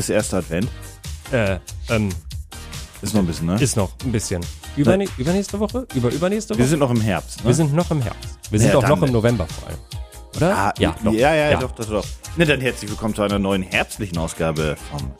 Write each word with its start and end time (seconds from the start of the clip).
ist 0.00 0.10
erster 0.10 0.38
Advent? 0.38 0.68
Äh, 1.32 1.58
ähm, 1.88 2.08
Ist 3.02 3.14
noch 3.14 3.20
ein 3.20 3.26
bisschen, 3.26 3.46
ne? 3.46 3.60
ist 3.60 3.76
noch 3.76 3.90
ein 4.04 4.12
bisschen. 4.12 4.44
Überne 4.76 5.06
übernächste 5.16 5.58
Woche? 5.60 5.86
Über 5.94 6.10
übernächste 6.10 6.54
Woche? 6.54 6.58
Wir 6.60 6.66
sind 6.66 6.78
noch 6.80 6.90
im 6.90 7.00
Herbst, 7.00 7.40
ne? 7.40 7.46
Wir 7.46 7.54
sind 7.54 7.72
noch 7.74 7.90
im 7.90 8.02
Herbst. 8.02 8.38
Wir 8.50 8.58
sind 8.58 8.68
Ja, 8.70 8.78
auch 8.78 8.88
noch 8.88 9.02
im 9.02 9.12
November 9.12 9.46
vor 9.46 9.68
allem. 9.68 9.78
Oder? 10.36 10.56
Ah, 10.56 10.72
ja, 10.78 10.94
doch. 11.04 11.12
ja, 11.12 11.34
ja, 11.34 11.50
Ja. 11.52 11.60
doch, 11.60 11.72
doch, 11.72 11.86
doch. 11.88 12.04
Ne, 12.36 12.46
dann 12.46 12.60
herzlich 12.60 12.90
willkommen 12.90 13.14
zu 13.14 13.22
einer 13.22 13.38
neuen 13.38 13.62
herbstlichen 13.62 14.16
Ausgabe 14.18 14.76
vom 14.90 15.10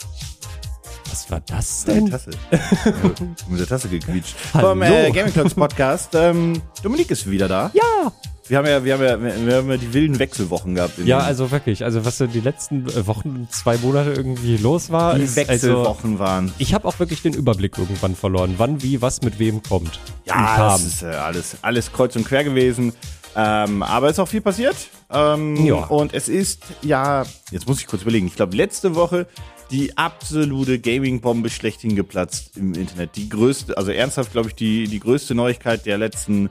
Was 1.11 1.31
war 1.31 1.41
das 1.41 1.85
Deine 1.85 2.03
denn? 2.03 2.11
Tasse. 2.11 2.31
ja, 2.53 2.59
mit 3.49 3.61
der 3.61 3.67
Tasse 3.67 3.89
gequietscht. 3.89 4.35
Hallo. 4.55 4.69
Vom 4.71 4.83
äh, 4.83 5.11
Gaming 5.11 5.35
Talks 5.35 5.55
Podcast. 5.55 6.11
Ähm, 6.15 6.63
Dominik 6.83 7.11
ist 7.11 7.29
wieder 7.29 7.49
da. 7.49 7.71
Ja! 7.75 8.13
Wir 8.51 8.59
haben 8.59 8.67
ja, 8.67 8.85
wir 8.85 8.95
haben 8.95 9.05
ja, 9.05 9.47
wir 9.47 9.55
haben 9.59 9.71
ja 9.71 9.77
die 9.77 9.95
wilden 9.95 10.19
Wechselwochen 10.19 10.75
gehabt. 10.75 10.99
Ja, 10.99 11.21
also 11.21 11.53
wirklich. 11.53 11.85
Also 11.85 12.05
was 12.05 12.19
so 12.19 12.27
die 12.27 12.41
letzten 12.41 12.85
Wochen, 13.07 13.47
zwei 13.51 13.77
Monate 13.79 14.11
irgendwie 14.11 14.57
los 14.57 14.91
war. 14.91 15.15
die 15.15 15.23
ist, 15.23 15.39
Also, 15.39 15.49
Wechselwochen 15.69 16.19
waren. 16.19 16.53
ich 16.59 16.75
habe 16.75 16.89
auch 16.89 16.99
wirklich 16.99 17.23
den 17.23 17.33
Überblick 17.33 17.79
irgendwann 17.79 18.17
verloren, 18.17 18.55
wann, 18.59 18.83
wie, 18.83 19.01
was 19.01 19.23
mit 19.23 19.39
wem 19.39 19.63
kommt. 19.63 20.01
Ja, 20.27 20.59
das 20.73 20.83
ist 20.85 21.03
äh, 21.03 21.07
alles, 21.07 21.59
alles 21.63 21.93
kreuz 21.93 22.17
und 22.17 22.25
quer 22.27 22.43
gewesen. 22.43 22.93
Ähm, 23.37 23.85
aber 23.85 24.07
es 24.09 24.15
ist 24.15 24.19
auch 24.19 24.27
viel 24.29 24.41
passiert. 24.41 24.75
Ähm, 25.13 25.65
Ja. 25.65 25.85
Und 25.85 26.13
es 26.13 26.29
ist, 26.29 26.65
ja, 26.83 27.23
jetzt 27.53 27.69
muss 27.69 27.79
ich 27.81 27.87
kurz 27.87 28.03
überlegen. 28.03 28.27
Ich 28.27 28.35
glaube, 28.35 28.57
letzte 28.57 28.97
Woche 28.97 29.29
die 29.71 29.97
absolute 29.97 30.81
Gaming-Bombe 30.81 31.49
schlechthin 31.49 31.95
geplatzt 31.95 32.57
im 32.57 32.75
Internet. 32.75 33.11
Die 33.15 33.29
größte, 33.29 33.77
also 33.79 33.93
ernsthaft, 33.93 34.33
glaube 34.33 34.49
ich, 34.49 34.57
die, 34.57 34.89
die 34.89 34.99
größte 34.99 35.37
Neuigkeit 35.37 35.87
der 35.87 35.97
letzten 35.97 36.51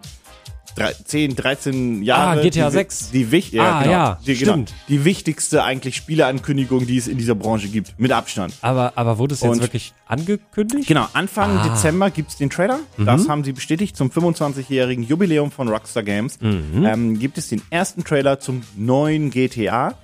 10, 1.06 1.36
13 1.36 2.04
Jahre. 2.04 2.40
Ah, 2.40 2.42
GTA 2.44 2.68
die, 2.70 2.74
6. 2.74 3.12
Die, 3.12 3.32
wich- 3.32 3.52
ja, 3.52 3.64
Ah, 3.64 3.80
genau, 3.84 3.92
ja, 3.92 4.20
die, 4.26 4.36
genau, 4.36 4.64
die 4.88 5.06
wichtigste 5.06 5.64
eigentlich 5.64 5.96
Spieleankündigung, 5.96 6.86
die 6.88 6.98
es 6.98 7.08
in 7.08 7.18
dieser 7.18 7.36
Branche 7.36 7.68
gibt. 7.68 8.00
Mit 8.00 8.12
Abstand. 8.12 8.54
aber, 8.62 8.94
aber 8.96 9.18
wurde 9.18 9.34
es 9.36 9.42
jetzt 9.42 9.52
Und- 9.52 9.62
wirklich 9.62 9.94
angekündigt? 10.08 10.88
Genau, 10.88 11.08
Anfang 11.14 11.58
Ah. 11.58 11.68
Dezember 11.68 12.10
gibt's 12.10 12.38
den 12.38 12.50
Trailer. 12.50 12.80
Das 12.98 13.28
haben 13.30 13.44
sie 13.44 13.54
bestätigt 13.54 13.96
zum 13.96 14.10
25-jährigen 14.10 15.04
Jubiläum 15.04 15.52
von 15.52 15.68
Rockstar 15.70 16.04
Games. 16.04 16.40
Ähm, 16.42 17.20
gibt 17.20 17.38
es 17.38 17.48
den 17.50 17.62
ersten 17.70 18.04
Trailer 18.04 18.40
zum 18.40 18.62
neuen 18.76 19.30
GTA. 19.30 19.96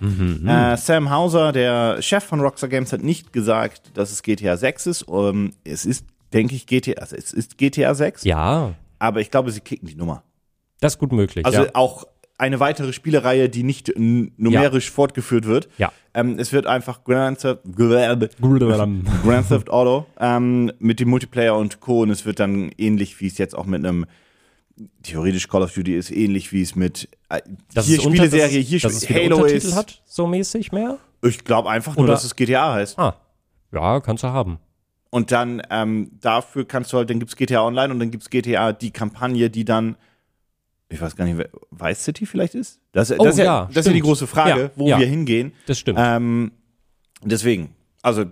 Äh, 0.45 0.77
Sam 0.77 1.09
Hauser, 1.09 1.51
der 1.51 2.01
Chef 2.01 2.23
von 2.23 2.39
Rockstar 2.41 2.69
Games, 2.69 2.93
hat 2.93 3.01
nicht 3.03 3.33
gesagt, 3.33 3.81
dass 3.95 4.11
es 4.11 4.21
GTA 4.23 4.57
6 4.57 4.85
ist. 4.87 5.05
Ähm, 5.09 5.53
es 5.63 5.85
ist, 5.85 6.05
denke 6.33 6.55
ich, 6.55 6.67
GTA, 6.67 7.01
also 7.01 7.15
es 7.15 7.33
ist 7.33 7.57
GTA 7.57 7.93
6. 7.95 8.23
Ja, 8.23 8.73
Aber 8.99 9.19
ich 9.21 9.29
glaube, 9.31 9.51
sie 9.51 9.59
kicken 9.59 9.87
die 9.87 9.95
Nummer. 9.95 10.23
Das 10.79 10.93
ist 10.93 10.99
gut 10.99 11.11
möglich. 11.11 11.45
Also 11.45 11.63
ja. 11.63 11.69
auch 11.73 12.05
eine 12.37 12.59
weitere 12.59 12.91
Spielereihe, 12.91 13.47
die 13.49 13.63
nicht 13.63 13.93
numerisch 13.97 14.91
fortgeführt 14.91 15.45
wird. 15.45 15.69
Ja. 15.77 15.91
Ähm, 16.13 16.37
es 16.37 16.51
wird 16.51 16.67
einfach 16.67 17.03
Grand 17.03 17.39
Theft, 17.39 17.61
Grand 17.71 19.47
Theft 19.47 19.69
Auto 19.69 20.05
ähm, 20.19 20.71
mit 20.79 20.99
dem 20.99 21.09
Multiplayer 21.09 21.55
und 21.55 21.79
Co. 21.79 22.01
Und 22.01 22.09
es 22.09 22.25
wird 22.25 22.39
dann 22.39 22.71
ähnlich, 22.77 23.19
wie 23.21 23.27
es 23.27 23.37
jetzt 23.37 23.55
auch 23.55 23.65
mit 23.65 23.85
einem 23.85 24.05
theoretisch 25.03 25.47
Call 25.47 25.61
of 25.61 25.73
Duty 25.73 25.95
ist, 25.95 26.11
ähnlich 26.11 26.51
wie 26.51 26.61
es 26.61 26.75
mit 26.75 27.07
äh, 27.29 27.39
hier 27.79 27.97
es 27.97 28.03
Spieleserie, 28.03 28.59
hier 28.59 28.79
dass 28.79 28.93
es 28.93 29.03
Spiel- 29.03 29.15
viele 29.15 29.25
Halo 29.35 29.43
Untertitel 29.43 29.67
ist. 29.67 29.75
hat, 29.75 30.01
so 30.05 30.27
mäßig 30.27 30.71
mehr? 30.73 30.97
Ich 31.23 31.43
glaube 31.45 31.69
einfach 31.69 31.95
nur, 31.95 32.03
Oder- 32.03 32.13
dass 32.13 32.25
es 32.25 32.35
GTA 32.35 32.73
heißt. 32.73 32.99
Ah, 32.99 33.15
ja, 33.71 33.99
kannst 34.01 34.23
du 34.23 34.27
haben. 34.27 34.59
Und 35.09 35.31
dann 35.31 35.61
ähm, 35.69 36.11
dafür 36.19 36.65
kannst 36.67 36.91
du 36.91 36.97
halt, 36.97 37.09
dann 37.09 37.19
gibt's 37.19 37.37
GTA 37.37 37.61
Online 37.65 37.93
und 37.93 37.99
dann 37.99 38.11
gibt's 38.11 38.29
GTA 38.29 38.73
die 38.73 38.91
Kampagne, 38.91 39.49
die 39.49 39.63
dann 39.63 39.95
ich 40.95 41.01
weiß 41.01 41.15
gar 41.15 41.25
nicht, 41.25 41.37
wer- 41.37 41.49
Vice 41.71 42.03
City 42.03 42.25
vielleicht 42.25 42.55
ist? 42.55 42.79
Das, 42.91 43.09
das, 43.09 43.19
Oh, 43.19 43.25
ist, 43.25 43.37
ja, 43.37 43.43
ja, 43.45 43.65
das 43.67 43.77
ist 43.77 43.87
ja 43.87 43.93
die 43.93 43.99
große 44.01 44.25
Frage, 44.27 44.61
Ja, 44.63 44.69
wo 44.75 44.87
ja. 44.87 44.99
wir 44.99 45.05
hingehen. 45.05 45.53
Das 45.67 45.77
stimmt. 45.79 45.99
Ähm, 46.01 46.51
deswegen, 47.23 47.75
also 48.01 48.25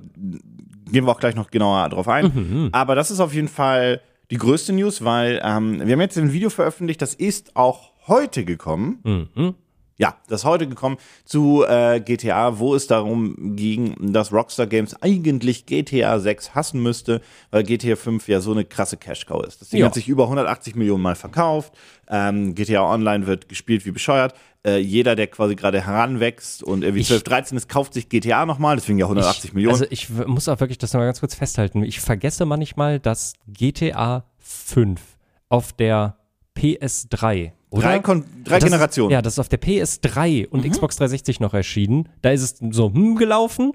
gehen 0.92 1.06
wir 1.06 1.12
auch 1.12 1.20
gleich 1.20 1.36
noch 1.36 1.52
genauer 1.52 1.88
drauf 1.90 2.08
ein. 2.08 2.26
Mhm. 2.34 2.70
Aber 2.72 2.96
das 2.96 3.12
ist 3.12 3.20
auf 3.20 3.34
jeden 3.34 3.48
Fall 3.48 4.02
die 4.32 4.38
größte 4.38 4.74
News, 4.74 5.04
weil 5.04 5.42
ähm, 5.44 5.86
wir 5.86 5.94
haben 5.94 6.02
jetzt 6.02 6.18
ein 6.18 6.34
Video 6.34 6.50
veröffentlicht, 6.50 7.02
das 7.02 7.14
ist 7.14 7.56
auch 7.56 7.92
heute 8.08 8.46
gekommen. 8.46 9.00
Mhm. 9.36 9.56
Ja, 9.98 10.16
das 10.28 10.42
ist 10.42 10.46
heute 10.46 10.68
gekommen 10.68 10.98
zu 11.24 11.64
äh, 11.68 12.00
GTA, 12.00 12.58
wo 12.58 12.74
es 12.74 12.88
darum 12.88 13.56
ging, 13.56 13.96
dass 14.12 14.34
Rockstar 14.34 14.66
Games 14.66 14.96
eigentlich 15.02 15.68
GTA 15.68 16.20
6 16.20 16.56
hassen 16.56 16.82
müsste, 16.82 17.22
weil 17.52 17.64
GTA 17.64 17.96
5 17.96 18.28
ja 18.28 18.40
so 18.40 18.52
eine 18.52 18.66
krasse 18.66 18.98
Cash-Cow 18.98 19.44
ist. 19.46 19.62
Das 19.62 19.70
Ding 19.70 19.82
Ja. 19.82 19.86
hat 19.86 19.94
sich 19.94 20.08
über 20.08 20.24
180 20.24 20.76
Millionen 20.76 21.04
Mal 21.04 21.16
verkauft. 21.16 21.74
Ähm, 22.10 22.56
GTA 22.56 22.92
Online 22.92 23.28
wird 23.28 23.48
gespielt 23.50 23.86
wie 23.86 23.92
bescheuert. 23.92 24.34
Äh, 24.66 24.78
jeder, 24.80 25.16
der 25.16 25.28
quasi 25.28 25.56
gerade 25.56 25.86
heranwächst 25.86 26.64
und 26.64 26.84
irgendwie 26.84 27.02
Ich- 27.02 27.08
12, 27.08 27.24
13 27.24 27.58
ist, 27.58 27.70
kauft 27.70 27.94
sich 27.94 28.10
GTA 28.10 28.46
nochmal, 28.48 28.78
deswegen 28.78 28.98
ja 28.98 29.06
180 29.06 29.50
ich, 29.50 29.54
Millionen. 29.54 29.74
Also 29.76 29.86
ich 29.92 30.10
muss 30.10 30.48
auch 30.50 30.60
wirklich 30.60 30.80
das 30.80 30.94
noch 30.94 31.02
mal 31.02 31.06
ganz 31.06 31.20
kurz 31.20 31.36
festhalten. 31.36 31.84
Ich 31.84 32.00
vergesse 32.00 32.46
manchmal, 32.46 33.00
dass 33.00 33.34
GTA 33.48 34.24
5 34.40 35.02
auf 35.50 35.72
der 35.74 36.18
PS3, 36.58 37.52
oder? 37.74 37.88
drei 37.88 38.00
Kon 38.00 38.24
drei 38.44 38.60
Das 38.60 38.70
Generationen. 38.70 39.12
Ja, 39.12 39.22
das 39.22 39.34
ist 39.34 39.40
auf 39.40 39.50
der 39.50 39.60
PS3 39.60 40.48
und 40.48 40.70
Xbox 40.70 40.96
360 40.98 41.40
noch 41.40 41.54
erschienen. 41.54 42.08
Da 42.22 42.30
ist 42.32 42.42
es 42.42 42.56
so 42.72 42.94
hm 42.94 43.16
gelaufen 43.16 43.72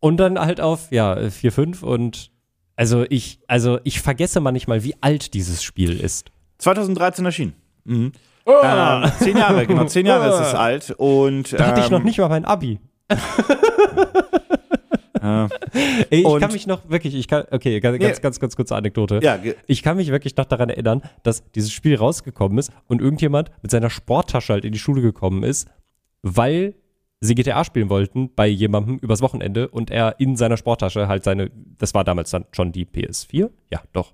und 0.00 0.16
dann 0.18 0.38
halt 0.38 0.60
auf 0.60 0.90
ja 0.90 1.30
4, 1.30 1.52
5 1.52 1.82
und 1.82 2.32
also 2.76 3.06
ich 3.08 3.40
also 3.46 3.78
ich 3.84 4.00
vergesse 4.00 4.40
manchmal, 4.40 4.82
wie 4.82 4.96
alt 5.00 5.34
dieses 5.34 5.62
Spiel 5.62 6.00
ist. 6.00 6.30
2013 6.58 7.24
erschienen. 7.24 7.54
Mhm. 7.84 8.12
Ähm, 8.46 9.12
zehn 9.20 9.36
Jahre, 9.36 9.66
genau, 9.66 9.84
zehn 9.86 10.06
Jahre 10.06 10.28
ist 10.28 10.48
es 10.48 10.54
alt. 10.54 10.94
Und, 10.98 11.52
Da 11.52 11.68
hatte 11.68 11.80
ich 11.80 11.90
noch 11.90 12.00
ähm, 12.00 12.04
nicht 12.04 12.18
mal 12.18 12.28
mein 12.28 12.44
Abi. 12.44 12.78
Ja. 15.34 15.48
Ich 16.10 16.24
Und- 16.24 16.40
kann 16.40 16.52
mich 16.52 16.66
noch 16.66 16.88
wirklich, 16.88 17.14
ich 17.14 17.28
kann, 17.28 17.44
okay, 17.50 17.80
ganz, 17.80 17.98
Nee. 17.98 18.04
ganz, 18.06 18.20
ganz, 18.20 18.40
ganz 18.40 18.56
kurze 18.56 18.76
Anekdote. 18.76 19.20
Ja, 19.22 19.38
Ich 19.66 19.82
kann 19.82 19.96
mich 19.96 20.10
wirklich 20.10 20.36
noch 20.36 20.44
daran 20.44 20.70
erinnern, 20.70 21.02
dass 21.22 21.50
dieses 21.52 21.72
Spiel 21.72 21.96
rausgekommen 21.96 22.58
ist 22.58 22.72
und 22.86 23.00
irgendjemand 23.00 23.50
mit 23.62 23.70
seiner 23.70 23.90
Sporttasche 23.90 24.52
halt 24.52 24.64
in 24.64 24.72
die 24.72 24.78
Schule 24.78 25.02
gekommen 25.02 25.42
ist, 25.42 25.68
weil 26.22 26.74
sie 27.20 27.34
GTA 27.34 27.64
spielen 27.64 27.88
wollten 27.88 28.30
bei 28.34 28.46
jemandem 28.46 28.98
übers 28.98 29.22
Wochenende 29.22 29.68
und 29.68 29.90
er 29.90 30.16
in 30.20 30.36
seiner 30.36 30.56
Sporttasche 30.56 31.08
halt 31.08 31.24
seine, 31.24 31.50
das 31.78 31.94
war 31.94 32.04
damals 32.04 32.30
dann 32.30 32.44
schon 32.52 32.72
die 32.72 32.84
PS4? 32.84 33.50
Ja, 33.70 33.80
doch. 33.92 34.12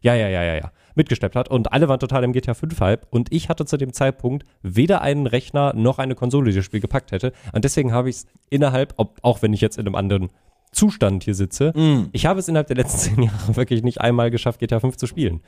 Ja, 0.00 0.14
ja, 0.14 0.28
ja, 0.28 0.42
ja, 0.42 0.54
ja. 0.56 0.72
Mitgesteppt 0.94 1.36
hat 1.36 1.48
und 1.48 1.72
alle 1.72 1.88
waren 1.88 2.00
total 2.00 2.24
im 2.24 2.32
GTA 2.32 2.54
5 2.54 2.80
Hype 2.80 3.06
und 3.10 3.32
ich 3.32 3.48
hatte 3.48 3.64
zu 3.66 3.76
dem 3.76 3.92
Zeitpunkt 3.92 4.44
weder 4.62 5.00
einen 5.02 5.26
Rechner 5.26 5.72
noch 5.74 5.98
eine 5.98 6.14
Konsole, 6.14 6.50
die 6.50 6.56
das 6.56 6.64
Spiel 6.64 6.80
gepackt 6.80 7.12
hätte 7.12 7.32
und 7.52 7.64
deswegen 7.64 7.92
habe 7.92 8.08
ich 8.08 8.16
es 8.16 8.26
innerhalb, 8.50 8.94
ob, 8.96 9.18
auch 9.22 9.42
wenn 9.42 9.52
ich 9.52 9.60
jetzt 9.60 9.76
in 9.78 9.86
einem 9.86 9.94
anderen 9.94 10.28
Zustand 10.72 11.24
hier 11.24 11.34
sitze, 11.34 11.72
ich 12.12 12.26
habe 12.26 12.40
es 12.40 12.48
innerhalb 12.48 12.66
der 12.68 12.76
letzten 12.76 12.98
zehn 13.16 13.22
Jahre 13.22 13.56
wirklich 13.56 13.82
nicht 13.82 14.00
einmal 14.00 14.30
geschafft, 14.30 14.60
GTA 14.60 14.80
5 14.80 14.96
zu 14.96 15.06
spielen. 15.06 15.40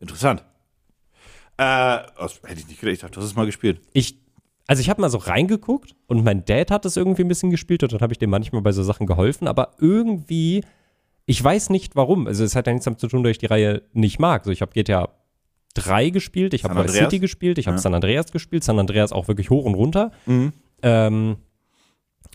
Interessant. 0.00 0.40
Äh, 1.56 2.02
das 2.18 2.40
hätte 2.44 2.60
ich 2.60 2.66
nicht 2.68 2.80
gedacht. 2.80 2.94
Ich 2.94 3.00
dachte, 3.00 3.14
du 3.14 3.20
hast 3.20 3.26
es 3.28 3.36
mal 3.36 3.46
gespielt. 3.46 3.80
Ich, 3.92 4.18
also 4.66 4.80
ich 4.80 4.90
habe 4.90 5.00
mal 5.00 5.10
so 5.10 5.18
reingeguckt 5.18 5.94
und 6.06 6.24
mein 6.24 6.44
Dad 6.44 6.70
hat 6.70 6.84
es 6.84 6.96
irgendwie 6.96 7.22
ein 7.22 7.28
bisschen 7.28 7.50
gespielt 7.50 7.82
und 7.82 7.92
dann 7.92 8.00
habe 8.00 8.12
ich 8.12 8.18
dem 8.18 8.30
manchmal 8.30 8.62
bei 8.62 8.72
so 8.72 8.82
Sachen 8.82 9.06
geholfen, 9.06 9.46
aber 9.46 9.74
irgendwie, 9.78 10.64
ich 11.26 11.42
weiß 11.42 11.70
nicht 11.70 11.94
warum. 11.96 12.26
Also 12.26 12.42
es 12.44 12.56
hat 12.56 12.66
ja 12.66 12.72
nichts 12.72 12.84
damit 12.86 12.98
zu 13.00 13.06
tun, 13.08 13.22
dass 13.22 13.30
ich 13.30 13.38
die 13.38 13.46
Reihe 13.46 13.82
nicht 13.92 14.18
mag. 14.18 14.40
Also 14.42 14.50
ich 14.50 14.62
habe 14.62 14.72
GTA 14.72 15.10
3 15.74 16.10
gespielt, 16.10 16.54
ich 16.54 16.64
habe 16.64 16.82
Vice? 16.84 16.92
City 16.92 17.18
gespielt, 17.18 17.58
ich 17.58 17.66
habe 17.66 17.76
Ja. 17.76 17.80
San 17.82 17.94
Andreas 17.94 18.32
gespielt, 18.32 18.64
San 18.64 18.78
Andreas 18.78 19.12
auch 19.12 19.28
wirklich 19.28 19.50
hoch 19.50 19.64
und 19.64 19.74
runter. 19.74 20.10
Ähm, 20.82 21.36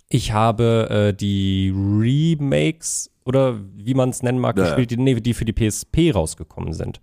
ich 0.10 0.32
habe 0.34 1.10
äh, 1.10 1.14
die 1.14 1.72
Remakes 1.76 3.12
oder 3.26 3.56
wie 3.76 3.94
man 3.94 4.10
es 4.10 4.24
nennen 4.24 4.40
mag, 4.40 4.58
Ja. 4.58 4.64
gespielt, 4.66 4.92
die, 4.92 4.98
nee, 4.98 5.16
die 5.16 5.34
für 5.34 5.46
die 5.46 5.54
PSP 5.54 6.12
rausgekommen 6.14 6.74
sind. 6.74 7.00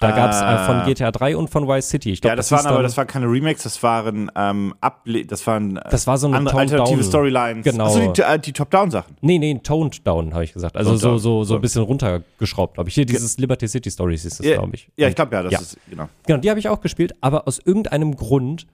Da 0.00 0.12
gab 0.12 0.30
es 0.30 0.40
äh, 0.40 0.44
Ah. 0.44 0.64
von 0.64 0.86
GTA 0.90 1.10
3 1.10 1.36
und 1.36 1.50
von 1.50 1.68
Vice 1.68 1.90
City. 1.90 2.10
Ich 2.12 2.22
glaub, 2.22 2.30
Ja, 2.30 2.36
das, 2.36 2.48
hieß 2.48 2.56
waren 2.56 2.66
aber, 2.68 2.76
dann- 2.76 2.84
das 2.84 2.96
waren 2.96 3.06
keine 3.06 3.26
Remakes, 3.26 3.64
das 3.64 3.82
waren 3.82 4.30
ähm, 4.34 4.72
Able 4.80 5.26
das 5.26 5.46
waren 5.46 5.76
äh, 5.76 5.82
Das 5.90 6.06
war 6.06 6.16
so 6.16 6.26
eine 6.28 6.38
andere 6.38 6.56
alternative. 6.58 7.04
Storylines. 7.04 7.64
Genau. 7.64 7.84
Achso, 7.84 8.10
die, 8.10 8.22
äh, 8.22 8.38
die 8.38 8.54
Top-Down-Sachen. 8.54 9.16
Nee, 9.20 9.38
nee, 9.38 9.60
toned 9.62 10.06
down, 10.06 10.32
habe 10.32 10.44
ich 10.44 10.54
gesagt. 10.54 10.78
Also 10.78 10.96
so, 10.96 11.18
so, 11.18 11.44
so 11.44 11.56
ein 11.56 11.60
bisschen 11.60 11.82
runtergeschraubt, 11.82 12.74
glaube 12.74 12.88
ich. 12.88 12.94
Hier 12.94 13.04
dieses 13.04 13.36
Liberty 13.36 13.68
City 13.68 13.90
Stories 13.90 14.24
ist 14.24 14.38
das, 14.40 14.46
Ja, 14.46 14.54
glaube 14.56 14.74
ich. 14.74 14.88
Ja, 14.96 15.08
ich 15.08 15.14
glaube 15.14 15.34
ja, 15.36 15.42
das 15.42 15.52
Ja. 15.52 15.58
ist, 15.60 15.76
genau. 15.90 16.08
Genau, 16.26 16.38
die 16.40 16.48
habe 16.48 16.58
ich 16.58 16.70
auch 16.70 16.80
gespielt, 16.80 17.12
aber 17.20 17.46
aus 17.46 17.58
irgendeinem 17.62 18.16
Grund, 18.16 18.66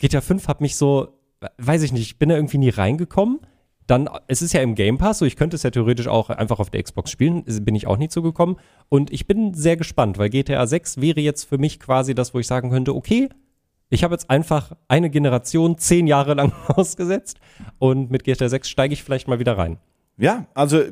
GTA 0.00 0.20
5 0.20 0.48
hat 0.48 0.60
mich 0.60 0.76
so, 0.76 1.16
weiß 1.58 1.82
ich 1.82 1.92
nicht, 1.92 2.02
ich 2.02 2.18
bin 2.18 2.28
da 2.28 2.36
irgendwie 2.36 2.58
nie 2.58 2.70
reingekommen. 2.70 3.40
Dann, 3.86 4.08
es 4.28 4.42
ist 4.42 4.52
ja 4.52 4.62
im 4.62 4.74
Game 4.74 4.96
Pass, 4.96 5.18
so 5.18 5.24
ich 5.24 5.36
könnte 5.36 5.56
es 5.56 5.64
ja 5.64 5.70
theoretisch 5.70 6.06
auch 6.06 6.30
einfach 6.30 6.60
auf 6.60 6.70
der 6.70 6.82
Xbox 6.82 7.10
spielen, 7.10 7.44
bin 7.44 7.74
ich 7.74 7.86
auch 7.86 7.96
nie 7.96 8.08
zugekommen. 8.08 8.56
Und 8.88 9.12
ich 9.12 9.26
bin 9.26 9.54
sehr 9.54 9.76
gespannt, 9.76 10.18
weil 10.18 10.30
GTA 10.30 10.66
6 10.66 11.00
wäre 11.00 11.20
jetzt 11.20 11.44
für 11.44 11.58
mich 11.58 11.80
quasi 11.80 12.14
das, 12.14 12.32
wo 12.32 12.38
ich 12.38 12.46
sagen 12.46 12.70
könnte, 12.70 12.94
okay, 12.94 13.28
ich 13.90 14.04
habe 14.04 14.14
jetzt 14.14 14.30
einfach 14.30 14.72
eine 14.88 15.10
Generation 15.10 15.76
zehn 15.76 16.06
Jahre 16.06 16.34
lang 16.34 16.52
ausgesetzt 16.68 17.38
und 17.78 18.10
mit 18.10 18.24
GTA 18.24 18.48
6 18.48 18.68
steige 18.68 18.94
ich 18.94 19.02
vielleicht 19.02 19.28
mal 19.28 19.38
wieder 19.38 19.58
rein. 19.58 19.78
Ja, 20.16 20.46
also 20.54 20.82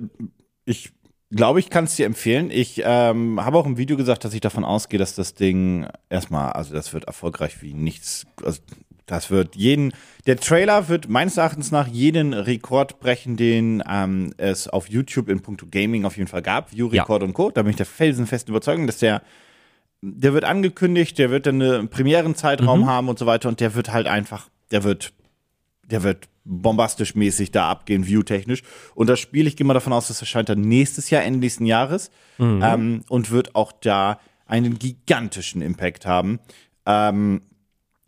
ich 0.65 0.93
glaube, 1.31 1.61
ich 1.61 1.71
kann 1.71 1.85
es 1.85 1.97
dir 1.97 2.07
empfehlen. 2.07 2.51
Ich 2.51 2.83
ähm, 2.85 3.43
habe 3.43 3.57
auch 3.57 3.67
im 3.67 3.79
Video 3.79 3.97
gesagt, 3.97 4.25
dass 4.25 4.35
ich 4.35 4.41
davon 4.41 4.65
ausgehe, 4.65 4.99
dass 4.99 5.15
das 5.15 5.35
Ding 5.35 5.87
erstmal, 6.09 6.53
also 6.53 6.75
das 6.75 6.93
wird 6.93 7.05
erfolgreich 7.05 7.63
wie 7.63 7.73
nichts, 7.73 8.27
also 8.43 8.61
Das 9.11 9.29
wird 9.31 9.57
jeden, 9.57 9.93
der 10.27 10.37
Trailer 10.37 10.89
wird 10.89 11.09
meines 11.09 11.37
Erachtens 11.37 11.73
nach 11.73 11.89
jeden 11.89 12.33
Rekord 12.33 13.01
brechen, 13.01 13.37
den 13.37 13.83
ähm, 13.89 14.33
es 14.37 14.69
auf 14.69 14.89
YouTube 14.89 15.29
in 15.29 15.41
puncto 15.41 15.67
Gaming 15.69 16.05
auf 16.05 16.17
jeden 16.17 16.29
Fall 16.29 16.43
gab. 16.43 16.73
View-Rekord 16.73 17.25
und 17.25 17.35
Co. 17.35 17.51
Da 17.51 17.63
bin 17.63 17.71
ich 17.71 17.77
der 17.77 17.87
felsenfesten 17.87 18.53
Überzeugung, 18.53 18.87
dass 18.87 18.99
der, 18.99 19.23
der 20.01 20.33
wird 20.33 20.45
angekündigt, 20.45 21.19
der 21.19 21.31
wird 21.31 21.47
dann 21.47 21.61
einen 21.61 21.89
Premierenzeitraum 21.89 22.87
haben 22.87 23.09
und 23.09 23.19
so 23.19 23.27
weiter 23.27 23.49
und 23.49 23.59
der 23.59 23.75
wird 23.75 23.93
halt 23.93 24.07
einfach, 24.07 24.49
der 24.71 24.85
wird, 24.85 25.13
der 25.85 26.05
wird 26.05 26.29
bombastisch 26.45 27.17
mäßig 27.17 27.51
da 27.51 27.69
abgehen, 27.69 28.07
view-technisch. 28.07 28.63
Und 28.95 29.09
das 29.09 29.19
Spiel, 29.19 29.49
ich 29.49 29.57
gehe 29.57 29.67
mal 29.67 29.75
davon 29.75 29.93
aus, 29.93 30.07
das 30.07 30.21
erscheint 30.21 30.49
dann 30.49 30.61
nächstes 30.61 31.11
Jahr, 31.11 31.25
Ende 31.25 31.41
nächsten 31.41 31.67
Jahres 31.67 32.13
ähm, 32.39 33.03
und 33.09 33.33
wird 33.33 33.57
auch 33.57 33.73
da 33.73 34.21
einen 34.47 34.79
gigantischen 34.79 35.63
Impact 35.63 36.07
haben. 36.07 36.39
Ähm, 36.87 37.43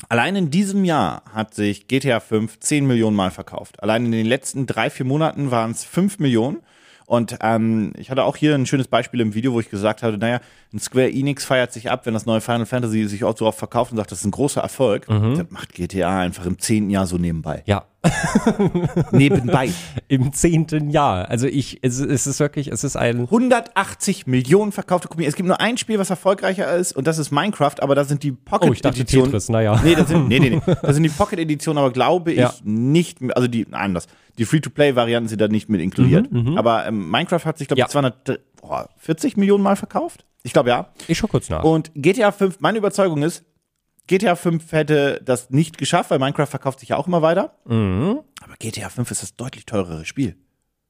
Allein 0.09 0.37
in 0.37 0.51
diesem 0.51 0.85
Jahr 0.85 1.23
hat 1.33 1.55
sich 1.55 1.89
GTA 1.89 2.21
5 2.21 2.61
10 2.61 2.87
Millionen 2.87 3.17
Mal 3.17 3.31
verkauft. 3.31 3.83
Allein 3.83 4.07
in 4.07 4.13
den 4.13 4.27
letzten 4.27 4.67
drei, 4.67 4.91
vier 4.91 5.07
Monaten 5.07 5.51
waren 5.51 5.71
es 5.71 5.85
5 5.85 6.19
Millionen. 6.19 6.59
Und 7.07 7.37
ähm, 7.43 7.93
ich 7.99 8.11
hatte 8.11 8.25
auch 8.25 8.37
hier 8.37 8.55
ein 8.55 8.65
schönes 8.65 8.89
Beispiel 8.89 9.21
im 9.21 9.35
Video, 9.35 9.53
wo 9.53 9.61
ich 9.61 9.69
gesagt 9.69 10.03
hatte, 10.03 10.17
naja, 10.19 10.41
ein 10.73 10.79
Square 10.79 11.11
Enix 11.11 11.45
feiert 11.45 11.73
sich 11.73 11.91
ab, 11.91 12.07
wenn 12.07 12.15
das 12.15 12.27
neue 12.27 12.41
Final 12.41 12.65
Fantasy 12.65 13.07
sich 13.07 13.25
auch 13.25 13.37
so 13.37 13.47
oft 13.47 13.59
verkauft 13.59 13.91
und 13.91 13.99
sagt, 13.99 14.13
das 14.13 14.21
ist 14.21 14.25
ein 14.25 14.31
großer 14.31 14.63
Erfolg. 14.63 15.07
Das 15.37 15.51
macht 15.51 15.75
GTA 15.75 16.21
einfach 16.21 16.47
im 16.47 16.59
zehnten 16.59 16.91
Jahr 16.91 17.07
so 17.07 17.19
nebenbei. 17.19 17.63
Ja, 17.67 17.85
Nebenbei. 19.13 19.71
im 20.09 20.33
zehnten 20.33 20.91
Jahr. 20.91 21.29
Also 21.29 21.47
ich, 21.47 21.79
es, 21.83 21.99
es 21.99 22.27
ist 22.27 22.41
wirklich, 22.41 22.69
es 22.69 22.85
ist 22.85 22.97
ein 22.97 23.21
180 23.21 24.27
Millionen 24.27 24.73
verkaufte 24.73 25.09
Kopien. 25.09 25.29
Es 25.29 25.37
gibt 25.37 25.47
nur 25.47 25.61
ein 25.61 25.79
Spiel, 25.79 25.99
was 25.99 26.11
erfolgreicher 26.11 26.75
ist, 26.77 26.93
und 26.97 27.07
das 27.07 27.19
ist 27.19 27.31
Minecraft, 27.31 27.75
aber 27.81 27.95
da 27.95 28.05
sind 28.05 28.23
die 28.23 28.33
Pocket 28.33 28.71
Oh, 28.71 28.73
ich 28.73 28.83
dachte 28.83 29.01
Editionen. 29.01 29.27
Tetris, 29.27 29.49
naja. 29.49 29.81
Nee, 29.85 29.95
das 29.95 30.09
sind, 30.09 30.29
nee, 30.29 30.39
nee, 30.41 30.51
nee. 30.51 30.61
Das 30.83 30.95
sind 30.95 31.03
die 31.05 31.09
Pocket 31.09 31.39
Editionen, 31.39 31.79
aber 31.83 31.93
glaube 31.93 32.33
ich 32.33 32.39
Ja. 32.39 32.53
nicht, 32.65 33.19
also 33.35 33.49
die, 33.49 33.67
nein, 33.71 33.81
anders. 33.81 34.07
Die 34.39 34.45
Free-to-Play-Varianten 34.47 35.29
sind 35.29 35.41
da 35.41 35.49
nicht 35.49 35.69
mit 35.69 35.81
inkludiert. 35.81 36.29
Aber 36.57 36.87
ähm, 36.87 37.11
Minecraft 37.11 37.45
hat 37.45 37.59
sich, 37.59 37.69
glaube 37.69 37.81
ich, 37.81 37.95
Mhm, 37.95 38.05
Ja. 38.05 38.37
240 38.63 39.37
Millionen 39.37 39.63
Mal 39.63 39.77
verkauft. 39.77 40.25
Ich 40.43 40.53
glaube, 40.53 40.71
ja. 40.71 40.89
Ich 41.07 41.19
schau 41.19 41.27
kurz 41.27 41.51
nach. 41.51 41.63
Und 41.65 41.93
GTA 41.95 42.33
5, 42.33 42.59
meine 42.61 42.79
Überzeugung 42.79 43.23
ist, 43.23 43.45
GTA 44.07 44.35
5 44.37 44.73
hätte 44.73 45.21
das 45.25 45.51
nicht 45.51 45.79
geschafft, 45.79 46.11
weil 46.11 46.19
Minecraft 46.19 46.47
verkauft 46.47 46.81
sich 46.81 46.91
ja 46.91 46.97
auch 46.97 47.07
immer 47.07 47.23
weiter. 47.23 47.57
Mhm. 47.65 48.21
Aber 48.43 48.55
GTA 48.59 48.89
5 48.89 49.11
ist 49.11 49.23
das 49.23 49.37
deutlich 49.37 49.65
teurere 49.67 50.05
Spiel. 50.05 50.37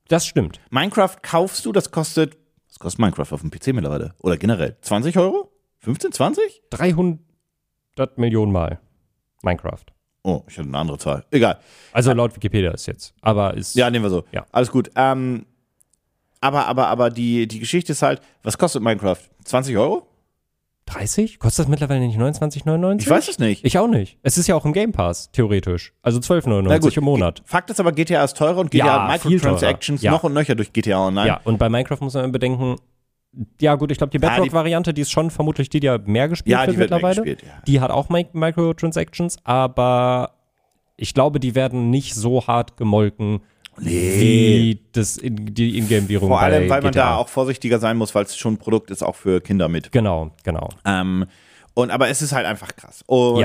Das 0.09 0.27
stimmt. 0.27 0.61
Minecraft 0.71 1.17
kaufst 1.23 1.65
du, 1.65 1.73
das 1.73 1.91
kostet, 1.91 2.37
was 2.69 2.79
kostet 2.79 3.01
Minecraft 3.01 3.33
auf 3.33 3.41
dem 3.41 3.51
PC 3.51 3.69
mittlerweile? 3.69 4.15
Oder 4.19 4.37
generell? 4.37 4.77
20 4.81 5.17
Euro? 5.19 5.53
15, 5.81 6.13
20? 6.13 6.63
300 6.71 7.19
Millionen 8.17 8.53
Mal 8.53 8.81
Minecraft. 9.43 9.85
Oh, 10.25 10.43
ich 10.49 10.57
hatte 10.57 10.69
eine 10.69 10.79
andere 10.79 10.99
Zahl. 10.99 11.25
Egal. 11.31 11.59
Also 11.93 12.13
laut 12.13 12.35
Wikipedia 12.35 12.71
ist 12.71 12.87
jetzt. 12.87 13.13
Aber 13.21 13.55
ist. 13.55 13.75
Ja, 13.75 13.91
nehmen 13.91 14.05
wir 14.05 14.11
so. 14.11 14.25
Ja. 14.31 14.47
Alles 14.53 14.71
gut. 14.71 14.91
Ähm, 14.95 15.47
aber, 16.41 16.67
aber, 16.67 16.89
aber 16.89 17.11
die, 17.11 17.47
die 17.49 17.59
Geschichte 17.59 17.93
ist 17.93 18.03
halt, 18.03 18.21
was 18.43 18.57
kostet 18.57 18.83
Minecraft? 18.83 19.19
20 19.45 19.77
Euro? 19.77 20.07
30? 20.87 21.39
Kostet 21.39 21.65
das 21.65 21.69
mittlerweile 21.71 22.01
nicht 22.07 22.19
29,99? 22.19 23.01
Ich 23.01 23.09
weiß 23.11 23.29
es 23.29 23.39
nicht. 23.39 23.65
Ich 23.65 23.79
auch 23.79 23.87
nicht. 23.89 24.19
Es 24.23 24.37
ist 24.37 24.47
ja 24.49 24.55
auch 24.57 24.65
im 24.65 24.73
Game 24.73 24.93
Pass, 24.93 25.31
theoretisch. 25.33 25.93
Also 26.03 26.19
12,99 26.19 26.99
im 26.99 27.05
Monat. 27.05 27.43
Fakt 27.45 27.71
ist 27.71 27.81
aber, 27.81 27.93
GTA 27.93 28.25
ist 28.25 28.37
teurer 28.37 28.59
und 28.59 28.71
GTA 28.71 28.87
Ja, 28.87 29.09
hat. 29.09 29.25
Microtransactions 29.25 30.03
Ja. 30.03 30.11
noch 30.11 30.25
und 30.25 30.35
nöcher 30.35 30.55
durch 30.55 30.73
GTA 30.73 31.07
Online. 31.07 31.27
Ja, 31.29 31.41
und 31.45 31.59
bei 31.59 31.69
Minecraft 31.69 31.99
muss 32.01 32.15
man 32.15 32.33
bedenken, 32.33 32.77
ja 33.61 33.77
gut, 33.77 33.91
ich 33.91 33.99
glaube, 33.99 34.11
die 34.11 34.19
Bedrock-Variante, 34.19 34.93
die 34.93 35.01
ist 35.03 35.11
schon 35.11 35.31
vermutlich 35.31 35.71
die, 35.71 35.81
die 35.81 35.87
ja 35.87 35.99
mehr 35.99 36.29
gespielt 36.29 36.53
Ja, 36.53 36.67
wird 36.67 36.77
mittlerweile. 36.77 37.15
gespielt, 37.23 37.43
ja. 37.43 37.63
Die 37.67 37.81
hat 37.81 37.91
auch 37.91 38.09
Mi 38.11 38.27
Microtransactions, 38.33 39.37
aber 39.45 40.33
ich 40.97 41.15
glaube, 41.15 41.41
die 41.41 41.55
werden 41.55 41.89
nicht 41.91 42.15
so 42.15 42.47
hart 42.47 42.77
gemolken, 42.77 43.41
wie 43.79 44.81
das 44.93 45.17
in, 45.17 45.55
die 45.55 45.79
Ingame-Währung 45.79 46.29
Vor 46.29 46.41
allem, 46.41 46.69
weil 46.69 46.83
man 46.83 46.93
GTA. 46.93 47.11
da 47.13 47.17
auch 47.17 47.29
vorsichtiger 47.29 47.79
sein 47.79 47.97
muss, 47.97 48.15
weil 48.15 48.25
es 48.25 48.37
schon 48.37 48.55
ein 48.55 48.59
Produkt 48.59 48.91
ist, 48.91 49.03
auch 49.03 49.17
für 49.17 49.41
Kinder 49.41 49.69
mit. 49.69 49.93
Genau, 49.93 50.31
genau. 50.45 50.69
Ähm, 50.85 51.27
und 51.75 51.91
aber 51.91 52.09
es 52.09 52.21
ist 52.23 52.33
halt 52.33 52.47
einfach 52.47 52.77
krass. 52.77 53.03
Und 53.07 53.41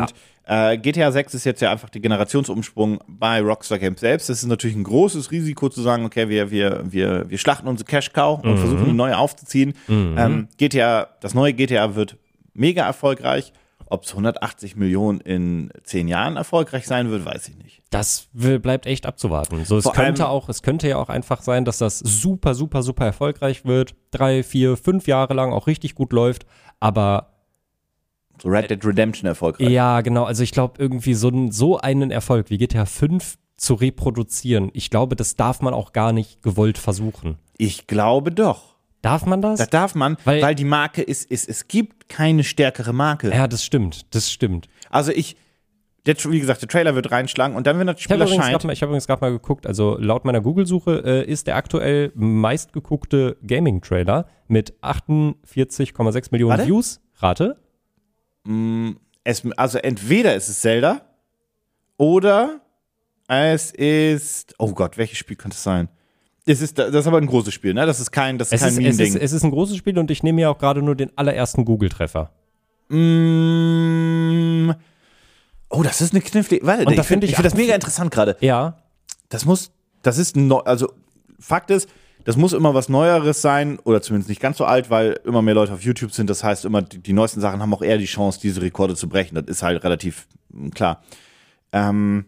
Ja. 0.47 0.71
äh, 0.71 0.77
GTA 0.77 1.11
6 1.11 1.33
ist 1.33 1.45
jetzt 1.45 1.61
ja 1.61 1.71
einfach 1.71 1.89
die 1.89 2.01
Generationsumsprung 2.01 2.99
bei 3.07 3.41
Rockstar 3.41 3.79
Games 3.79 4.01
selbst. 4.01 4.29
Das 4.29 4.39
ist 4.43 4.47
natürlich 4.49 4.75
ein 4.75 4.83
großes 4.83 5.31
Risiko 5.31 5.69
zu 5.69 5.81
sagen, 5.81 6.03
okay, 6.05 6.27
wir, 6.27 6.51
wir, 6.51 6.83
wir, 6.89 7.29
wir 7.29 7.37
schlachten 7.37 7.67
unsere 7.67 7.87
Cash 7.87 8.11
Cow 8.11 8.43
und 8.43 8.57
versuchen 8.57 8.83
eine 8.83 8.93
neue 8.93 9.17
aufzuziehen. 9.17 9.73
Ähm, 9.87 10.49
GTA, 10.57 11.07
das 11.21 11.33
neue 11.33 11.53
GTA 11.53 11.95
wird 11.95 12.17
mega 12.53 12.85
erfolgreich. 12.85 13.53
Ob 13.89 14.03
es 14.03 14.11
180 14.11 14.75
Millionen 14.75 15.21
in 15.21 15.71
zehn 15.83 16.07
Jahren 16.07 16.37
erfolgreich 16.37 16.85
sein 16.87 17.09
wird, 17.09 17.25
weiß 17.25 17.47
ich 17.49 17.57
nicht. 17.57 17.81
Das 17.89 18.27
bleibt 18.33 18.85
echt 18.85 19.05
abzuwarten. 19.05 19.63
So, 19.65 19.77
es 19.77 19.83
Vor 19.83 19.93
könnte 19.93 20.27
auch, 20.27 20.49
es 20.49 20.61
könnte 20.61 20.87
ja 20.89 20.97
auch 20.97 21.09
einfach 21.09 21.41
sein, 21.41 21.65
dass 21.65 21.77
das 21.77 21.99
super, 21.99 22.53
super, 22.53 22.83
super 22.83 23.05
erfolgreich 23.05 23.65
wird, 23.65 23.95
drei, 24.11 24.43
vier, 24.43 24.77
fünf 24.77 25.07
Jahre 25.07 25.33
lang 25.33 25.53
auch 25.53 25.67
richtig 25.67 25.95
gut 25.95 26.11
läuft, 26.11 26.45
aber 26.79 27.33
So 28.41 28.49
Red 28.49 28.69
Dead 28.69 28.85
Redemption 28.85 29.27
erfolgreich. 29.27 29.69
Ja, 29.69 30.01
genau. 30.01 30.25
Also 30.25 30.43
ich 30.43 30.51
glaube, 30.51 30.75
irgendwie 30.79 31.13
so, 31.13 31.31
so 31.49 31.77
einen 31.77 32.11
Erfolg 32.11 32.49
wie 32.49 32.57
GTA 32.57 32.85
5 32.85 33.37
zu 33.57 33.73
reproduzieren, 33.73 34.69
ich 34.73 34.89
glaube, 34.89 35.15
das 35.15 35.35
darf 35.35 35.61
man 35.61 35.73
auch 35.73 35.91
gar 35.91 36.13
nicht 36.13 36.43
gewollt 36.43 36.77
versuchen. 36.77 37.37
Ich 37.57 37.87
glaube 37.87 38.31
doch. 38.31 38.76
Darf 39.07 39.25
man 39.25 39.41
das? 39.41 39.59
Das 39.59 39.69
darf 39.69 39.95
man, 39.95 40.17
Weil- 40.25 40.41
weil, 40.41 40.55
die 40.55 40.65
Marke 40.65 41.01
ist, 41.01 41.29
ist, 41.29 41.47
es 41.49 41.67
gibt 41.67 42.09
keine 42.09 42.43
stärkere 42.43 42.93
Marke. 42.93 43.29
ja, 43.29 43.47
das 43.47 43.63
stimmt. 43.63 44.05
Das 44.15 44.31
stimmt. 44.31 44.67
Also 44.89 45.11
ich, 45.11 45.35
der, 46.05 46.15
wie 46.29 46.39
gesagt, 46.39 46.61
der 46.61 46.69
Trailer 46.69 46.95
wird 46.95 47.11
reinschlagen 47.11 47.55
und 47.55 47.67
dann, 47.67 47.79
wenn 47.79 47.87
das 47.87 47.97
Ich 47.97 48.03
Spiel 48.03 48.13
habe 48.15 48.23
übrigens 48.23 48.37
erscheint, 48.39 48.53
gerade 48.53 48.67
mal, 48.67 48.73
ich 48.73 48.81
hab 48.81 48.87
übrigens 48.87 49.07
grad 49.07 49.21
mal 49.21 49.31
geguckt, 49.31 49.67
also 49.67 49.97
laut 49.99 50.23
meiner 50.25 50.41
Google-Suche 50.41 51.03
äh, 51.05 51.29
ist 51.29 51.47
der 51.47 51.55
aktuell 51.57 52.11
meistgeguckte 52.15 53.37
Gaming-Trailer 53.45 54.27
mit 54.47 54.73
48,6 54.81 56.27
Millionen 56.31 56.51
Warte. 56.57 56.65
Views. 56.67 57.01
Rate? 57.19 57.57
es, 59.25 59.43
also 59.57 59.77
entweder 59.79 60.35
ist 60.35 60.47
es 60.47 60.61
Zelda 60.61 61.01
oder 61.97 62.61
es 63.27 63.71
ist, 63.71 64.55
oh 64.57 64.71
Gott, 64.71 64.97
welches 64.97 65.17
Spiel 65.17 65.35
könnte 65.35 65.55
es 65.55 65.63
sein? 65.63 65.89
Es 66.49 66.61
ist, 66.61 66.79
das 66.79 66.93
ist 66.93 67.07
aber 67.07 67.17
ein 67.17 67.27
großes 67.27 67.53
Spiel, 67.53 67.73
ne? 67.73 67.85
Das 67.85 67.99
ist 67.99 68.09
kein, 68.11 68.37
das 68.37 68.47
ist 68.47 68.53
Es 68.53 68.61
kein 68.61 68.85
ist, 68.85 68.99
es, 68.99 69.09
ist, 69.09 69.15
es 69.21 69.33
ist 69.33 69.43
ein 69.43 69.51
großes 69.51 69.75
Spiel 69.75 69.99
und 69.99 70.09
ich 70.09 70.23
nehme 70.23 70.41
ja 70.41 70.49
auch 70.49 70.57
gerade 70.57 70.81
nur 70.81 70.95
den 70.95 71.11
allerersten 71.17 71.65
Google-Treffer. 71.65 72.31
Mm, 72.89 74.71
oh, 75.69 75.83
das 75.83 75.99
ist 75.99 76.13
eine 76.13 76.21
knifflige, 76.21 76.65
warte, 76.65 76.85
Und 76.85 76.93
ich 76.93 76.95
finde 77.01 77.05
find 77.05 77.23
ich 77.25 77.29
ich 77.31 77.35
find 77.35 77.45
das 77.45 77.55
mega 77.55 77.75
interessant 77.75 78.11
gerade. 78.11 78.37
Ja, 78.39 78.77
Das 79.27 79.43
muss, 79.43 79.71
das 80.03 80.17
ist, 80.17 80.37
neu, 80.37 80.59
also 80.59 80.93
Fakt 81.37 81.69
ist, 81.69 81.89
das 82.23 82.37
muss 82.37 82.53
immer 82.53 82.73
was 82.73 82.87
Neueres 82.87 83.41
sein 83.41 83.79
oder 83.79 84.01
zumindest 84.01 84.29
nicht 84.29 84.41
ganz 84.41 84.57
so 84.57 84.63
alt, 84.63 84.89
weil 84.89 85.19
immer 85.25 85.41
mehr 85.41 85.53
Leute 85.53 85.73
auf 85.73 85.81
YouTube 85.83 86.13
sind. 86.13 86.29
Das 86.29 86.45
heißt, 86.45 86.63
immer 86.63 86.81
die, 86.81 86.99
die 86.99 87.13
neuesten 87.13 87.41
Sachen 87.41 87.61
haben 87.61 87.73
auch 87.73 87.81
eher 87.81 87.97
die 87.97 88.05
Chance, 88.05 88.39
diese 88.41 88.61
Rekorde 88.61 88.95
zu 88.95 89.09
brechen. 89.09 89.35
Das 89.35 89.45
ist 89.47 89.63
halt 89.63 89.83
relativ 89.83 90.27
mm, 90.49 90.69
klar. 90.69 91.03
Ähm, 91.73 92.25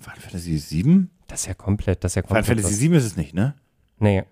Final 0.00 0.20
Fantasy 0.20 0.58
7? 0.58 1.10
Das 1.30 1.40
ist 1.42 1.46
ja 1.46 1.54
komplett, 1.54 2.02
das 2.04 2.12
ist 2.12 2.16
ja 2.16 2.22
Final 2.22 2.42
komplett. 2.42 2.58
Fantasy 2.58 2.74
was- 2.74 2.78
7 2.80 2.94
ist 2.94 3.04
es 3.04 3.16
nicht, 3.16 3.34
ne? 3.34 3.54
Nee, 3.98 4.24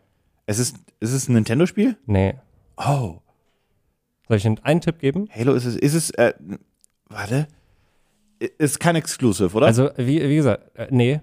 Es 0.47 0.59
ist, 0.59 0.77
ist 1.01 1.13
es 1.13 1.29
ein 1.29 1.35
Nintendo-Spiel? 1.35 1.97
nee. 2.07 2.35
Oh. 2.77 3.19
Soll 4.29 4.37
ich 4.37 4.47
einen, 4.47 4.59
einen 4.61 4.81
Tipp 4.81 4.99
geben? 4.99 5.29
Halo 5.35 5.55
ist 5.55 5.65
es, 5.65 5.75
ist 5.77 5.95
es, 5.95 6.11
äh, 6.11 6.33
warte. 7.09 7.49
Ist 8.59 8.79
kein 8.79 8.95
Exclusive, 8.95 9.57
oder? 9.57 9.67
Also, 9.67 9.91
wie, 9.97 10.23
wie 10.29 10.37
gesagt, 10.37 10.77
äh, 10.79 10.87
nee, 10.91 11.21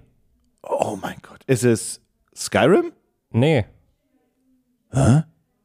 oh 0.63 0.98
mein 1.01 1.15
Gott. 1.22 1.44
Ist 1.46 1.63
es 1.63 2.01
Skyrim? 2.36 2.91
nee. 3.32 3.65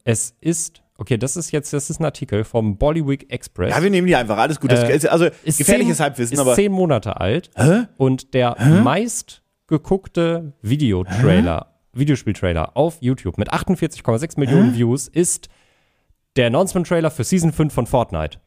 Es 0.03 0.33
ist, 0.41 0.81
okay, 0.97 1.17
das 1.17 1.35
ist 1.37 1.51
jetzt, 1.51 1.73
das 1.73 1.89
ist 1.89 1.99
ein 1.99 2.05
Artikel 2.05 2.43
vom 2.43 2.77
Bollywood 2.77 3.29
Express. 3.29 3.71
Ja, 3.75 3.81
wir 3.83 3.89
nehmen 3.89 4.07
die 4.07 4.15
einfach. 4.15 4.37
Alles 4.37 4.59
gut. 4.59 4.71
Das 4.71 4.83
Äh, 4.83 4.95
ist, 4.95 5.07
also, 5.07 5.25
ist 5.43 5.57
gefährliches 5.57 5.97
zehn, 5.97 6.03
Halbwissen, 6.05 6.33
ist 6.33 6.39
aber. 6.39 6.55
zehn 6.55 6.71
Monate 6.71 7.19
alt 7.19 7.49
Hä? 7.55 7.83
und 7.97 8.33
der 8.33 8.55
meist 8.83 9.41
geguckte 9.71 10.53
Videotrailer, 10.61 11.67
Videospieltrailer 11.93 12.75
auf 12.75 12.97
YouTube 12.99 13.37
mit 13.37 13.51
48,6 13.53 14.37
Millionen 14.37 14.75
Views 14.75 15.07
ist 15.07 15.47
der 16.35 16.47
Announcement-Trailer 16.47 17.09
für 17.09 17.23
Season 17.23 17.53
5 17.53 17.73
von 17.73 17.87
Fortnite. 17.87 18.39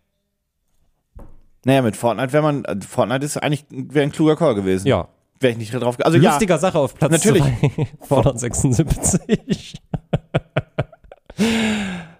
Naja, 1.65 1.81
mit 1.81 1.97
Fortnite 1.97 2.35
wäre 2.35 2.43
man, 2.43 2.65
äh, 2.67 2.77
Fortnite 2.87 3.25
ist 3.25 3.39
eigentlich, 3.39 3.65
ein 3.71 4.13
kluger 4.13 4.37
Call 4.37 4.55
gewesen. 4.55 4.87
Ja. 4.87 5.09
Wäre 5.41 5.53
ich 5.53 5.59
nicht 5.59 5.73
drauf, 5.73 5.97
also 5.99 6.19
Lustiger 6.19 6.59
Sache 6.59 6.79
auf 6.79 6.95
Platz 6.95 7.11
Natürlich. 7.11 7.43
2. 7.43 8.07
Fortnite 8.07 8.39
76. 8.39 9.75
ja. 11.39 11.45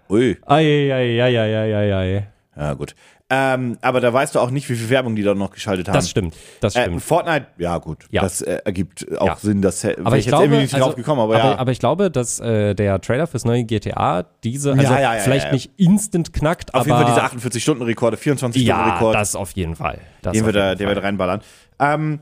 Ui. 0.09 0.37
Eieieiei. 0.45 2.27
Ja, 2.55 2.73
gut. 2.73 2.95
Ähm, 3.27 3.79
aber 3.81 4.01
da 4.01 4.13
weißt 4.13 4.35
du 4.35 4.39
auch 4.39 4.51
nicht, 4.51 4.69
wie 4.69 4.75
viel 4.75 4.87
Werbung 4.91 5.15
die 5.15 5.23
da 5.23 5.33
noch 5.33 5.49
geschaltet 5.49 5.87
haben. 5.87 5.95
Das 5.95 6.09
stimmt, 6.11 6.35
das 6.61 6.75
Äh, 6.75 6.83
stimmt. 6.83 7.01
Fortnite, 7.01 7.47
ja 7.57 7.79
gut, 7.79 8.05
Ja. 8.11 8.21
das 8.21 8.41
äh, 8.43 8.59
ergibt 8.65 9.05
auch 9.19 9.25
Ja. 9.27 9.35
Sinn, 9.37 9.63
dass 9.63 9.83
äh, 9.83 9.95
aber 10.03 10.17
ich 10.17 10.25
jetzt 10.25 10.29
glaube, 10.31 10.43
irgendwie 10.45 10.61
nicht 10.61 10.73
also, 10.75 10.85
drauf 10.85 10.95
gekommen, 10.95 11.21
aber, 11.21 11.35
aber, 11.35 11.43
ja. 11.53 11.57
aber 11.57 11.71
ich 11.71 11.79
glaube, 11.79 12.11
dass 12.11 12.39
äh, 12.39 12.75
der 12.75 13.01
Trailer 13.01 13.25
fürs 13.25 13.43
neue 13.43 13.63
GTA 13.63 14.25
diese, 14.43 14.73
also 14.73 14.83
Ja, 14.83 15.13
vielleicht 15.23 15.51
nicht 15.51 15.71
instant 15.77 16.33
knackt, 16.33 16.75
auf 16.75 16.81
aber 16.81 16.99
jeden 17.01 17.13
Fall 17.15 17.29
diese 17.29 17.47
48-Stunden-Rekorde, 17.47 18.17
24-Stunden-Rekord. 18.17 19.13
ja, 19.15 19.19
das 19.19 19.35
auf 19.35 19.51
jeden 19.53 19.75
Fall. 19.75 19.97
Das 20.21 20.33
den 20.33 20.43
Fall. 20.45 20.77
wird 20.77 21.03
reinballern. 21.03 21.41
Ähm, 21.79 22.19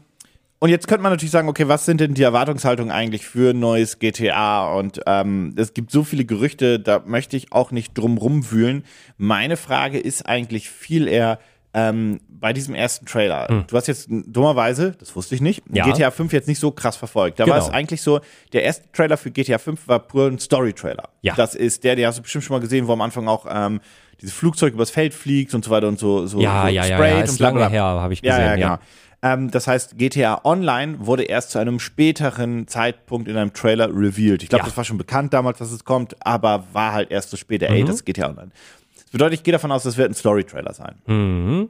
und 0.63 0.69
jetzt 0.69 0.87
könnte 0.87 1.03
man 1.03 1.11
natürlich 1.11 1.31
sagen, 1.31 1.49
okay, 1.49 1.67
was 1.67 1.85
sind 1.85 1.99
denn 1.99 2.13
die 2.13 2.23
Erwartungshaltungen 2.23 2.89
eigentlich 2.89 3.25
für 3.25 3.53
neues 3.53 3.99
GTA? 3.99 4.73
Und 4.75 5.01
ähm, 5.05 5.53
es 5.57 5.73
gibt 5.73 5.91
so 5.91 6.05
viele 6.05 6.23
Gerüchte, 6.23 6.79
da 6.79 7.01
möchte 7.05 7.35
ich 7.35 7.51
auch 7.51 7.71
nicht 7.71 7.97
drum 7.97 8.17
rumwühlen. 8.17 8.85
Meine 9.17 9.57
Frage 9.57 9.99
ist 9.99 10.25
eigentlich 10.25 10.69
viel 10.69 11.09
eher 11.09 11.39
ähm, 11.73 12.21
bei 12.29 12.53
diesem 12.53 12.75
ersten 12.75 13.05
Trailer. 13.05 13.65
Du 13.67 13.75
hast 13.75 13.87
jetzt 13.87 14.07
dummerweise, 14.09 14.95
das 15.01 15.13
wusste 15.17 15.35
ich 15.35 15.41
nicht, 15.41 15.65
Hm. 15.65 15.75
Ja. 15.75 15.83
GTA 15.85 16.11
5 16.11 16.31
jetzt 16.31 16.47
nicht 16.47 16.59
so 16.59 16.71
krass 16.71 16.95
verfolgt. 16.95 17.41
Da 17.41 17.45
war 17.47 17.55
Genau. 17.55 17.67
es 17.67 17.73
eigentlich 17.73 18.01
so, 18.01 18.21
der 18.53 18.63
erste 18.63 18.89
Trailer 18.93 19.17
für 19.17 19.31
GTA 19.31 19.57
5 19.57 19.85
war 19.89 19.99
pur 19.99 20.27
ein 20.27 20.39
Story-Trailer. 20.39 21.09
Ja. 21.23 21.33
Das 21.35 21.55
ist 21.55 21.83
der, 21.83 21.97
den 21.97 22.05
hast 22.07 22.19
du 22.19 22.21
bestimmt 22.21 22.45
schon 22.45 22.55
mal 22.55 22.61
gesehen, 22.61 22.87
wo 22.87 22.93
am 22.93 23.01
Anfang 23.01 23.27
auch 23.27 23.45
ähm, 23.49 23.81
dieses 24.21 24.33
Flugzeug 24.33 24.73
übers 24.75 24.91
Feld 24.91 25.13
fliegt 25.13 25.53
und 25.53 25.65
so 25.65 25.71
weiter 25.71 25.89
und 25.89 25.99
so, 25.99 26.25
so, 26.25 26.39
Ja, 26.39 26.61
so 26.61 26.67
ja, 26.69 26.85
ja, 26.85 27.05
ja, 27.05 27.17
und 27.17 27.23
ist 27.25 27.39
lange 27.39 27.67
her, 27.69 27.83
habe 27.83 28.13
ich 28.13 28.21
Ja, 28.21 28.37
gesehen. 28.37 28.45
ja, 28.45 28.55
Ja, 28.55 28.75
genau. 28.75 28.83
Ähm, 29.23 29.49
das 29.49 29.67
heißt, 29.67 29.97
GTA 29.97 30.41
Online 30.43 30.97
wurde 30.99 31.23
erst 31.23 31.51
zu 31.51 31.57
einem 31.59 31.79
späteren 31.79 32.67
Zeitpunkt 32.67 33.27
in 33.27 33.37
einem 33.37 33.53
Trailer 33.53 33.87
revealed. 33.89 34.43
Ich 34.43 34.49
glaube, 34.49 34.63
Ja. 34.63 34.67
das 34.67 34.77
war 34.77 34.83
schon 34.83 34.97
bekannt 34.97 35.33
damals, 35.33 35.57
dass 35.59 35.71
es 35.71 35.85
kommt, 35.85 36.15
aber 36.25 36.65
war 36.73 36.91
halt 36.93 37.09
erst 37.09 37.29
so 37.31 37.37
später, 37.37 37.69
ey, 37.69 37.83
das 37.85 37.95
ist 37.95 38.05
GTA 38.05 38.29
Online. 38.29 38.51
Das 38.95 39.05
bedeutet, 39.11 39.35
ich 39.39 39.43
gehe 39.43 39.51
davon 39.53 39.71
aus, 39.71 39.83
das 39.83 39.95
wird 39.97 40.11
ein 40.11 40.13
Story-Trailer 40.13 40.73
sein. 40.73 41.69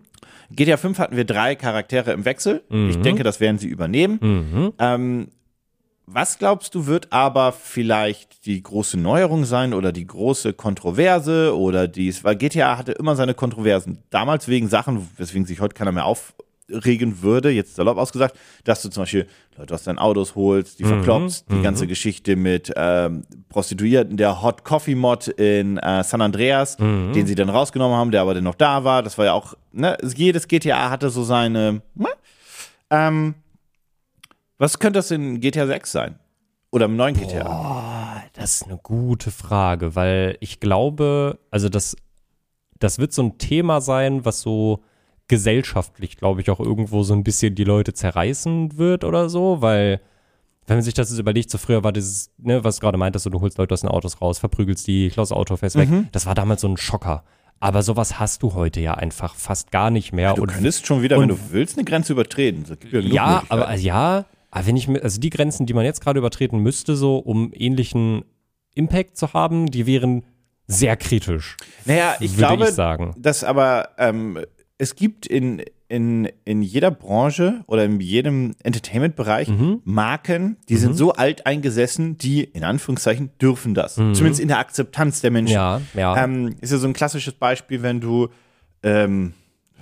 GTA 0.51 0.77
5 0.77 0.97
hatten 0.99 1.15
wir 1.15 1.25
drei 1.25 1.55
Charaktere 1.55 2.11
im 2.11 2.25
Wechsel. 2.25 2.63
Ich 2.69 2.97
denke, 3.01 3.23
das 3.23 3.39
werden 3.39 3.57
sie 3.59 3.67
übernehmen. 3.67 4.73
Ähm, 4.79 5.27
was 6.05 6.37
glaubst 6.37 6.75
du, 6.75 6.85
wird 6.85 7.13
aber 7.13 7.51
vielleicht 7.53 8.45
die 8.45 8.61
große 8.61 8.97
Neuerung 8.99 9.45
sein 9.45 9.73
oder 9.73 9.91
die 9.93 10.05
große 10.05 10.53
Kontroverse 10.53 11.55
oder 11.57 11.87
dies, 11.87 12.23
weil 12.23 12.35
GTA 12.35 12.77
hatte 12.77 12.91
immer 12.91 13.15
seine 13.15 13.33
Kontroversen. 13.33 13.99
Damals 14.09 14.47
wegen 14.49 14.67
Sachen, 14.67 15.07
weswegen 15.17 15.45
sich 15.45 15.61
heute 15.61 15.75
keiner 15.75 15.91
mehr 15.93 16.05
aufregen 16.73 17.21
würde, 17.21 17.49
jetzt 17.49 17.75
salopp 17.75 17.97
ausgesagt, 17.97 18.35
dass 18.63 18.81
du 18.81 18.89
zum 18.89 19.03
Beispiel 19.03 19.27
Leute 19.57 19.73
aus 19.73 19.83
deinen 19.83 19.99
Autos 19.99 20.35
holst, 20.35 20.79
die 20.79 20.83
verklopst, 20.83 21.45
die 21.51 21.61
ganze 21.61 21.85
Geschichte 21.87 22.35
mit 22.35 22.71
ähm, 22.75 23.23
Prostituierten, 23.49 24.17
der 24.17 24.41
Hot 24.41 24.63
Coffee 24.63 24.95
Mod 24.95 25.27
in 25.27 25.77
äh, 25.77 26.03
San 26.03 26.21
Andreas, 26.21 26.77
den 26.77 27.27
sie 27.27 27.35
dann 27.35 27.49
rausgenommen 27.49 27.95
haben, 27.95 28.11
der 28.11 28.21
aber 28.21 28.33
dann 28.33 28.43
noch 28.43 28.55
da 28.55 28.83
war. 28.83 29.03
Das 29.03 29.17
war 29.17 29.25
ja 29.25 29.33
auch, 29.33 29.53
ne, 29.71 29.97
jedes 30.15 30.47
GTA 30.47 30.89
hatte 30.89 31.09
so 31.09 31.23
seine, 31.23 31.81
ne? 31.95 32.09
ähm, 32.89 33.35
was 34.57 34.79
könnte 34.79 34.99
das 34.99 35.11
in 35.11 35.39
GTA 35.39 35.67
6 35.67 35.91
sein? 35.91 36.19
Oder 36.71 36.85
im 36.85 36.95
neuen 36.95 37.15
GTA? 37.15 38.23
Das 38.33 38.55
ist 38.55 38.63
eine 38.63 38.79
gute 38.81 39.29
Frage, 39.29 39.95
weil 39.95 40.37
ich 40.39 40.59
glaube, 40.59 41.37
also 41.51 41.69
das, 41.69 41.95
das 42.79 42.97
wird 42.97 43.13
so 43.13 43.21
ein 43.21 43.37
Thema 43.37 43.79
sein, 43.81 44.25
was 44.25 44.41
so 44.41 44.83
gesellschaftlich, 45.33 46.17
glaube 46.17 46.41
ich, 46.41 46.49
auch 46.49 46.59
irgendwo 46.59 47.03
so 47.03 47.13
ein 47.13 47.23
bisschen 47.23 47.55
die 47.55 47.63
Leute 47.63 47.93
zerreißen 47.93 48.77
wird 48.77 49.03
oder 49.03 49.29
so, 49.29 49.61
weil 49.61 49.99
wenn 50.67 50.77
man 50.77 50.83
sich 50.83 50.93
das 50.93 51.09
jetzt 51.09 51.19
überlegt, 51.19 51.49
so 51.49 51.57
früher 51.57 51.83
war 51.83 51.91
dieses, 51.91 52.31
ne, 52.37 52.63
was 52.63 52.77
du 52.77 52.81
gerade 52.81 52.97
meintest, 52.97 53.23
so, 53.23 53.29
du 53.29 53.41
holst 53.41 53.57
Leute 53.57 53.73
aus 53.73 53.81
den 53.81 53.89
Autos 53.89 54.21
raus, 54.21 54.39
verprügelst 54.39 54.87
die, 54.87 55.09
klaust 55.09 55.31
das 55.31 55.37
Auto, 55.37 55.57
fährst 55.57 55.75
weg. 55.75 55.89
Das 56.11 56.25
war 56.25 56.35
damals 56.35 56.61
so 56.61 56.67
ein 56.69 56.77
Schocker. 56.77 57.23
Aber 57.59 57.81
sowas 57.81 58.19
hast 58.19 58.43
du 58.43 58.53
heute 58.53 58.79
ja 58.81 58.93
einfach 58.93 59.35
fast 59.35 59.71
gar 59.71 59.89
nicht 59.89 60.13
mehr. 60.13 60.33
Du 60.35 60.43
und 60.43 60.49
könntest 60.51 60.85
schon 60.85 61.01
wieder, 61.01 61.17
und- 61.17 61.23
wenn 61.23 61.29
du 61.29 61.39
willst, 61.51 61.77
eine 61.77 61.85
Grenze 61.85 62.13
übertreten. 62.13 62.65
Ja, 62.91 62.99
ja, 62.99 63.43
aber 63.49 63.73
ja, 63.75 64.25
aber 64.51 64.67
wenn 64.67 64.77
ich 64.77 64.87
mir, 64.87 65.01
also 65.03 65.19
die 65.19 65.29
Grenzen, 65.29 65.65
die 65.65 65.73
man 65.73 65.83
jetzt 65.85 66.01
gerade 66.01 66.19
übertreten 66.19 66.59
müsste, 66.59 66.95
so 66.95 67.17
um 67.17 67.51
ähnlichen 67.53 68.23
Impact 68.75 69.17
zu 69.17 69.33
haben, 69.33 69.67
die 69.71 69.85
wären 69.85 70.23
sehr 70.67 70.95
kritisch. 70.95 71.57
Naja, 71.85 72.15
ich 72.21 72.37
würde 72.37 72.47
glaube, 72.47 72.63
ich 72.65 72.71
sagen. 72.71 73.13
dass 73.17 73.43
aber 73.43 73.89
ähm, 73.97 74.39
es 74.83 74.95
gibt 74.95 75.25
in, 75.25 75.63
in, 75.87 76.29
in 76.45 76.61
jeder 76.61 76.91
Branche 76.91 77.61
oder 77.67 77.85
in 77.85 77.99
jedem 77.99 78.55
Entertainment-Bereich 78.63 79.47
Mhm. 79.47 79.81
Marken, 79.85 80.57
die 80.69 80.75
sind 80.77 80.95
so 80.95 81.13
alt 81.13 81.45
eingesessen, 81.45 82.17
die 82.17 82.43
in 82.43 82.63
Anführungszeichen 82.63 83.31
dürfen 83.41 83.73
das. 83.73 83.95
Zumindest 83.95 84.39
in 84.39 84.47
der 84.49 84.59
Akzeptanz 84.59 85.21
der 85.21 85.31
Menschen. 85.31 85.53
Mhm. 85.53 85.55
Ja, 85.57 85.81
ja. 85.95 86.23
Ähm, 86.23 86.55
ist 86.61 86.71
ja 86.71 86.77
so 86.77 86.87
ein 86.87 86.93
klassisches 86.93 87.33
Beispiel, 87.33 87.81
wenn 87.81 87.99
du 88.01 88.29
ähm, 88.83 89.33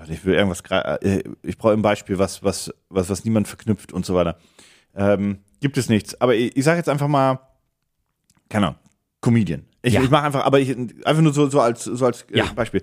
ich 0.08 0.26
will 0.26 0.34
irgendwas 0.36 0.62
äh, 0.70 1.22
ich 1.44 1.58
brauche 1.58 1.74
ein 1.74 1.82
Beispiel, 1.82 2.18
was, 2.18 2.44
was, 2.44 2.74
was, 2.90 3.10
was 3.10 3.24
niemand 3.26 3.48
verknüpft 3.48 3.94
und 3.94 4.06
so 4.06 4.16
weiter. 4.16 4.38
Ähm, 4.96 5.40
gibt 5.60 5.78
es 5.78 5.90
nichts. 5.90 6.20
Aber 6.20 6.36
ich, 6.36 6.56
ich 6.58 6.64
sage 6.64 6.78
jetzt 6.78 6.90
einfach 6.90 7.08
mal, 7.08 7.40
keine 8.50 8.68
Ahnung, 8.68 8.80
Comedian. 9.22 9.64
Ich, 9.84 9.94
Ja. 9.94 10.02
ich 10.04 10.10
mache 10.10 10.26
einfach, 10.26 10.44
aber 10.46 10.60
ich 10.60 10.70
einfach 11.06 11.22
nur 11.22 11.34
so, 11.34 11.50
so 11.50 11.60
als, 11.62 11.84
so 11.86 12.06
als 12.06 12.24
äh, 12.32 12.38
Ja. 12.40 12.46
Mhm. 12.46 12.56
Beispiel. 12.56 12.82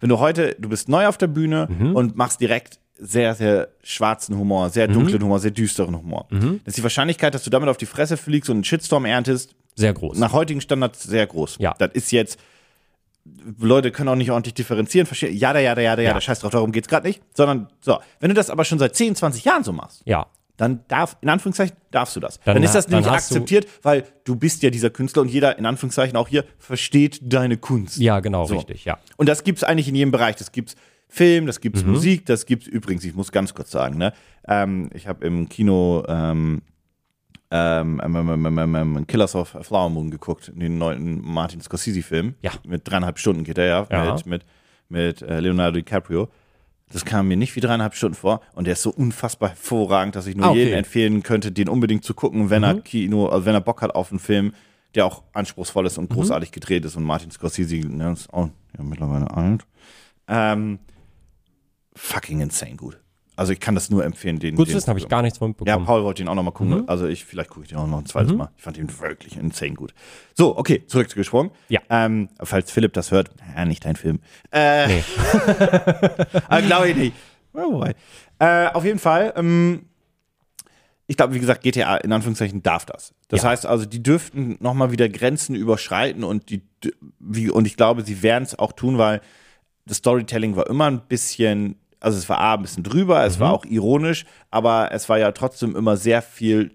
Wenn 0.00 0.08
du 0.08 0.18
heute, 0.18 0.54
du 0.58 0.68
bist 0.68 0.88
neu 0.88 1.06
auf 1.06 1.18
der 1.18 1.26
Bühne 1.26 1.68
und 1.94 2.16
machst 2.16 2.40
direkt 2.40 2.78
sehr, 3.00 3.34
sehr 3.34 3.68
schwarzen 3.82 4.36
Humor, 4.38 4.70
sehr 4.70 4.88
Mhm. 4.88 4.92
dunklen 4.94 5.22
Humor, 5.22 5.38
sehr 5.40 5.50
düsteren 5.52 5.96
Humor. 5.96 6.26
Das 6.30 6.40
ist 6.66 6.78
die 6.78 6.82
Wahrscheinlichkeit, 6.82 7.34
dass 7.34 7.44
du 7.44 7.50
damit 7.50 7.68
auf 7.68 7.76
die 7.76 7.86
Fresse 7.86 8.16
fliegst 8.16 8.50
und 8.50 8.56
einen 8.58 8.64
Shitstorm 8.64 9.04
erntest, 9.04 9.54
Sehr 9.76 9.92
groß. 9.94 10.18
nach 10.18 10.32
heutigen 10.32 10.60
Standards 10.60 11.04
sehr 11.04 11.26
groß. 11.26 11.56
Ja. 11.60 11.74
Das 11.78 11.92
ist 11.92 12.10
jetzt, 12.10 12.40
Leute 13.60 13.90
können 13.92 14.08
auch 14.08 14.14
nicht 14.16 14.30
ordentlich 14.30 14.54
differenzieren, 14.54 15.06
verstehen, 15.06 15.36
ja, 15.36 15.52
da, 15.52 15.60
ja, 15.60 15.74
da, 15.74 16.02
ja, 16.02 16.20
scheiß 16.20 16.40
drauf, 16.40 16.50
darum 16.50 16.72
geht's 16.72 16.88
gerade 16.88 17.06
nicht, 17.06 17.22
sondern 17.34 17.68
so, 17.80 17.98
wenn 18.20 18.30
du 18.30 18.34
das 18.34 18.50
aber 18.50 18.64
schon 18.64 18.78
seit 18.78 18.96
10, 18.96 19.14
20 19.14 19.44
Jahren 19.44 19.62
so 19.64 19.72
machst, 19.72 20.02
ja. 20.04 20.26
Dann 20.58 20.80
darf, 20.88 21.16
in 21.22 21.30
Anführungszeichen, 21.30 21.74
darfst 21.90 22.14
du 22.16 22.20
das. 22.20 22.38
Dann 22.44 22.56
Dann, 22.56 22.62
ist 22.62 22.74
das 22.74 22.88
nämlich 22.88 23.06
du- 23.06 23.12
akzeptiert, 23.12 23.66
weil 23.82 24.04
du 24.24 24.36
bist 24.36 24.62
ja 24.62 24.68
dieser 24.68 24.90
Künstler 24.90 25.22
und 25.22 25.28
jeder, 25.28 25.56
in 25.58 25.64
Anführungszeichen 25.64 26.16
auch 26.16 26.28
hier, 26.28 26.44
versteht 26.58 27.20
deine 27.22 27.56
Kunst. 27.56 27.96
Ja, 27.98 28.20
genau, 28.20 28.44
So. 28.44 28.56
richtig, 28.56 28.84
ja. 28.84 28.98
Und 29.16 29.28
das 29.30 29.42
gibt's 29.44 29.64
eigentlich 29.64 29.88
in 29.88 29.94
jedem 29.94 30.10
Bereich. 30.10 30.36
Das 30.36 30.52
gibt's 30.52 30.74
Film, 31.08 31.46
das 31.46 31.60
gibt's 31.62 31.82
Mhm. 31.84 31.92
Musik, 31.92 32.26
das 32.26 32.44
gibt's 32.44 32.66
übrigens, 32.66 33.02
ich 33.04 33.14
muss 33.14 33.32
ganz 33.32 33.54
kurz 33.54 33.70
sagen, 33.70 33.96
ne? 33.96 34.12
Ähm, 34.46 34.90
ich 34.92 35.06
habe 35.06 35.24
im 35.26 35.48
Kino 35.48 36.04
ähm, 36.06 36.60
ähm, 37.50 37.98
ähm, 38.04 38.16
ähm, 38.16 38.46
ähm, 38.46 38.58
ähm, 38.58 38.74
ähm, 38.74 39.06
Killers 39.06 39.34
of 39.34 39.56
Flower 39.62 39.88
Moon 39.88 40.10
geguckt, 40.10 40.52
den 40.54 40.76
neuen 40.76 41.22
Martin 41.22 41.62
Scorsese-Film. 41.62 42.34
Ja. 42.42 42.50
Mit 42.66 42.86
dreieinhalb 42.86 43.18
Stunden 43.18 43.42
geht 43.44 43.56
er 43.56 43.64
ja, 43.64 43.86
Ja. 43.90 44.14
mit, 44.16 44.26
mit, 44.26 44.44
mit 44.90 45.22
äh, 45.22 45.40
Leonardo 45.40 45.76
DiCaprio. 45.78 46.28
Das 46.92 47.04
kam 47.04 47.28
mir 47.28 47.36
nicht 47.36 47.54
wie 47.54 47.60
dreieinhalb 47.60 47.94
Stunden 47.94 48.14
vor 48.16 48.40
und 48.54 48.64
der 48.66 48.72
ist 48.72 48.82
so 48.82 48.90
unfassbar 48.90 49.50
hervorragend, 49.50 50.16
dass 50.16 50.26
ich 50.26 50.36
nur 50.36 50.46
Ah, 50.46 50.50
okay. 50.50 50.58
Mhm. 50.60 50.64
jedem 50.64 50.78
empfehlen 50.78 51.22
könnte, 51.22 51.52
den 51.52 51.68
unbedingt 51.68 52.02
zu 52.04 52.14
gucken, 52.14 52.48
wenn 52.50 52.62
er 52.62 52.80
Kino, 52.80 53.26
also 53.26 53.44
wenn 53.44 53.54
er 53.54 53.60
Bock 53.60 53.82
hat 53.82 53.94
auf 53.94 54.10
einen 54.10 54.18
Film, 54.20 54.54
der 54.94 55.04
auch 55.04 55.22
anspruchsvoll 55.34 55.86
ist 55.86 55.98
Mhm. 55.98 56.04
und 56.04 56.10
großartig 56.10 56.50
gedreht 56.50 56.84
ist 56.86 56.96
und 56.96 57.04
Martin 57.04 57.30
Scorsese 57.30 57.76
ne, 57.76 58.12
ist 58.12 58.32
auch 58.32 58.48
ja, 58.76 58.84
mittlerweile 58.84 59.30
alt. 59.30 59.66
Ähm, 60.28 60.78
fucking 61.94 62.40
insane 62.40 62.76
gut. 62.76 62.98
Also 63.38 63.52
ich 63.52 63.60
kann 63.60 63.74
das 63.74 63.88
nur 63.88 64.04
empfehlen, 64.04 64.38
den. 64.40 64.56
Gut 64.56 64.68
zu 64.68 64.74
wissen, 64.74 64.88
habe 64.88 64.98
ich 64.98 65.08
gar 65.08 65.22
nichts 65.22 65.38
von 65.38 65.50
Ja, 65.50 65.54
mitbekommen. 65.58 65.86
Paul 65.86 66.02
wollte 66.04 66.22
ihn 66.22 66.28
auch 66.28 66.34
noch 66.34 66.42
mal 66.42 66.50
gucken. 66.50 66.78
Mhm. 66.78 66.84
Also 66.88 67.06
ich, 67.06 67.24
vielleicht 67.24 67.50
gucke 67.50 67.62
ich 67.62 67.68
den 67.68 67.78
auch 67.78 67.86
noch 67.86 67.98
ein 67.98 68.06
zweites 68.06 68.32
Mal. 68.34 68.50
Ich 68.56 68.62
fand 68.64 68.76
ihn 68.78 68.88
wirklich 69.00 69.36
insane 69.36 69.74
gut. 69.74 69.94
So, 70.34 70.58
okay, 70.58 70.84
zurückgesprungen. 70.86 71.52
Ja. 71.68 71.80
Ähm, 71.88 72.28
falls 72.42 72.70
Philipp 72.72 72.92
das 72.94 73.10
hört, 73.12 73.30
ja, 73.56 73.64
nicht 73.64 73.84
dein 73.84 73.96
Film. 73.96 74.18
Äh, 74.50 74.88
Nee. 74.88 75.04
aber 76.48 76.62
glaube 76.62 76.88
ich 76.90 76.96
nicht. 76.96 77.16
Oh, 77.52 77.74
wobei. 77.74 77.94
äh, 78.38 78.66
auf 78.68 78.84
jeden 78.84 78.98
Fall, 78.98 79.32
ähm, 79.36 79.86
ich 81.06 81.16
glaube, 81.16 81.34
wie 81.34 81.40
gesagt, 81.40 81.62
GTA 81.62 81.96
in 81.98 82.12
Anführungszeichen 82.12 82.62
darf 82.62 82.84
das. 82.84 83.14
Das 83.28 83.42
Ja. 83.42 83.50
heißt 83.50 83.66
also, 83.66 83.86
die 83.86 84.02
dürften 84.02 84.56
nochmal 84.60 84.92
wieder 84.92 85.08
Grenzen 85.08 85.54
überschreiten 85.54 86.22
und 86.24 86.50
die, 86.50 86.62
wie, 87.18 87.50
und 87.50 87.66
ich 87.66 87.76
glaube, 87.76 88.02
sie 88.02 88.22
werden 88.22 88.44
es 88.44 88.58
auch 88.58 88.72
tun, 88.72 88.98
weil 88.98 89.20
das 89.86 89.98
Storytelling 89.98 90.54
war 90.56 90.66
immer 90.68 90.86
ein 90.86 91.00
bisschen, 91.08 91.76
also 92.00 92.16
es 92.18 92.28
war 92.28 92.38
A, 92.38 92.54
ein 92.54 92.62
bisschen 92.62 92.82
drüber, 92.84 93.24
es 93.24 93.40
war 93.40 93.52
auch 93.52 93.64
ironisch, 93.64 94.24
aber 94.50 94.90
es 94.92 95.08
war 95.08 95.18
ja 95.18 95.32
trotzdem 95.32 95.74
immer 95.76 95.96
sehr 95.96 96.22
viel, 96.22 96.70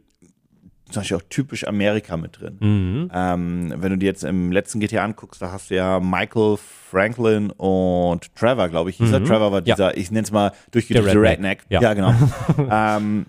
zum 0.92 1.02
Beispiel 1.02 1.18
auch 1.18 1.24
typisch 1.30 1.66
Amerika 1.68 2.18
mit 2.18 2.40
drin. 2.40 3.10
Ähm, 3.14 3.74
wenn 3.78 3.92
du 3.92 3.98
dir 3.98 4.06
jetzt 4.08 4.24
im 4.24 4.52
letzten 4.52 4.80
GTA 4.80 5.04
anguckst, 5.04 5.42
da 5.42 5.52
hast 5.52 5.70
du 5.72 5.76
ja 5.76 6.00
Michael 6.00 6.58
Franklin 6.92 7.50
und 7.52 8.36
Trevor, 8.36 8.70
glaube 8.70 8.90
ich, 8.92 8.98
hieß 8.98 9.12
er. 9.12 9.24
Trevor 9.24 9.52
war 9.52 9.60
Ja. 9.66 9.76
dieser, 9.76 9.98
ich 9.98 10.12
nenne 10.12 10.26
es 10.26 10.32
mal 10.32 10.52
durchgedrehte 10.72 11.06
Der 11.14 11.22
Redneck. 11.22 11.62
Redneck. 11.62 11.66
Ja, 11.70 11.82
Ja. 11.82 11.94
genau. 11.94 12.14
ähm, 12.70 13.26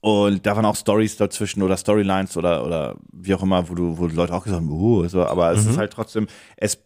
und 0.00 0.44
da 0.44 0.54
waren 0.54 0.66
auch 0.66 0.76
Stories 0.76 1.16
dazwischen 1.16 1.62
oder 1.62 1.76
Storylines 1.78 2.36
oder, 2.36 2.64
oder 2.66 2.96
wie 3.10 3.34
auch 3.34 3.42
immer, 3.42 3.68
wo 3.70 3.74
du, 3.74 3.96
wo 3.98 4.06
die 4.06 4.14
Leute 4.14 4.34
auch 4.34 4.44
gesagt 4.44 4.60
haben, 4.60 4.70
uh, 4.70 5.08
so, 5.08 5.24
aber 5.24 5.50
es 5.52 5.64
ist 5.64 5.78
halt 5.78 5.92
trotzdem, 5.94 6.26
es 6.58 6.78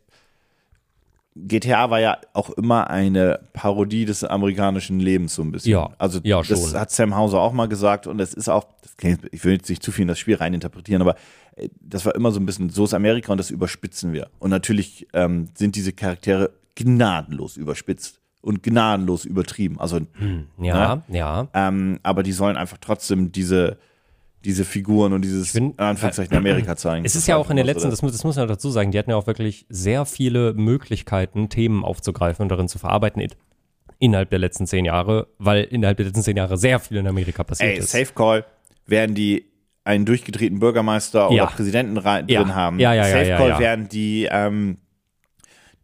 GTA 1.47 1.91
war 1.91 2.01
ja 2.01 2.19
auch 2.33 2.51
immer 2.51 2.91
eine 2.91 3.41
Parodie 3.53 4.05
des 4.05 4.25
amerikanischen 4.25 5.01
Lebens 5.01 5.35
so 5.35 5.43
ein 5.43 5.53
bisschen. 5.53 5.73
Ja, 5.73 5.91
also 5.99 6.21
ja, 6.23 6.43
das 6.43 6.71
schon. 6.71 6.81
hat 6.81 6.91
Sam 6.91 7.15
Hauser 7.17 7.41
auch 7.41 7.53
mal 7.53 7.69
gesagt 7.69 8.07
und 8.07 8.21
es 8.21 8.35
ist 8.35 8.49
auch, 8.49 8.67
klingt, 8.97 9.21
ich 9.33 9.45
will 9.45 9.55
jetzt 9.55 9.69
nicht 9.69 9.83
zu 9.83 9.93
viel 9.93 10.03
in 10.03 10.09
das 10.09 10.19
Spiel 10.19 10.37
reininterpretieren, 10.37 11.03
aber 11.03 11.15
äh, 11.57 11.69
das 11.81 12.05
war 12.05 12.15
immer 12.15 12.33
so 12.33 12.41
ein 12.41 12.47
bisschen, 12.47 12.71
so 12.71 12.85
ist 12.85 12.95
Amerika 12.95 13.33
und 13.33 13.39
das 13.39 13.51
überspitzen 13.51 14.13
wir. 14.13 14.29
Und 14.39 14.51
natürlich 14.51 15.07
ähm, 15.13 15.49
sind 15.55 15.77
diese 15.77 15.93
Charaktere 15.93 16.51
gnadenlos 16.75 17.57
überspitzt 17.57 18.21
und 18.41 18.63
gnadenlos 18.63 19.25
übertrieben. 19.25 19.81
Also, 19.81 20.01
Ja, 20.59 21.03
ja. 21.09 21.49
ähm, 21.55 21.99
aber 22.03 22.23
die 22.23 22.33
sollen 22.33 22.57
einfach 22.57 22.79
trotzdem 22.81 23.33
diese, 23.33 23.79
diese 24.45 24.65
Figuren 24.65 25.13
und 25.13 25.23
dieses 25.23 25.53
bin- 25.53 25.73
in 25.73 25.79
Anführungszeichen 25.79 26.37
Amerika 26.37 26.77
zeigen. 26.77 27.05
Es 27.05 27.17
ist 27.17 27.27
ja 27.27 27.37
auch 27.37 27.51
in 27.51 27.57
den 27.57 27.67
letzten, 27.67 27.91
das 27.91 28.03
muss, 28.03 28.13
das 28.13 28.25
muss 28.25 28.37
man 28.37 28.47
dazu 28.49 28.71
sagen, 28.71 28.91
die 28.93 28.99
hatten 28.99 29.11
ja 29.11 29.17
auch 29.17 29.27
wirklich 29.27 29.67
sehr 29.69 30.05
viele 30.05 30.55
Möglichkeiten, 30.55 31.49
Themen 31.49 31.85
aufzugreifen 31.85 32.43
und 32.45 32.49
darin 32.49 32.69
zu 32.69 32.79
verarbeiten 32.79 33.21
in, 33.21 33.31
innerhalb 33.99 34.31
der 34.31 34.39
letzten 34.39 34.67
zehn 34.67 34.85
Jahre, 34.85 35.27
weil 35.39 35.65
innerhalb 35.65 35.97
der 35.97 36.07
letzten 36.07 36.23
zehn 36.23 36.37
Jahre 36.37 36.57
sehr 36.57 36.79
viel 36.79 36.99
in 36.99 37.07
Amerika 37.09 37.43
passiert 37.43 37.71
Ey, 37.73 37.79
ist. 37.79 37.91
Safe 37.91 38.13
Call, 38.15 38.45
werden 38.87 39.15
die 39.15 39.45
einen 39.85 40.05
durchgedrehten 40.07 40.61
Bürgermeister 40.61 41.31
Ja. 41.33 41.45
oder 41.45 41.47
Präsidenten 41.47 41.97
Ja. 41.97 42.23
drin 42.23 42.55
haben. 42.55 42.79
Ja, 42.79 42.93
ja, 42.95 43.09
ja, 43.09 43.25
Safe 43.25 43.37
Call 43.51 43.59
werden 43.59 43.89
die, 43.89 44.29
ähm, 44.31 44.77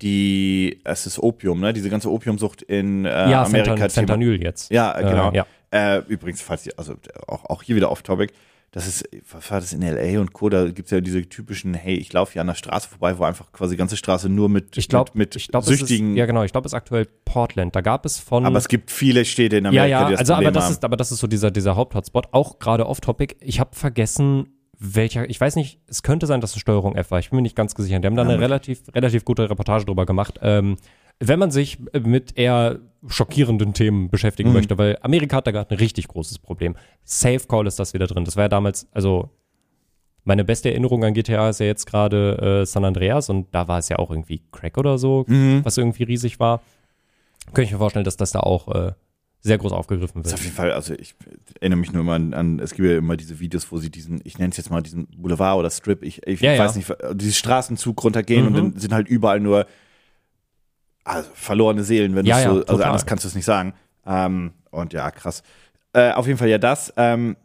die, 0.05 0.81
es 0.85 1.07
ist 1.07 1.19
Opium, 1.19 1.61
ne? 1.61 1.73
Diese 1.73 1.89
ganze 1.89 2.11
Opiumsucht 2.13 2.63
in 2.63 3.07
äh, 3.07 3.31
ja, 3.31 3.43
Amerika. 3.45 3.71
Fentan 3.73 3.91
Fentanyl 3.91 4.43
jetzt. 4.43 4.71
Ja, 4.71 4.97
äh, 4.97 5.03
genau. 5.03 5.31
Äh, 5.31 5.37
ja. 5.37 5.47
Äh, 5.71 6.03
übrigens, 6.07 6.43
falls 6.43 6.67
ihr, 6.67 6.75
also 6.77 6.95
auch, 7.27 7.47
auch 7.47 7.63
hier 7.63 7.75
wieder 7.75 7.91
off-topic, 7.91 8.33
das 8.71 8.87
ist, 8.87 9.09
was 9.31 9.51
war 9.51 9.61
das 9.61 9.73
in 9.73 9.83
L.A. 9.83 10.21
und 10.21 10.33
Co., 10.33 10.49
da 10.49 10.69
gibt's 10.69 10.91
ja 10.91 11.01
diese 11.01 11.23
typischen, 11.23 11.75
hey, 11.75 11.95
ich 11.95 12.13
laufe 12.13 12.35
hier 12.35 12.43
an 12.43 12.49
der 12.49 12.55
Straße 12.55 12.89
vorbei, 12.89 13.17
wo 13.19 13.25
einfach 13.25 13.51
quasi 13.53 13.75
die 13.75 13.79
ganze 13.79 13.97
Straße 13.97 14.29
nur 14.29 14.49
mit, 14.49 14.77
Ich 14.77 14.89
glaube, 14.89 15.13
mit, 15.15 15.35
mit 15.35 15.37
ich 15.37 15.49
glaub, 15.49 15.65
süchtigen, 15.65 16.09
Es 16.09 16.13
ist, 16.13 16.19
ja, 16.19 16.27
genau. 16.27 16.43
Ich 16.43 16.53
glaube, 16.53 16.67
es 16.67 16.73
ist 16.73 16.77
aktuell 16.77 17.07
Portland. 17.25 17.75
Da 17.75 17.81
gab 17.81 18.05
es 18.05 18.19
von. 18.19 18.45
aber 18.45 18.59
es 18.59 18.69
gibt 18.69 18.91
viele 18.91 19.25
Städte 19.25 19.57
in 19.57 19.65
ja, 19.65 19.71
Amerika, 19.71 19.87
ja. 19.87 20.05
die 20.07 20.13
das 20.13 20.21
Also, 20.21 20.33
aber 20.35 20.43
Problem 20.43 20.55
das 20.55 20.65
haben. 20.65 20.73
ist, 20.73 20.85
aber 20.85 20.97
das 20.97 21.13
ist 21.13 21.21
so 21.21 21.29
dieser, 21.29 21.51
dieser 21.51 21.77
Haupthotspot. 21.77 22.29
Auch 22.33 22.59
gerade 22.59 22.87
off-topic. 22.87 23.37
Ich 23.41 23.61
habe 23.61 23.75
vergessen, 23.75 24.49
welcher. 24.87 25.29
Ich 25.31 25.41
weiß 25.41 25.57
nicht. 25.57 25.81
Es 25.87 26.03
könnte 26.03 26.26
sein, 26.26 26.41
dass 26.41 26.55
es 26.55 26.61
Steuerung 26.61 26.95
F 26.97 27.11
war. 27.11 27.19
Ich 27.19 27.31
bin 27.31 27.37
mir 27.37 27.43
nicht 27.43 27.57
ganz 27.57 27.73
sicher. 27.76 27.99
Die 27.99 28.07
haben 28.07 28.17
da 28.17 28.23
eine 28.23 28.38
relativ, 28.38 28.83
relativ 28.95 29.25
gute 29.25 29.49
Reportage 29.49 29.85
drüber 29.87 30.05
gemacht. 30.07 30.38
Ähm, 30.43 30.76
wenn 31.21 31.38
man 31.38 31.50
sich 31.50 31.79
mit 32.05 32.37
eher 32.37 32.81
schockierenden 33.07 33.73
Themen 33.73 34.11
beschäftigen 34.11 34.49
Mhm. 34.50 34.55
möchte, 34.57 34.79
weil 34.79 34.99
Amerika 35.03 35.37
hat 35.37 35.47
da 35.47 35.53
gerade 35.53 35.71
ein 35.71 35.79
richtig 35.79 36.09
großes 36.09 36.38
Problem. 36.41 36.76
Safe 37.05 37.41
Call 37.49 37.67
ist 37.67 37.79
das 37.79 37.95
wieder 37.95 38.07
drin. 38.07 38.25
Das 38.25 38.37
war 38.37 38.45
ja 38.45 38.49
damals, 38.49 38.88
also 38.93 39.31
meine 40.25 40.45
beste 40.45 40.71
Erinnerung 40.71 41.05
an 41.05 41.14
GTA 41.14 41.50
ist 41.50 41.61
ja 41.61 41.67
jetzt 41.67 41.87
gerade 41.87 42.62
äh, 42.62 42.67
San 42.67 42.85
Andreas 42.85 43.29
und 43.31 43.55
da 43.55 43.69
war 43.69 43.79
es 43.79 43.88
ja 43.91 43.99
auch 43.99 44.11
irgendwie 44.11 44.43
Crack 44.53 44.76
oder 44.79 44.99
so, 44.99 45.25
Mhm. 45.29 45.61
was 45.64 45.76
irgendwie 45.79 46.03
riesig 46.05 46.41
war. 46.41 46.62
Könnte 47.47 47.62
ich 47.64 47.73
mir 47.73 47.79
vorstellen, 47.79 48.07
dass 48.07 48.17
das 48.17 48.33
da 48.33 48.41
auch 48.41 48.69
äh, 48.75 48.93
sehr 49.45 49.59
groß 49.59 49.73
aufgegriffen 49.73 50.23
Das 50.23 50.33
ist 50.33 50.33
wird. 50.33 50.41
auf 50.41 50.45
jeden 50.45 50.57
Fall, 50.57 50.73
also 50.73 50.95
ich 50.95 51.15
erinnere 51.61 51.79
mich 51.79 51.93
nur 51.93 52.01
immer 52.03 52.15
an, 52.15 52.35
an 52.35 52.59
es 52.61 52.75
gibt 52.75 52.89
ja 52.89 52.97
immer 52.97 53.17
diese 53.17 53.39
Videos, 53.41 53.71
wo 53.71 53.79
sie 53.79 53.91
diesen, 53.91 54.21
ich 54.25 54.39
nenne 54.39 54.51
es 54.51 54.57
jetzt 54.57 54.71
mal 54.71 54.83
diesen 54.83 55.07
Boulevard 55.17 55.59
oder 55.59 55.71
Strip, 55.71 56.03
ich, 56.03 56.27
ich 56.27 56.41
Ja, 56.41 56.59
weiß 56.59 56.75
ja. 56.75 56.79
nicht, 56.79 56.95
diese 57.21 57.35
Straßenzug 57.35 58.03
runtergehen 58.03 58.47
und 58.47 58.53
Mhm. 58.53 58.57
dann 58.57 58.79
sind 58.79 58.93
halt 58.95 59.07
überall 59.09 59.41
nur 59.41 59.67
also, 61.05 61.29
verlorene 61.35 61.85
Seelen, 61.85 62.15
wenn 62.17 62.25
Ja, 62.25 62.39
du 62.39 62.43
so, 62.43 62.51
also 62.61 62.65
total. 62.65 62.87
anders 62.87 63.05
kannst 63.07 63.25
du 63.25 63.29
es 63.29 63.35
nicht 63.35 63.45
sagen. 63.45 63.75
Ähm, 64.07 64.53
und 64.71 64.93
ja, 64.95 65.11
krass. 65.11 65.43
Äh, 65.93 66.13
auf 66.13 66.27
jeden 66.27 66.39
Fall 66.39 66.49
ja 66.49 66.59
das. 66.59 66.93
Ähm, 66.97 67.37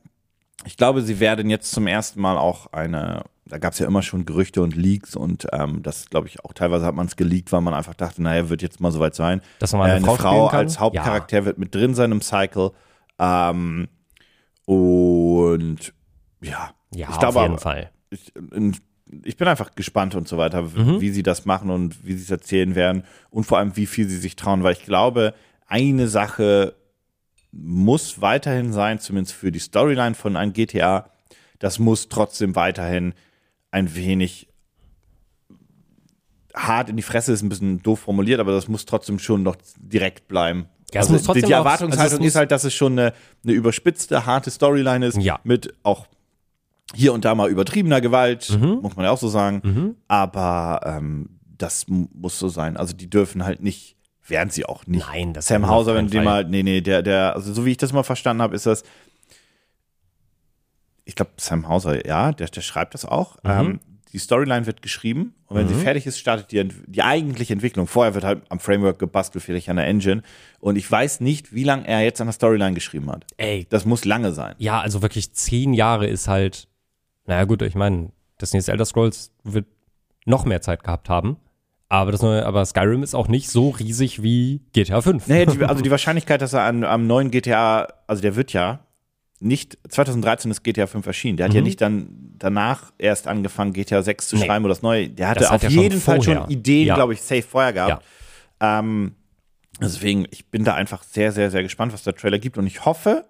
ich 0.66 0.78
glaube, 0.78 1.02
sie 1.02 1.20
werden 1.20 1.50
jetzt 1.50 1.72
zum 1.72 1.86
ersten 1.88 2.22
Mal 2.22 2.38
auch 2.38 2.72
eine, 2.72 3.24
da 3.50 3.58
gab 3.58 3.74
es 3.74 3.80
ja 3.80 3.88
immer 3.88 4.02
schon 4.04 4.26
Gerüchte 4.26 4.62
und 4.62 4.76
Leaks 4.76 5.16
und 5.16 5.48
ähm, 5.52 5.82
das 5.84 6.10
glaube 6.10 6.28
ich 6.28 6.44
auch 6.46 6.54
teilweise 6.54 6.86
hat 6.86 6.96
man 6.96 7.08
es 7.08 7.16
geleakt, 7.16 7.52
weil 7.52 7.62
man 7.62 7.74
einfach 7.74 7.96
dachte, 7.96 8.22
naja, 8.22 8.48
wird 8.50 8.62
jetzt 8.62 8.80
mal 8.80 8.92
soweit 8.92 9.16
sein. 9.16 9.42
Dass 9.60 9.74
man 9.74 9.82
Äh, 9.82 9.84
eine 9.86 9.94
eine 9.96 10.06
Frau 10.06 10.16
Frau 10.16 10.48
als 10.48 10.80
Hauptcharakter 10.80 11.46
wird 11.46 11.58
mit 11.58 11.74
drin 11.76 11.96
sein 11.96 12.12
im 12.12 12.22
Cycle. 12.22 12.72
Ähm, 13.20 13.88
und 14.66 15.94
ja, 16.42 16.72
Ja, 16.94 17.08
ich 17.12 17.20
glaube 17.20 17.40
auf 17.40 17.44
jeden 17.44 17.54
aber- 17.54 17.62
Fall. 17.62 17.92
ich, 18.12 18.32
ich 19.24 19.38
bin 19.38 19.48
einfach 19.48 19.72
gespannt 19.76 20.16
und 20.16 20.28
so 20.28 20.38
weiter, 20.38 20.62
Mhm. 20.62 21.02
wie 21.02 21.10
sie 21.10 21.24
das 21.24 21.46
machen 21.46 21.70
und 21.72 22.06
wie 22.06 22.14
sie 22.14 22.24
es 22.24 22.30
erzählen 22.32 22.76
werden 22.76 23.04
und 23.32 23.46
vor 23.46 23.58
allem, 23.58 23.76
wie 23.76 23.88
viel 23.88 24.08
sie 24.08 24.18
sich 24.18 24.36
trauen, 24.36 24.64
weil 24.64 24.74
ich 24.74 24.86
glaube, 24.86 25.34
eine 25.68 26.08
Sache 26.08 26.76
muss 27.52 28.22
weiterhin 28.22 28.72
sein, 28.74 29.00
zumindest 29.00 29.36
für 29.36 29.52
die 29.52 29.60
Storyline 29.60 30.14
von 30.14 30.36
einem 30.36 30.54
GTA, 30.54 31.10
das 31.58 31.80
muss 31.80 32.08
trotzdem 32.10 32.56
weiterhin 32.56 33.14
ein 33.72 33.94
wenig 33.96 34.48
hart 36.56 36.90
in 36.90 36.98
die 36.98 37.04
Fresse 37.04 37.32
ist 37.32 37.42
ein 37.42 37.50
bisschen 37.50 37.82
doof 37.84 38.00
formuliert, 38.02 38.40
aber 38.40 38.52
das 38.52 38.68
muss 38.68 38.86
trotzdem 38.86 39.20
schon 39.20 39.44
noch 39.44 39.56
direkt 39.78 40.28
bleiben. 40.28 40.66
Ja, 40.94 41.02
also 41.02 41.14
muss 41.14 41.24
trotzdem 41.24 41.44
die, 41.44 41.48
die 41.48 41.54
Erwartungshaltung 41.54 42.18
also 42.20 42.28
ist 42.28 42.36
halt, 42.36 42.52
dass 42.52 42.64
es 42.64 42.74
schon 42.74 42.94
eine, 42.94 43.14
eine 43.44 43.54
überspitzte, 43.54 44.26
harte 44.26 44.50
Storyline 44.50 45.06
ist, 45.06 45.18
Ja. 45.18 45.40
mit 45.44 45.74
auch 45.84 46.08
hier 46.96 47.14
und 47.14 47.24
da 47.24 47.36
mal 47.36 47.50
übertriebener 47.50 48.02
Gewalt, 48.02 48.50
Mhm. 48.60 48.80
muss 48.82 48.96
man 48.96 49.06
ja 49.06 49.12
auch 49.12 49.20
so 49.20 49.28
sagen. 49.28 49.96
Aber 50.08 50.82
ähm, 50.84 51.30
das 51.58 51.86
muss 51.88 52.40
so 52.40 52.50
sein. 52.50 52.76
Also 52.78 52.96
die 52.96 53.08
dürfen 53.10 53.46
halt 53.46 53.62
nicht, 53.62 53.96
werden 54.28 54.50
sie 54.50 54.66
auch 54.66 54.88
nicht. 54.88 55.06
Nein, 55.08 55.34
das 55.34 55.46
Sam 55.48 55.68
Hauser, 55.68 55.94
wenn 55.94 56.08
du 56.08 56.14
Fall. 56.16 56.24
mal, 56.24 56.44
nee, 56.46 56.64
nee, 56.64 56.82
der, 56.82 57.04
der, 57.04 57.36
also 57.36 57.54
so 57.54 57.66
wie 57.66 57.72
ich 57.72 57.78
das 57.78 57.94
mal 57.94 58.02
verstanden 58.04 58.42
habe, 58.42 58.56
ist 58.56 58.66
das, 58.66 58.82
ich 61.10 61.16
glaube, 61.16 61.32
Sam 61.38 61.68
Hauser, 61.68 62.06
ja, 62.06 62.32
der, 62.32 62.48
der 62.48 62.62
schreibt 62.62 62.94
das 62.94 63.04
auch. 63.04 63.36
Mhm. 63.44 63.50
Ähm, 63.50 63.80
die 64.14 64.20
Storyline 64.20 64.66
wird 64.66 64.82
geschrieben 64.82 65.34
und 65.48 65.58
wenn 65.58 65.68
sie 65.68 65.76
fertig 65.76 66.08
ist, 66.08 66.18
startet 66.18 66.52
die, 66.52 66.68
die 66.88 67.04
eigentliche 67.04 67.54
Entwicklung. 67.54 67.86
Vorher 67.86 68.16
wird 68.16 68.24
halt 68.24 68.42
am 68.50 68.60
Framework 68.60 68.98
gebastelt, 68.98 69.44
vielleicht 69.44 69.70
an 69.70 69.76
der 69.76 69.86
Engine. 69.86 70.24
Und 70.60 70.78
ich 70.78 70.92
weiß 70.92 71.20
nicht, 71.22 71.54
wie 71.54 71.64
lange 71.64 71.88
er 71.88 72.02
jetzt 72.02 72.20
an 72.20 72.26
der 72.28 72.34
Storyline 72.34 72.74
geschrieben 72.74 73.12
hat. 73.12 73.26
Ey, 73.38 73.68
Das 73.70 73.86
muss 73.86 74.06
lange 74.06 74.32
sein. 74.32 74.56
ja, 74.58 74.80
also 74.80 75.02
wirklich 75.04 75.34
zehn 75.34 75.74
Jahre 75.74 76.08
ist 76.08 76.28
halt, 76.28 76.68
naja 77.26 77.44
gut, 77.46 77.62
ich 77.62 77.76
meine, 77.76 78.12
das 78.40 78.54
nächste 78.54 78.72
Elder 78.72 78.86
Scrolls 78.86 79.32
wird 79.44 79.68
noch 80.26 80.46
mehr 80.46 80.62
Zeit 80.62 80.84
gehabt 80.84 81.10
haben. 81.10 81.38
Aber 81.88 82.12
das 82.12 82.22
neue, 82.22 82.46
aber 82.46 82.66
Skyrim 82.66 83.04
ist 83.04 83.16
auch 83.16 83.28
nicht 83.28 83.50
so 83.50 83.70
riesig 83.70 84.22
wie 84.24 84.62
GTA 84.74 85.02
5. 85.02 85.28
Naja, 85.28 85.46
die, 85.46 85.64
also 85.64 85.82
die 85.84 85.92
Wahrscheinlichkeit, 85.92 86.42
dass 86.42 86.54
er 86.54 86.64
an, 86.64 86.84
am 86.84 87.06
neuen 87.08 87.32
GTA, 87.32 87.88
also 88.08 88.22
der 88.22 88.36
wird 88.36 88.54
ja 88.54 88.80
nicht, 89.42 89.78
2013 89.88 90.52
ist 90.52 90.64
GTA 90.64 90.86
5 90.88 91.06
erschienen. 91.08 91.38
Der 91.38 91.48
hat 91.48 91.54
ja 91.54 91.62
nicht 91.62 91.80
dann 91.82 92.10
danach 92.38 92.92
erst 92.98 93.28
angefangen, 93.28 93.74
GTA 93.74 94.02
6 94.02 94.28
zu 94.28 94.36
Mhm. 94.36 94.42
Nee. 94.42 94.48
schreiben 94.48 94.66
oder 94.66 94.74
das 94.74 94.82
neue. 94.82 95.10
Der 95.10 95.30
hatte 95.30 95.50
auf 95.52 95.64
jeden 95.64 96.00
Fall 96.02 96.22
vorher. 96.22 96.42
schon 96.44 96.52
Ideen, 96.52 96.88
Ja. 96.88 96.96
glaube 96.96 97.14
ich, 97.14 97.22
safe 97.22 97.42
vorher 97.44 97.72
gehabt. 97.74 98.06
Ähm, 98.60 99.16
deswegen, 99.82 100.26
ich 100.32 100.48
bin 100.48 100.64
da 100.66 100.74
einfach 100.76 101.04
sehr, 101.04 101.32
sehr, 101.32 101.52
sehr 101.52 101.64
gespannt, 101.64 101.94
was 101.94 102.04
der 102.04 102.16
Trailer 102.16 102.40
gibt 102.40 102.58
und 102.58 102.68
ich 102.68 102.84
hoffe, 102.86 103.26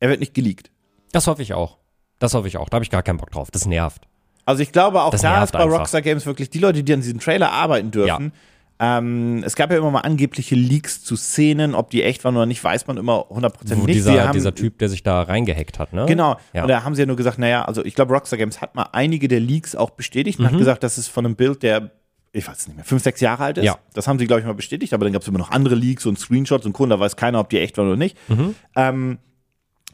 er 0.00 0.08
wird 0.08 0.20
nicht 0.20 0.34
geleakt. 0.34 0.70
Das 1.12 1.26
hoffe 1.26 1.42
ich 1.42 1.54
auch. 1.54 1.78
Das 2.18 2.34
hoffe 2.34 2.48
ich 2.48 2.56
auch. 2.56 2.68
Da 2.68 2.76
habe 2.76 2.84
ich 2.84 2.90
gar 2.90 3.02
keinen 3.02 3.18
Bock 3.18 3.30
drauf. 3.30 3.50
Das 3.50 3.66
nervt. 3.66 4.02
Also 4.44 4.62
ich 4.62 4.72
glaube, 4.72 5.02
auch 5.02 5.10
Das 5.10 5.22
da 5.22 5.44
ist 5.44 5.52
bei 5.52 5.60
einfach. 5.60 5.78
Rockstar 5.80 6.02
Games 6.02 6.26
wirklich 6.26 6.50
die 6.50 6.58
Leute, 6.58 6.82
die 6.82 6.92
an 6.92 7.00
diesem 7.02 7.20
Trailer 7.20 7.52
arbeiten 7.52 7.90
dürfen. 7.90 8.32
Ähm, 8.80 9.42
es 9.44 9.56
gab 9.56 9.72
ja 9.72 9.78
immer 9.78 9.90
mal 9.90 10.00
angebliche 10.02 10.54
Leaks 10.54 11.02
zu 11.02 11.16
Szenen, 11.16 11.74
ob 11.74 11.90
die 11.90 12.02
echt 12.04 12.24
waren 12.24 12.36
oder 12.36 12.46
nicht, 12.46 12.62
weiß 12.62 12.86
man 12.86 12.96
immer 12.96 13.26
100% 13.30 13.52
Wo 13.76 13.84
nicht. 13.86 13.96
Dieser, 13.96 14.22
haben, 14.24 14.32
dieser 14.32 14.54
Typ, 14.54 14.78
der 14.78 14.88
sich 14.88 15.02
da 15.02 15.22
reingehackt 15.22 15.78
hat, 15.80 15.92
ne? 15.92 16.06
Genau. 16.06 16.36
Ja. 16.52 16.62
Und 16.62 16.68
da 16.68 16.84
haben 16.84 16.94
sie 16.94 17.02
ja 17.02 17.06
nur 17.06 17.16
gesagt, 17.16 17.38
naja, 17.38 17.64
also 17.64 17.84
ich 17.84 17.94
glaube, 17.96 18.14
Rockstar 18.14 18.38
Games 18.38 18.60
hat 18.60 18.74
mal 18.76 18.88
einige 18.92 19.26
der 19.26 19.40
Leaks 19.40 19.74
auch 19.74 19.90
bestätigt 19.90 20.38
und 20.38 20.44
Mhm. 20.44 20.50
hat 20.50 20.58
gesagt, 20.58 20.82
das 20.84 20.96
ist 20.96 21.08
von 21.08 21.24
einem 21.26 21.34
Bild, 21.34 21.64
der, 21.64 21.90
ich 22.32 22.46
weiß 22.46 22.56
es 22.56 22.66
nicht 22.68 22.76
mehr, 22.76 22.84
fünf, 22.84 23.02
sechs 23.02 23.20
Jahre 23.20 23.42
alt 23.44 23.58
ist. 23.58 23.64
Ja. 23.64 23.78
Das 23.94 24.06
haben 24.06 24.18
sie, 24.20 24.26
glaube 24.28 24.40
ich, 24.40 24.46
mal 24.46 24.52
bestätigt, 24.54 24.92
aber 24.94 25.04
dann 25.04 25.12
gab 25.12 25.22
es 25.22 25.28
immer 25.28 25.38
noch 25.38 25.50
andere 25.50 25.74
Leaks 25.74 26.06
und 26.06 26.16
Screenshots 26.18 26.64
und 26.64 26.72
Co. 26.72 26.84
und 26.84 26.90
da 26.90 27.00
weiß 27.00 27.16
keiner, 27.16 27.40
ob 27.40 27.50
die 27.50 27.58
echt 27.58 27.78
waren 27.78 27.88
oder 27.88 27.96
nicht. 27.96 28.16
Mhm. 28.28 28.54
Ähm, 28.76 29.18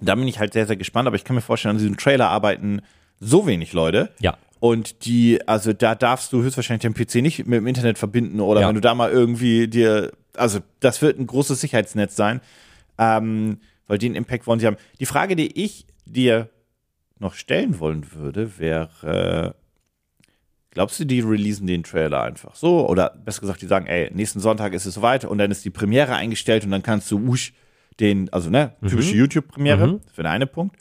da 0.03 0.15
bin 0.15 0.29
ich 0.29 0.39
halt 0.39 0.53
sehr, 0.53 0.67
sehr 0.67 0.77
gespannt, 0.77 1.07
aber 1.07 1.17
ich 1.17 1.25
kann 1.25 1.37
mir 1.37 1.41
vorstellen, 1.43 1.77
an 1.77 1.79
diesem 1.79 1.97
Trailer 1.97 2.29
arbeiten 2.29 2.83
so 3.21 3.47
wenig 3.47 3.73
Leute. 3.73 4.11
Ja. 4.21 4.37
Und 4.65 5.05
die, 5.05 5.47
also 5.47 5.75
da 5.75 5.95
darfst 5.95 6.33
du 6.33 6.43
höchstwahrscheinlich 6.43 6.81
den 6.81 6.95
PC 6.95 7.17
nicht 7.17 7.41
mit 7.47 7.59
dem 7.59 7.67
Internet 7.67 7.99
verbinden 7.99 8.41
oder 8.41 8.63
Ja. 8.63 8.69
wenn 8.69 8.75
du 8.75 8.81
da 8.81 8.95
mal 8.95 9.11
irgendwie 9.11 9.69
dir, 9.69 10.11
also 10.35 10.61
das 10.81 11.03
wird 11.03 11.19
ein 11.19 11.27
großes 11.27 11.61
Sicherheitsnetz 11.61 12.17
sein, 12.17 12.41
ähm, 12.97 13.59
weil 13.89 13.99
den 13.99 14.15
Impact 14.15 14.47
wollen 14.47 14.61
sie 14.61 14.67
haben. 14.67 14.79
Die 15.01 15.05
Frage, 15.05 15.37
die 15.37 15.63
ich 15.63 15.87
dir 16.07 16.49
noch 17.19 17.35
stellen 17.35 17.79
wollen 17.79 18.07
würde, 18.15 18.59
wäre, 18.59 19.55
glaubst 20.71 20.99
du, 20.99 21.05
die 21.05 21.21
releasen 21.21 21.67
den 21.67 21.83
Trailer 21.83 22.23
einfach 22.23 22.55
so? 22.55 22.89
Oder 22.89 23.11
besser 23.23 23.43
gesagt, 23.43 23.61
die 23.61 23.67
sagen, 23.67 23.87
ey, 23.87 24.11
nächsten 24.15 24.41
Sonntag 24.41 24.73
ist 24.73 24.87
es 24.87 24.95
soweit 24.95 25.27
und 25.27 25.37
dann 25.37 25.51
ist 25.51 25.67
die 25.67 25.71
Premiere 25.71 26.15
eingestellt 26.15 26.65
und 26.65 26.71
dann 26.71 26.83
kannst 26.83 27.11
du 27.11 27.19
usch, 27.19 27.53
den, 28.01 28.33
also 28.33 28.49
ne, 28.49 28.73
typische 28.81 29.15
YouTube-Premiere, 29.15 29.87
Mhm. 29.89 30.01
wäre 30.15 30.23
der 30.23 30.31
eine 30.31 30.47
Punkt. 30.47 30.77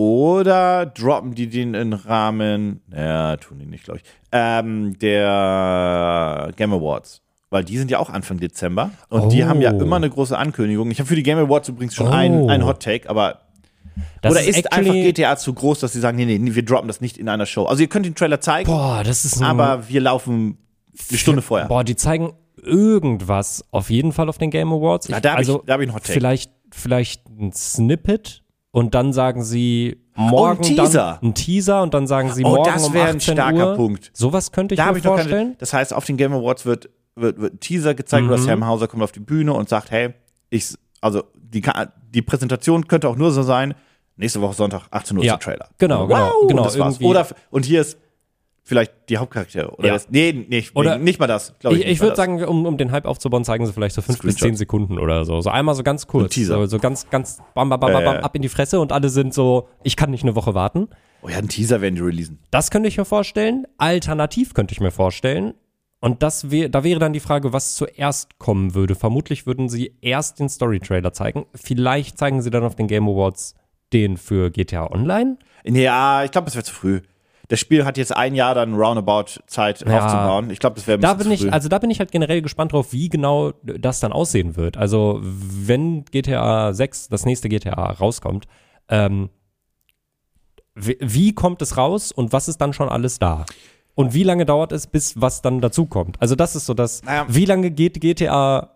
Oder 0.00 0.84
droppen 0.84 1.34
die 1.34 1.48
den 1.48 1.72
im 1.72 1.94
Rahmen, 1.94 2.82
ja, 2.94 3.38
tun 3.38 3.58
die 3.60 3.64
nicht, 3.64 3.84
glaube 3.84 4.00
ich, 4.00 4.04
ähm, 4.30 4.98
der 4.98 6.50
Game 6.56 6.74
Awards. 6.74 7.22
Weil 7.48 7.64
die 7.64 7.78
sind 7.78 7.90
ja 7.90 7.98
auch 7.98 8.10
Anfang 8.10 8.38
Dezember 8.38 8.90
und 9.08 9.32
die 9.32 9.42
Oh. 9.42 9.46
haben 9.46 9.62
ja 9.62 9.70
immer 9.70 9.96
eine 9.96 10.10
große 10.10 10.36
Ankündigung. 10.36 10.90
Ich 10.90 10.98
habe 10.98 11.08
für 11.08 11.16
die 11.16 11.22
Game 11.22 11.38
Awards 11.38 11.70
übrigens 11.70 11.94
schon 11.94 12.08
Oh. 12.08 12.10
einen, 12.10 12.50
einen 12.50 12.66
Hot 12.66 12.82
Take, 12.82 13.08
aber 13.08 13.40
Das 14.20 14.32
oder 14.32 14.42
ist, 14.42 14.70
einfach 14.70 14.92
actually- 14.92 15.04
GTA 15.14 15.36
zu 15.38 15.54
groß, 15.54 15.80
dass 15.80 15.94
sie 15.94 16.00
sagen, 16.00 16.18
nee, 16.18 16.26
nee, 16.26 16.38
nee, 16.38 16.54
wir 16.54 16.64
droppen 16.64 16.88
das 16.88 17.00
nicht 17.00 17.16
in 17.16 17.30
einer 17.30 17.46
Show. 17.46 17.64
Also 17.64 17.82
ihr 17.82 17.88
könnt 17.88 18.04
den 18.04 18.14
Trailer 18.14 18.42
zeigen, 18.42 18.66
Boah, 18.70 19.02
das 19.02 19.24
ist 19.24 19.40
aber 19.42 19.88
wir 19.88 20.02
laufen 20.02 20.58
eine 21.08 21.18
Stunde 21.18 21.40
vorher. 21.40 21.68
Boah, 21.68 21.84
die 21.84 21.96
zeigen 21.96 22.34
irgendwas 22.62 23.64
auf 23.70 23.88
jeden 23.88 24.12
Fall 24.12 24.28
auf 24.28 24.36
den 24.36 24.50
Game 24.50 24.70
Awards. 24.72 25.08
Ja, 25.08 25.20
da 25.20 25.30
hab 25.32 25.40
ich- 25.40 25.48
also 25.48 25.62
da 25.64 25.72
hab 25.72 25.80
ich 25.80 25.88
einen 25.88 25.94
Hot 25.96 26.02
Take. 26.04 26.12
Vielleicht, 26.12 26.50
vielleicht 26.70 27.26
ein 27.30 27.52
Snippet 27.52 28.42
und 28.76 28.94
dann 28.94 29.12
sagen 29.12 29.42
sie 29.42 30.02
morgen 30.14 30.58
Oh, 30.60 30.62
ein 30.62 30.76
Teaser. 30.76 31.18
dann 31.20 31.30
ein 31.30 31.34
Teaser 31.34 31.82
und 31.82 31.94
dann 31.94 32.06
sagen 32.06 32.30
sie 32.32 32.44
Oh, 32.44 32.48
morgen 32.48 32.70
das 32.72 32.84
um 32.86 32.92
ein 32.94 33.16
18 33.16 33.20
starker 33.34 33.70
Uhr. 33.70 33.74
Punkt. 33.76 34.10
Sowas 34.12 34.52
könnte 34.52 34.74
ich 34.74 34.78
Da 34.78 34.92
mir 34.92 34.98
ich 34.98 35.04
vorstellen. 35.04 35.30
keine, 35.48 35.56
Das 35.58 35.72
heißt, 35.72 35.94
auf 35.94 36.04
den 36.04 36.16
Game 36.16 36.32
Awards 36.32 36.66
wird 36.66 36.90
wird, 37.18 37.40
wird 37.40 37.54
ein 37.54 37.60
Teaser 37.60 37.94
gezeigt 37.94 38.26
oder 38.26 38.36
Sam 38.36 38.66
Hauser 38.66 38.88
kommt 38.88 39.02
auf 39.02 39.12
die 39.12 39.20
Bühne 39.20 39.54
und 39.54 39.70
sagt, 39.70 39.90
hey, 39.90 40.12
ich, 40.50 40.74
also 41.00 41.22
die, 41.34 41.62
die 42.14 42.20
Präsentation 42.20 42.86
könnte 42.88 43.08
auch 43.08 43.16
nur 43.16 43.30
so 43.30 43.42
sein, 43.42 43.72
nächste 44.16 44.42
Woche 44.42 44.52
Sonntag, 44.52 44.82
18 44.90 45.16
Uhr 45.16 45.24
Ja, 45.24 45.34
ist 45.36 45.46
der 45.46 45.52
Trailer. 45.54 45.68
genau, 45.78 46.00
wow, 46.02 46.08
genau, 46.08 46.38
und 46.42 46.48
genau, 46.48 46.64
Das 46.64 46.78
war's. 46.78 46.94
irgendwie- 46.96 47.06
Oder, 47.06 47.26
und 47.50 47.64
hier 47.64 47.80
ist 47.80 47.96
vielleicht 48.66 48.92
die 49.08 49.16
Hauptcharaktere. 49.16 49.70
Oder 49.76 49.86
Ja. 49.86 49.92
das, 49.94 50.10
nee, 50.10 50.32
nicht, 50.32 50.74
Oder- 50.74 50.98
nicht 50.98 51.20
mal 51.20 51.28
das. 51.28 51.54
Ich, 51.70 51.86
ich 51.86 52.00
mal 52.00 52.06
würde 52.06 52.16
sagen, 52.16 52.44
um, 52.44 52.66
um 52.66 52.76
den 52.76 52.90
Hype 52.90 53.06
aufzubauen, 53.06 53.44
zeigen 53.44 53.64
sie 53.64 53.72
vielleicht 53.72 53.94
so 53.94 54.02
fünf 54.02 54.20
bis 54.20 54.36
zehn 54.36 54.56
Sekunden 54.56 54.98
oder 54.98 55.24
so. 55.24 55.40
So 55.40 55.50
einmal 55.50 55.76
so 55.76 55.84
ganz 55.84 56.08
kurz. 56.08 56.34
Teaser. 56.34 56.56
So, 56.56 56.66
so 56.66 56.78
ganz, 56.80 57.08
ganz 57.08 57.38
bam, 57.54 57.68
bam, 57.70 57.78
bam, 57.78 57.92
bam, 57.92 58.02
ja. 58.02 58.20
ab 58.20 58.34
in 58.34 58.42
die 58.42 58.48
Fresse 58.48 58.80
und 58.80 58.90
alle 58.90 59.08
sind 59.08 59.32
so, 59.32 59.68
ich 59.84 59.94
kann 59.96 60.10
nicht 60.10 60.24
eine 60.24 60.34
Woche 60.34 60.52
warten. 60.54 60.88
Oh 61.22 61.28
ja, 61.28 61.38
einen 61.38 61.48
Teaser 61.48 61.80
werden 61.80 61.94
die 61.94 62.00
releasen. 62.02 62.40
Das 62.50 62.70
könnte 62.72 62.88
ich 62.88 62.98
mir 62.98 63.04
vorstellen. 63.04 63.66
Alternativ 63.78 64.52
könnte 64.52 64.72
ich 64.72 64.80
mir 64.80 64.90
vorstellen. 64.90 65.54
Und 66.00 66.22
das 66.24 66.50
wär, 66.50 66.68
da 66.68 66.82
wäre 66.84 66.98
dann 66.98 67.12
die 67.12 67.20
Frage, 67.20 67.52
was 67.52 67.74
zuerst 67.76 68.38
kommen 68.38 68.74
würde. 68.74 68.94
Vermutlich 68.96 69.46
würden 69.46 69.68
sie 69.68 69.96
erst 70.02 70.40
den 70.40 70.48
Story-Trailer 70.48 71.12
zeigen. 71.12 71.46
Vielleicht 71.54 72.18
zeigen 72.18 72.42
sie 72.42 72.50
dann 72.50 72.64
auf 72.64 72.74
den 72.74 72.86
Game 72.88 73.08
Awards 73.08 73.54
den 73.92 74.16
für 74.16 74.50
GTA 74.50 74.90
Online. 74.90 75.38
Ja, 75.64 76.24
ich 76.24 76.30
glaube, 76.32 76.46
das 76.46 76.54
wäre 76.54 76.64
zu 76.64 76.74
früh. 76.74 77.00
Das 77.48 77.60
Spiel 77.60 77.84
hat 77.84 77.96
jetzt 77.96 78.16
ein 78.16 78.34
Jahr 78.34 78.54
dann 78.54 78.74
roundabout 78.74 79.40
Zeit 79.46 79.80
Ja. 79.86 79.98
aufzubauen. 80.04 80.50
Ich 80.50 80.58
glaube, 80.58 80.76
das 80.76 80.86
wäre 80.86 80.98
ein 80.98 81.00
Da 81.00 81.14
bisschen 81.14 81.30
bin 81.30 81.38
zu 81.38 81.42
früh. 81.44 81.48
ich, 81.48 81.52
also 81.54 81.68
da 81.68 81.78
bin 81.78 81.90
ich 81.90 81.98
halt 82.00 82.10
generell 82.10 82.42
gespannt 82.42 82.72
drauf, 82.72 82.92
wie 82.92 83.08
genau 83.08 83.52
das 83.62 84.00
dann 84.00 84.12
aussehen 84.12 84.56
wird. 84.56 84.76
Also 84.76 85.20
wenn 85.22 86.04
GTA 86.06 86.72
6, 86.72 87.08
das 87.08 87.24
nächste 87.24 87.48
GTA 87.48 87.90
rauskommt, 87.92 88.46
ähm, 88.88 89.30
wie, 90.74 90.96
wie 91.00 91.34
kommt 91.34 91.62
es 91.62 91.76
raus 91.76 92.12
und 92.12 92.32
was 92.32 92.48
ist 92.48 92.58
dann 92.60 92.72
schon 92.72 92.88
alles 92.88 93.18
da? 93.18 93.46
Und 93.94 94.12
wie 94.12 94.24
lange 94.24 94.44
dauert 94.44 94.72
es, 94.72 94.86
bis 94.86 95.18
was 95.20 95.40
dann 95.40 95.60
dazukommt? 95.60 96.16
Also 96.20 96.34
das 96.34 96.54
ist 96.54 96.66
so 96.66 96.74
das, 96.74 97.02
Naja. 97.02 97.24
wie 97.28 97.46
lange 97.46 97.70
geht 97.70 98.00
GTA 98.00 98.72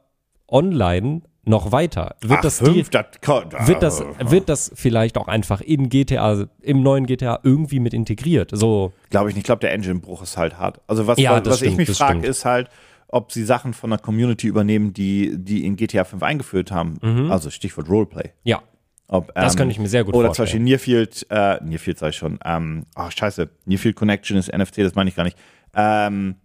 Online 0.48 1.22
noch 1.50 1.70
weiter? 1.72 2.16
Wird 2.22 2.38
Ach, 2.38 2.42
das 2.42 2.58
die, 2.60 2.64
fünf, 2.64 2.88
das, 2.90 3.06
kommt- 3.22 3.52
wird 3.66 3.82
das, 3.82 4.02
wird 4.18 4.48
das 4.48 4.72
vielleicht 4.74 5.18
auch 5.18 5.28
einfach 5.28 5.60
in 5.60 5.88
GTA, 5.90 6.46
im 6.62 6.82
neuen 6.82 7.04
GTA 7.06 7.40
irgendwie 7.42 7.80
mit 7.80 7.92
integriert? 7.92 8.50
So, 8.54 8.92
Glaube 9.10 9.28
ich 9.28 9.34
nicht. 9.34 9.42
Ich 9.42 9.44
glaube, 9.46 9.60
der 9.60 9.72
Engine-Bruch 9.72 10.22
ist 10.22 10.36
halt 10.38 10.58
hart. 10.58 10.80
Also 10.86 11.06
was, 11.06 11.18
Ja, 11.18 11.32
was, 11.32 11.42
das 11.42 11.52
was 11.54 11.62
ich 11.62 11.66
stimmt, 11.68 11.78
mich 11.78 11.88
das 11.88 11.98
frage, 11.98 12.26
ist 12.26 12.44
halt, 12.46 12.68
ob 13.08 13.32
sie 13.32 13.44
Sachen 13.44 13.74
von 13.74 13.90
der 13.90 13.98
Community 13.98 14.46
übernehmen, 14.46 14.92
die, 14.94 15.32
die 15.36 15.66
in 15.66 15.76
GTA 15.76 16.04
5 16.04 16.22
eingeführt 16.22 16.70
haben. 16.70 17.28
Also 17.30 17.50
Stichwort 17.50 17.88
Roleplay. 17.90 18.30
ja, 18.44 18.62
Ob, 19.08 19.26
Mhm. 19.28 19.32
Das 19.34 19.54
ähm, 19.54 19.58
könnte 19.58 19.72
ich 19.72 19.78
mir 19.80 19.88
sehr 19.88 20.04
gut 20.04 20.14
Oder 20.14 20.26
vorstellen. 20.28 20.46
zum 20.48 20.52
Beispiel 20.60 20.60
Nearfield, 20.64 21.26
äh, 21.30 21.58
Nearfield 21.64 21.98
sag 21.98 22.10
ich 22.10 22.16
schon, 22.16 22.38
ähm, 22.44 22.86
ach 22.94 23.10
scheiße, 23.10 23.48
Nearfield 23.66 23.96
Connection 23.96 24.36
ist 24.36 24.48
NFC, 24.52 24.76
das 24.84 24.94
meine 24.94 25.10
ich 25.10 25.16
gar 25.16 25.24
nicht. 25.24 25.36
Ähm, 25.74 26.36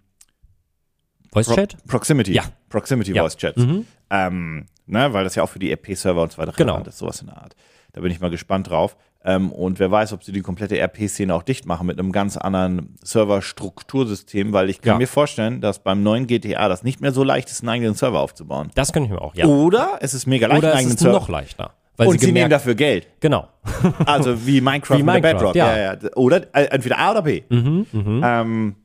Voice 1.31 1.47
Pro 1.47 1.55
Chat? 1.55 1.77
Proximity. 1.87 2.33
Ja. 2.33 2.43
Proximity 2.69 3.11
Ja. 3.11 3.21
Mhm. 3.21 3.25
Voice 3.27 3.37
Chats. 3.37 3.61
Ähm, 4.09 4.65
ne, 4.85 5.13
weil 5.13 5.23
das 5.23 5.35
ja 5.35 5.43
auch 5.43 5.49
für 5.49 5.59
die 5.59 5.71
RP-Server 5.71 6.21
und 6.21 6.31
so 6.31 6.37
weiter 6.37 6.53
Genau. 6.55 6.79
ist, 6.79 6.97
sowas 6.97 7.21
in 7.21 7.27
der 7.27 7.37
Art. 7.37 7.55
Da 7.93 8.01
bin 8.01 8.11
ich 8.11 8.19
mal 8.19 8.29
gespannt 8.29 8.69
drauf. 8.69 8.97
Ähm, 9.23 9.51
und 9.51 9.79
wer 9.79 9.89
weiß, 9.89 10.13
ob 10.13 10.23
sie 10.23 10.31
die 10.31 10.41
komplette 10.41 10.77
RP-Szene 10.79 11.33
auch 11.33 11.41
dicht 11.41 11.65
machen 11.65 11.87
mit 11.87 11.97
einem 11.97 12.11
ganz 12.11 12.37
anderen 12.37 12.95
Serverstruktursystem, 13.01 14.53
weil 14.53 14.69
ich 14.69 14.81
kann 14.81 14.93
Ja. 14.93 14.97
mir 14.99 15.07
vorstellen, 15.07 15.61
dass 15.61 15.79
beim 15.79 16.03
neuen 16.03 16.27
GTA 16.27 16.67
das 16.69 16.83
nicht 16.83 17.01
mehr 17.01 17.11
so 17.11 17.23
leicht 17.23 17.49
ist, 17.49 17.61
einen 17.61 17.69
eigenen 17.69 17.93
Server 17.95 18.19
aufzubauen. 18.19 18.69
Das 18.75 18.93
könnte 18.93 19.07
ich 19.07 19.13
mir 19.13 19.21
auch, 19.21 19.33
ja. 19.35 19.45
Oder 19.45 19.97
es 20.01 20.13
ist 20.13 20.27
mega 20.27 20.47
leicht, 20.47 20.59
Oder 20.59 20.67
einen 20.69 20.73
es 20.73 20.79
eigenen 20.81 20.93
ist 20.95 20.99
Server. 21.01 21.19
noch 21.19 21.29
leichter. 21.29 21.73
Weil 21.97 22.07
und 22.09 22.19
sie, 22.19 22.25
nehmen 22.27 22.35
gemerkt- 22.49 22.51
dafür 22.51 22.75
Geld. 22.75 23.07
Genau. 23.21 23.47
Also 24.05 24.45
wie 24.45 24.59
Minecraft 24.61 24.97
Wie 24.99 25.03
Minecraft, 25.03 25.33
Bedrock. 25.33 25.55
ja. 25.55 25.75
Ja. 25.77 25.93
Ja, 25.93 26.09
Oder 26.15 26.41
äh, 26.53 26.65
entweder 26.65 26.99
A 26.99 27.11
oder 27.11 27.21
B. 27.21 27.41
Mhm, 27.49 27.85
Ähm, 27.93 28.75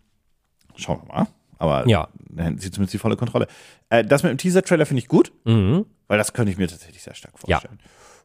schauen 0.77 1.01
wir 1.05 1.13
mal. 1.15 1.27
Aber 1.61 1.87
Ja. 1.87 2.09
dann 2.31 2.45
hätten 2.47 2.59
sie 2.59 2.71
zumindest 2.73 2.95
die 2.95 2.99
volle 2.99 3.17
Kontrolle. 3.17 3.47
Äh, 3.91 4.03
das 4.05 4.23
mit 4.25 4.31
dem 4.31 4.39
Teaser-Trailer 4.39 4.87
finde 4.87 5.03
ich 5.03 5.09
gut, 5.09 5.31
Mhm. 5.45 5.85
weil 6.09 6.19
das 6.19 6.33
könnte 6.33 6.51
ich 6.51 6.59
mir 6.59 6.67
tatsächlich 6.67 7.03
sehr 7.03 7.15
stark 7.15 7.39
vorstellen. 7.39 7.79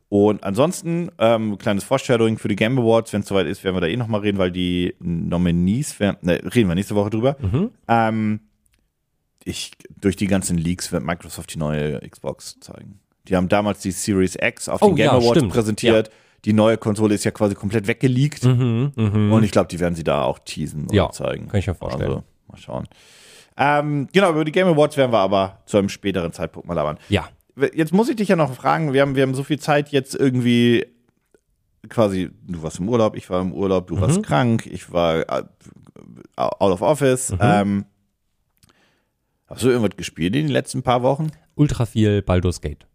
Und 0.08 0.44
ansonsten, 0.44 1.10
ähm, 1.20 1.58
kleines 1.58 1.84
Foreshadowing 1.84 2.38
für 2.38 2.48
die 2.48 2.56
Game 2.56 2.78
Awards, 2.80 3.12
wenn 3.12 3.22
es 3.22 3.28
soweit 3.28 3.48
ist, 3.48 3.64
werden 3.64 3.76
wir 3.76 3.82
da 3.82 3.88
eh 3.88 3.98
nochmal 3.98 4.22
reden, 4.22 4.38
weil 4.38 4.52
die 4.52 4.96
Nominees, 5.00 6.00
werden, 6.00 6.18
ne, 6.22 6.40
reden 6.56 6.70
wir 6.70 6.76
nächste 6.76 6.96
Woche 6.96 7.10
drüber. 7.10 7.36
Mhm. 7.42 7.72
Ähm, 7.88 8.40
ich, 9.44 9.72
durch 10.00 10.16
die 10.16 10.28
ganzen 10.28 10.58
Leaks 10.58 10.92
wird 10.92 11.04
Microsoft 11.04 11.54
die 11.54 11.60
neue 11.60 12.00
Xbox 12.08 12.60
zeigen. 12.62 13.00
Die 13.28 13.36
haben 13.36 13.50
damals 13.50 13.80
die 13.80 13.92
Series 13.92 14.38
X 14.40 14.70
auf 14.70 14.82
Oh, 14.82 14.88
den 14.88 14.96
Game 14.96 15.06
ja, 15.08 15.12
Awards 15.14 15.38
stimmt. 15.40 15.52
präsentiert. 15.54 16.10
Die 16.46 16.54
neue 16.54 16.78
Konsole 16.78 17.16
ist 17.16 17.24
ja 17.24 17.32
quasi 17.32 17.56
komplett 17.56 17.88
weggeleakt. 17.88 18.44
Mhm, 18.46 18.92
mhm. 18.96 19.32
Und 19.34 19.44
ich 19.44 19.52
glaube, 19.52 19.68
die 19.68 19.80
werden 19.80 19.96
sie 19.96 20.04
da 20.04 20.24
auch 20.24 20.38
teasen 20.40 20.84
und 20.84 20.94
Ja, 20.94 21.10
zeigen. 21.12 21.48
kann 21.48 21.60
ich 21.60 21.66
mir 21.68 21.74
vorstellen. 21.74 22.10
Also, 22.12 22.24
mal 22.48 22.58
schauen. 22.58 22.88
Ähm, 23.58 24.08
genau, 24.12 24.32
über 24.32 24.44
die 24.46 24.52
Game 24.52 24.68
Awards 24.68 24.98
werden 24.98 25.12
wir 25.14 25.20
aber 25.20 25.60
zu 25.66 25.78
einem 25.78 25.90
späteren 25.90 26.34
Zeitpunkt 26.34 26.68
mal 26.68 26.74
labern. 26.74 26.98
Ja. 27.10 27.30
Jetzt 27.74 27.94
muss 27.94 28.10
ich 28.10 28.18
dich 28.18 28.28
ja 28.28 28.36
noch 28.36 28.54
fragen, 28.54 28.92
wir 28.92 29.02
haben, 29.02 29.16
wir 29.16 29.24
haben 29.24 29.34
so 29.34 29.44
viel 29.44 29.60
Zeit 29.60 29.90
jetzt 29.90 30.14
irgendwie 30.14 30.86
quasi, 31.88 32.30
du 32.48 32.62
warst 32.64 32.80
im 32.80 32.90
Urlaub, 32.90 33.16
ich 33.16 33.30
war 33.30 33.42
im 33.42 33.54
Urlaub, 33.54 33.88
du 33.88 33.96
Mhm. 33.96 34.02
warst 34.02 34.24
krank, 34.24 34.66
ich 34.66 34.92
war 34.92 35.20
äh, 35.30 35.44
out 36.36 36.60
of 36.62 36.82
office. 36.82 37.32
Mhm. 37.32 37.38
Ähm, 37.42 37.86
hast 39.48 39.64
du 39.64 39.70
irgendwas 39.70 39.96
gespielt 39.96 40.36
in 40.36 40.48
den 40.48 40.52
letzten 40.52 40.84
paar 40.84 41.02
Wochen? 41.04 41.32
Ultra 41.56 41.86
viel 41.86 42.22
Baldur's 42.22 42.60
Gate. 42.60 42.86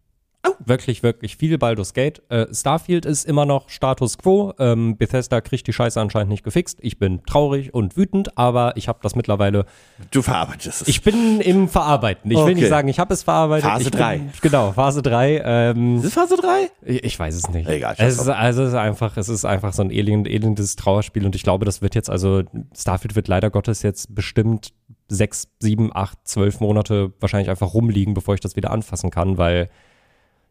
Wirklich, 0.65 1.03
wirklich 1.03 1.37
viel 1.37 1.57
Baldur's 1.57 1.93
Gate. 1.93 2.21
Äh, 2.29 2.53
Starfield 2.53 3.05
ist 3.05 3.25
immer 3.25 3.45
noch 3.45 3.69
Status 3.69 4.17
Quo. 4.17 4.53
Ähm, 4.59 4.95
Bethesda 4.97 5.41
kriegt 5.41 5.67
die 5.67 5.73
Scheiße 5.73 5.99
anscheinend 5.99 6.29
nicht 6.29 6.43
gefixt. 6.43 6.79
Ich 6.81 6.97
bin 6.99 7.23
traurig 7.25 7.73
und 7.73 7.97
wütend, 7.97 8.37
aber 8.37 8.77
ich 8.77 8.87
habe 8.87 8.99
das 9.01 9.15
mittlerweile. 9.15 9.65
Du 10.11 10.21
verarbeitest 10.21 10.83
es. 10.83 10.87
Ich 10.87 11.01
bin 11.01 11.41
im 11.41 11.67
Verarbeiten. 11.67 12.29
Ich 12.31 12.37
will 12.37 12.43
Okay. 12.43 12.53
nicht 12.55 12.69
sagen, 12.69 12.87
ich 12.87 12.99
habe 12.99 13.13
es 13.13 13.23
verarbeitet. 13.23 13.69
Phase 13.69 13.83
ich 13.83 13.91
bin, 13.91 13.99
drei. 13.99 14.21
Genau, 14.41 14.71
Phase 14.71 15.01
3. 15.01 15.41
Ähm, 15.43 15.97
ist 15.97 16.05
es 16.05 16.13
Phase 16.13 16.35
3? 16.37 16.69
Ich 16.85 17.03
ich 17.03 17.19
weiß 17.19 17.35
es 17.35 17.49
nicht. 17.49 17.67
Egal, 17.67 17.95
es 17.97 18.19
ist, 18.19 18.29
also 18.29 18.63
es 18.63 18.69
ist 18.69 18.75
einfach, 18.75 19.17
es 19.17 19.29
ist 19.29 19.45
einfach 19.45 19.73
so 19.73 19.81
ein 19.83 19.91
elend, 19.91 20.27
elendes 20.27 20.75
Trauerspiel 20.75 21.25
und 21.25 21.35
ich 21.35 21.43
glaube, 21.43 21.65
das 21.65 21.81
wird 21.81 21.95
jetzt, 21.95 22.09
also 22.09 22.43
Starfield 22.75 23.15
wird 23.15 23.27
leider 23.27 23.49
Gottes 23.49 23.81
jetzt 23.83 24.13
bestimmt 24.15 24.73
sechs, 25.07 25.49
sieben, 25.59 25.91
acht, 25.93 26.19
zwölf 26.23 26.59
Monate 26.61 27.11
wahrscheinlich 27.19 27.49
einfach 27.49 27.73
rumliegen, 27.73 28.13
bevor 28.13 28.33
ich 28.35 28.39
das 28.39 28.55
wieder 28.55 28.71
anfassen 28.71 29.09
kann, 29.11 29.37
weil 29.37 29.69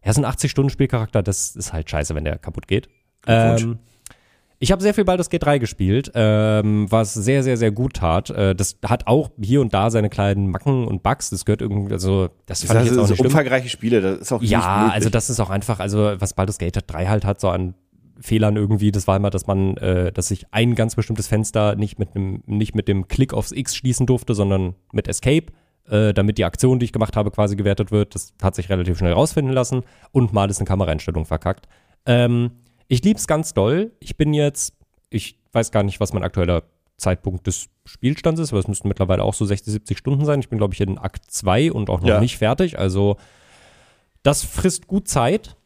ja, 0.04 0.12
so 0.12 0.22
ein 0.22 0.30
80-Stunden-Spielcharakter, 0.30 1.22
das 1.22 1.56
ist 1.56 1.72
halt 1.72 1.90
scheiße, 1.90 2.14
wenn 2.14 2.24
der 2.24 2.38
kaputt 2.38 2.66
geht. 2.66 2.88
Ähm, 3.26 3.78
ich 4.62 4.70
habe 4.72 4.82
sehr 4.82 4.92
viel 4.92 5.04
Baldur's 5.04 5.30
Gate 5.30 5.42
3 5.42 5.58
gespielt, 5.58 6.12
ähm, 6.14 6.86
was 6.90 7.14
sehr, 7.14 7.42
sehr, 7.42 7.56
sehr 7.56 7.70
gut 7.70 7.94
tat. 7.94 8.28
Äh, 8.28 8.54
das 8.54 8.76
hat 8.84 9.06
auch 9.06 9.30
hier 9.40 9.62
und 9.62 9.72
da 9.72 9.90
seine 9.90 10.10
kleinen 10.10 10.50
Macken 10.50 10.86
und 10.86 11.02
Bugs. 11.02 11.30
Das 11.30 11.46
gehört 11.46 11.62
irgendwie, 11.62 11.92
also 11.92 12.28
das 12.44 12.64
fand 12.64 12.80
Das 12.80 12.84
ich 12.84 12.90
jetzt 12.90 12.98
auch 12.98 13.06
sind 13.06 13.18
nicht 13.18 13.26
umfangreiche 13.26 13.70
Spiele, 13.70 14.02
das 14.02 14.18
ist 14.18 14.32
auch 14.32 14.42
Ja, 14.42 14.90
also 14.92 15.08
das 15.08 15.30
ist 15.30 15.40
auch 15.40 15.48
einfach, 15.48 15.80
also 15.80 16.14
was 16.18 16.34
Baldur's 16.34 16.58
Gate 16.58 16.78
3 16.86 17.06
halt 17.06 17.24
hat, 17.24 17.40
so 17.40 17.48
an 17.48 17.74
Fehlern 18.20 18.56
irgendwie, 18.56 18.92
das 18.92 19.06
war 19.06 19.16
immer, 19.16 19.30
dass 19.30 19.46
man, 19.46 19.78
äh, 19.78 20.12
dass 20.12 20.30
ich 20.30 20.44
ein 20.50 20.74
ganz 20.74 20.94
bestimmtes 20.94 21.26
Fenster 21.26 21.74
nicht 21.74 21.98
mit 21.98 22.14
einem, 22.14 22.42
nicht 22.44 22.74
mit 22.74 22.86
dem 22.86 23.08
Klick 23.08 23.32
aufs 23.32 23.52
X 23.52 23.74
schließen 23.74 24.04
durfte, 24.04 24.34
sondern 24.34 24.74
mit 24.92 25.08
Escape, 25.08 25.46
äh, 25.90 26.12
damit 26.14 26.38
die 26.38 26.44
Aktion, 26.44 26.78
die 26.78 26.84
ich 26.86 26.92
gemacht 26.92 27.16
habe, 27.16 27.30
quasi 27.30 27.56
gewertet 27.56 27.90
wird. 27.92 28.14
Das 28.14 28.32
hat 28.42 28.54
sich 28.54 28.68
relativ 28.68 28.98
schnell 28.98 29.12
rausfinden 29.12 29.52
lassen 29.54 29.82
und 30.12 30.32
mal 30.32 30.48
ist 30.50 30.58
eine 30.58 30.66
Kameraeinstellung 30.66 31.26
verkackt. 31.26 31.66
Ähm, 32.06 32.52
ich 32.88 33.02
lieb's 33.04 33.26
ganz 33.26 33.52
doll. 33.54 33.92
Ich 34.00 34.16
bin 34.16 34.32
jetzt, 34.34 34.74
ich 35.10 35.38
weiß 35.52 35.70
gar 35.72 35.82
nicht, 35.82 36.00
was 36.00 36.12
mein 36.12 36.22
aktueller 36.22 36.62
Zeitpunkt 36.96 37.46
des 37.46 37.68
Spielstands 37.84 38.40
ist, 38.40 38.50
aber 38.52 38.60
es 38.60 38.68
müssten 38.68 38.88
mittlerweile 38.88 39.22
auch 39.22 39.34
so 39.34 39.44
60, 39.44 39.72
70 39.72 39.98
Stunden 39.98 40.24
sein. 40.24 40.40
Ich 40.40 40.48
bin, 40.48 40.58
glaube 40.58 40.74
ich, 40.74 40.80
in 40.80 40.98
Akt 40.98 41.30
2 41.30 41.72
und 41.72 41.88
auch 41.90 42.00
noch 42.00 42.08
Ja. 42.08 42.20
nicht 42.20 42.36
fertig. 42.38 42.78
Also 42.78 43.16
das 44.22 44.44
frisst 44.44 44.86
gut 44.86 45.08
Zeit. 45.08 45.56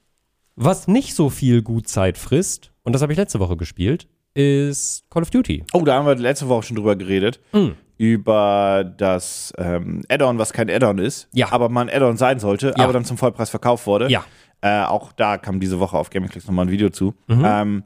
Was 0.56 0.86
nicht 0.86 1.14
so 1.14 1.30
viel 1.30 1.62
gut 1.62 1.88
Zeit 1.88 2.16
frisst, 2.16 2.70
und 2.84 2.92
das 2.92 3.02
habe 3.02 3.12
ich 3.12 3.18
letzte 3.18 3.40
Woche 3.40 3.56
gespielt, 3.56 4.06
ist 4.34 5.04
Call 5.10 5.22
of 5.22 5.30
Duty. 5.30 5.64
Oh, 5.72 5.82
da 5.84 5.94
haben 5.96 6.06
wir 6.06 6.14
letzte 6.14 6.48
Woche 6.48 6.62
schon 6.64 6.76
drüber 6.76 6.94
geredet. 6.94 7.40
Mhm. 7.52 7.74
Über 7.96 8.84
das 8.96 9.52
ähm, 9.56 10.02
Add-on, 10.08 10.38
was 10.38 10.52
kein 10.52 10.68
Add-on 10.68 10.98
ist, 10.98 11.28
Ja. 11.32 11.52
aber 11.52 11.68
mal 11.68 11.82
ein 11.88 11.94
Add-on 11.94 12.16
sein 12.16 12.38
sollte, 12.40 12.74
Ja. 12.76 12.84
aber 12.84 12.92
dann 12.92 13.04
zum 13.04 13.16
Vollpreis 13.18 13.50
verkauft 13.50 13.86
wurde. 13.86 14.08
Ja. 14.10 14.24
Äh, 14.60 14.84
auch 14.84 15.12
da 15.12 15.36
kam 15.38 15.60
diese 15.60 15.78
Woche 15.78 15.96
auf 15.96 16.10
Gaming-Clicks 16.10 16.46
nochmal 16.46 16.66
ein 16.66 16.70
Video 16.70 16.88
zu. 16.90 17.14
Mhm. 17.28 17.42
Ähm, 17.46 17.82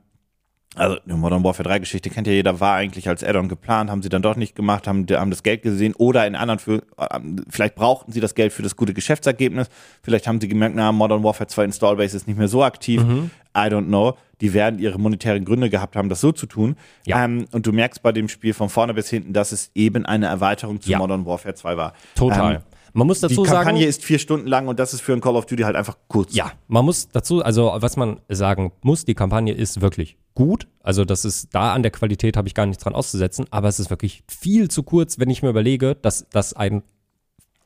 also 0.79 0.97
eine 1.05 1.17
Modern 1.17 1.45
Warfare 1.45 1.69
3 1.69 1.79
Geschichte 1.81 2.11
kennt 2.11 2.27
ja 2.27 2.33
jeder, 2.33 2.61
war 2.61 2.75
eigentlich 2.75 3.09
als 3.09 3.23
Add-on 3.25 3.49
geplant, 3.49 3.91
haben 3.91 4.03
sie 4.03 4.09
dann 4.09 4.23
doch 4.23 4.37
nicht 4.37 4.55
gemacht, 4.55 4.87
haben, 4.87 5.07
haben 5.11 5.31
das 5.31 5.43
Geld 5.43 5.63
gesehen 5.63 5.95
oder 5.97 6.27
in 6.27 6.35
anderen 6.37 6.59
für, 6.59 6.83
ähm, 7.13 7.45
vielleicht 7.49 7.75
brauchten 7.75 8.13
sie 8.13 8.21
das 8.21 8.35
Geld 8.35 8.53
für 8.53 8.63
das 8.63 8.77
gute 8.77 8.95
Geschäftsergebnis, 8.95 9.69
vielleicht 10.03 10.27
haben 10.27 10.41
sie 10.41 10.49
gemerkt, 10.49 10.77
na, 10.77 10.93
Modern 10.93 11.23
Warfare 11.23 11.49
2 11.49 11.65
Installbase 11.65 12.17
ist 12.17 12.27
nicht 12.27 12.39
mehr 12.39 12.49
so 12.49 12.63
aktiv, 12.65 13.03
Mhm. 13.03 13.31
I 13.57 13.63
don't 13.63 13.87
know. 13.87 14.17
Die 14.41 14.53
werden 14.55 14.79
ihre 14.79 14.99
monetären 15.01 15.45
Gründe 15.45 15.69
gehabt 15.69 15.97
haben, 15.97 16.09
das 16.09 16.21
so 16.21 16.31
zu 16.31 16.47
tun. 16.47 16.77
Ja. 17.05 17.25
Ähm, 17.25 17.47
und 17.51 17.67
du 17.67 17.73
merkst 17.73 18.03
bei 18.03 18.13
dem 18.13 18.29
Spiel 18.29 18.55
von 18.55 18.69
vorne 18.69 18.95
bis 18.95 19.09
hinten, 19.11 19.33
dass 19.33 19.51
es 19.51 19.73
eben 19.75 20.07
eine 20.07 20.27
Erweiterung 20.27 20.81
zu 20.81 20.91
Ja. 20.91 20.99
Modern 20.99 21.27
Warfare 21.27 21.55
2 21.55 21.77
war. 21.77 21.93
Total. 22.15 22.57
Ähm, 22.57 22.61
man 22.93 23.07
muss 23.07 23.21
die 23.21 23.29
dazu 23.29 23.43
Kampagne 23.43 23.81
sagen, 23.81 23.89
ist 23.89 24.05
vier 24.05 24.19
Stunden 24.19 24.47
lang 24.47 24.69
und 24.69 24.79
das 24.79 24.95
ist 24.95 25.01
für 25.01 25.13
ein 25.13 25.21
Call 25.21 25.37
of 25.37 25.47
Duty 25.47 25.63
halt 25.63 25.77
einfach 25.77 25.97
kurz. 26.09 26.35
ja, 26.35 26.53
man 26.69 26.85
muss 26.85 27.09
dazu, 27.09 27.43
also 27.45 27.73
was 27.77 27.97
man 27.97 28.21
sagen 28.29 28.73
muss, 28.83 29.05
die 29.05 29.15
Kampagne 29.15 29.53
ist 29.53 29.81
wirklich 29.81 30.17
gut. 30.35 30.67
Also 30.83 31.05
das 31.05 31.25
ist 31.25 31.49
da 31.55 31.73
an 31.75 31.83
der 31.83 31.91
Qualität 31.91 32.37
habe 32.37 32.49
ich 32.49 32.55
gar 32.55 32.67
nichts 32.67 32.83
dran 32.83 32.95
auszusetzen, 32.95 33.47
aber 33.51 33.69
es 33.69 33.79
ist 33.81 33.91
wirklich 33.91 34.23
viel 34.29 34.69
zu 34.71 34.83
kurz, 34.83 35.19
wenn 35.19 35.31
ich 35.31 35.43
mir 35.43 35.51
überlege, 35.51 35.95
dass 35.97 36.27
das 36.31 36.53
ein 36.55 36.83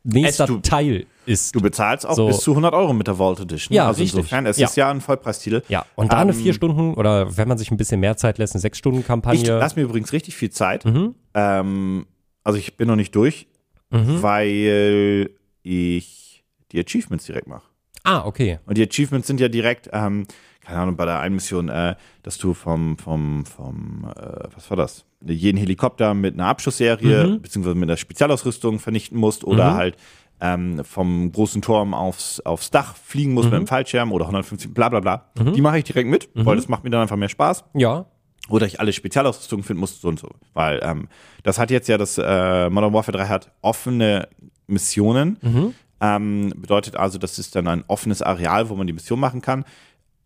nächster 0.04 0.44
Es, 0.44 0.48
du- 0.48 0.58
Teil 0.60 1.06
ist. 1.26 1.54
Du 1.54 1.60
bezahlst 1.60 2.04
auch 2.04 2.16
So. 2.16 2.26
bis 2.26 2.38
zu 2.40 2.50
100 2.52 2.74
Euro 2.74 2.92
mit 2.92 3.06
der 3.06 3.14
Vault 3.18 3.38
Edition. 3.38 3.74
Ja, 3.76 3.86
also 3.86 4.00
richtig. 4.02 4.18
insofern, 4.18 4.46
es 4.46 4.56
Ja. 4.58 4.66
ist 4.66 4.76
ja 4.76 4.90
ein 4.90 5.00
Vollpreistitel. 5.00 5.62
ja, 5.68 5.84
und 5.94 6.12
da 6.12 6.18
eine 6.18 6.32
Ähm, 6.32 6.36
vier 6.38 6.52
Stunden 6.54 6.94
oder 6.94 7.36
wenn 7.36 7.46
man 7.46 7.58
sich 7.58 7.70
ein 7.70 7.76
bisschen 7.76 8.00
mehr 8.00 8.16
Zeit 8.16 8.38
lässt, 8.38 8.54
eine 8.54 8.60
sechs 8.60 8.78
Stunden 8.78 9.00
Ich 9.00 9.06
Kampagne. 9.06 9.58
lasse 9.58 9.76
mir 9.78 9.82
übrigens 9.84 10.12
richtig 10.12 10.34
viel 10.34 10.50
Zeit. 10.50 10.84
Mhm. 10.84 11.14
Ähm, 11.34 12.06
also 12.42 12.58
ich 12.58 12.76
bin 12.76 12.88
noch 12.88 12.96
nicht 12.96 13.14
durch, 13.14 13.46
Mhm. 13.92 14.22
weil 14.22 15.30
ich 15.62 16.44
die 16.72 16.80
Achievements 16.80 17.26
direkt 17.26 17.46
mache. 17.46 17.68
Ah, 18.04 18.24
okay. 18.26 18.58
Und 18.66 18.76
die 18.78 18.82
Achievements 18.88 19.28
sind 19.28 19.38
ja 19.38 19.48
direkt, 19.48 19.88
ähm, 19.92 20.26
keine 20.60 20.78
Ahnung, 20.80 20.96
bei 20.96 21.04
der 21.04 21.20
einen 21.20 21.36
Mission, 21.36 21.68
äh, 21.68 21.94
dass 22.24 22.38
du 22.38 22.52
vom, 22.54 22.96
vom, 22.98 23.44
vom, 23.46 24.10
äh, 24.16 24.48
was 24.54 24.68
war 24.70 24.76
das? 24.76 25.04
Jeden 25.24 25.56
Helikopter 25.58 26.14
mit 26.14 26.34
einer 26.34 26.46
Abschussserie, 26.46 27.28
Mhm. 27.28 27.42
beziehungsweise 27.42 27.76
mit 27.76 27.88
einer 27.88 27.96
Spezialausrüstung 27.96 28.80
vernichten 28.80 29.16
musst 29.18 29.44
oder 29.44 29.70
Mhm. 29.70 29.74
halt 29.76 29.96
ähm, 30.40 30.82
vom 30.84 31.30
großen 31.30 31.62
Turm 31.62 31.94
aufs, 31.94 32.40
aufs 32.40 32.72
Dach 32.72 32.96
fliegen 32.96 33.32
musst 33.34 33.46
mit 33.46 33.52
Mhm. 33.52 33.56
einem 33.58 33.66
Fallschirm 33.68 34.10
oder 34.10 34.26
150, 34.26 34.74
bla 34.74 34.88
bla 34.88 34.98
bla. 34.98 35.30
Die 35.54 35.60
mache 35.60 35.78
ich 35.78 35.84
direkt 35.84 36.08
mit, 36.08 36.34
Mhm. 36.34 36.44
weil 36.46 36.56
das 36.56 36.66
macht 36.66 36.82
mir 36.82 36.90
dann 36.90 37.02
einfach 37.02 37.16
mehr 37.16 37.28
Spaß. 37.28 37.62
Ja. 37.74 38.06
Oder 38.52 38.66
ich 38.66 38.80
alle 38.80 38.92
Spezialausrüstungen 38.92 39.64
finden 39.64 39.80
muss, 39.80 39.98
so 39.98 40.08
und 40.08 40.20
so. 40.20 40.28
Weil 40.52 40.80
ähm, 40.82 41.08
das 41.42 41.58
hat 41.58 41.70
jetzt 41.70 41.88
ja 41.88 41.96
das 41.96 42.18
äh, 42.18 42.68
Modern 42.68 42.92
Warfare 42.92 43.16
3 43.16 43.26
hat 43.26 43.50
offene 43.62 44.28
Missionen. 44.66 45.38
Mhm. 45.40 45.74
Ähm, 46.02 46.52
bedeutet 46.56 46.96
also, 46.96 47.16
das 47.16 47.38
ist 47.38 47.56
dann 47.56 47.66
ein 47.66 47.82
offenes 47.86 48.20
Areal, 48.20 48.68
wo 48.68 48.74
man 48.74 48.86
die 48.86 48.92
Mission 48.92 49.18
machen 49.18 49.40
kann. 49.40 49.64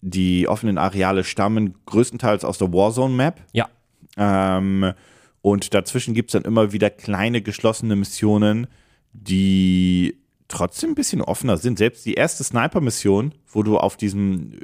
Die 0.01 0.49
offenen 0.49 0.77
Areale 0.77 1.23
stammen 1.23 1.77
größtenteils 1.87 2.45
aus 2.45 2.59
der 2.59 2.73
Warzone-Map. 2.73 3.45
Ja. 3.53 3.69
Ähm, 4.17 4.93
und 5.41 5.73
dazwischen 5.73 6.13
gibt 6.13 6.31
es 6.31 6.33
dann 6.33 6.51
immer 6.51 6.73
wieder 6.73 6.91
kleine 6.91 7.43
geschlossene 7.43 7.95
Missionen, 7.95 8.67
die 9.13 10.17
trotzdem 10.49 10.91
ein 10.91 10.95
bisschen 10.97 11.23
offener 11.23 11.59
sind. 11.59 11.79
Selbst 11.79 12.05
die 12.05 12.15
erste 12.15 12.43
Sniper-Mission, 12.43 13.35
wo 13.47 13.63
du 13.63 13.79
auf 13.79 13.97
diesem 13.97 14.59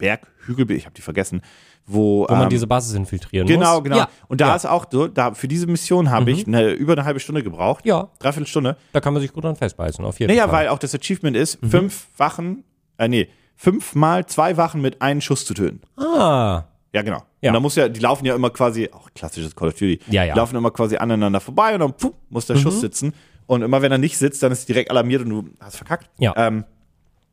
Berg, 0.00 0.26
Hügel, 0.46 0.70
ich 0.72 0.84
habe 0.86 0.94
die 0.94 1.02
vergessen, 1.02 1.42
wo, 1.86 2.26
Wo 2.28 2.32
man 2.32 2.44
ähm, 2.44 2.48
diese 2.50 2.66
Basis 2.66 2.94
infiltrieren 2.94 3.46
Genau, 3.46 3.76
muss. 3.76 3.84
genau. 3.84 3.96
Ja. 3.98 4.08
Und 4.28 4.40
da 4.40 4.46
ja. 4.46 4.50
Mhm. 4.52 4.56
ist 4.56 4.66
auch 4.66 4.86
so, 4.90 5.06
da, 5.08 5.34
für 5.34 5.48
diese 5.48 5.66
Mission 5.66 6.10
habe 6.10 6.30
ich 6.30 6.46
eine, 6.46 6.70
über 6.70 6.92
eine 6.94 7.04
halbe 7.04 7.20
Stunde 7.20 7.42
gebraucht. 7.42 7.84
Ja, 7.86 8.08
Dreiviertel 8.18 8.46
Stunde. 8.48 8.76
da 8.92 9.00
kann 9.00 9.12
man 9.12 9.22
sich 9.22 9.32
gut 9.32 9.44
dran 9.44 9.56
festbeißen, 9.56 10.04
auf 10.04 10.18
jeden 10.20 10.30
Naja, 10.32 10.48
Fall. 10.48 10.52
weil 10.64 10.68
auch 10.68 10.78
das 10.78 10.94
Achievement 10.94 11.36
ist, 11.36 11.62
Mhm. 11.62 11.70
fünf 11.70 12.06
Wachen, 12.16 12.64
äh, 12.98 13.08
nee, 13.08 13.28
fünfmal 13.56 14.26
zwei 14.26 14.56
Wachen 14.56 14.80
mit 14.80 15.00
einem 15.02 15.20
Schuss 15.20 15.44
zu 15.44 15.54
töten. 15.54 15.80
Ah, 15.96 16.64
Ja, 16.92 17.02
genau. 17.02 17.22
Ja. 17.40 17.50
Und 17.50 17.54
da 17.54 17.60
muss 17.60 17.76
ja, 17.76 17.88
die 17.88 18.00
laufen 18.00 18.24
ja 18.26 18.34
immer 18.34 18.50
quasi, 18.50 18.90
auch 18.92 19.08
klassisches 19.14 19.54
Call 19.54 19.68
of 19.68 19.74
Duty, 19.74 20.00
Ja, 20.08 20.24
ja. 20.24 20.32
die 20.34 20.38
laufen 20.38 20.56
immer 20.56 20.70
quasi 20.72 20.96
aneinander 20.96 21.40
vorbei 21.40 21.72
und 21.74 21.80
dann 21.80 21.92
pfuh, 21.94 22.12
muss 22.30 22.46
der 22.46 22.56
Mhm. 22.56 22.60
Schuss 22.60 22.80
sitzen. 22.80 23.12
Und 23.46 23.62
immer 23.62 23.80
wenn 23.82 23.92
er 23.92 23.98
nicht 23.98 24.16
sitzt, 24.18 24.42
dann 24.42 24.50
ist 24.52 24.68
direkt 24.68 24.90
alarmiert 24.90 25.22
und 25.22 25.30
du 25.30 25.44
hast 25.60 25.76
verkackt. 25.76 26.08
Ja. 26.18 26.32
Ähm, 26.36 26.64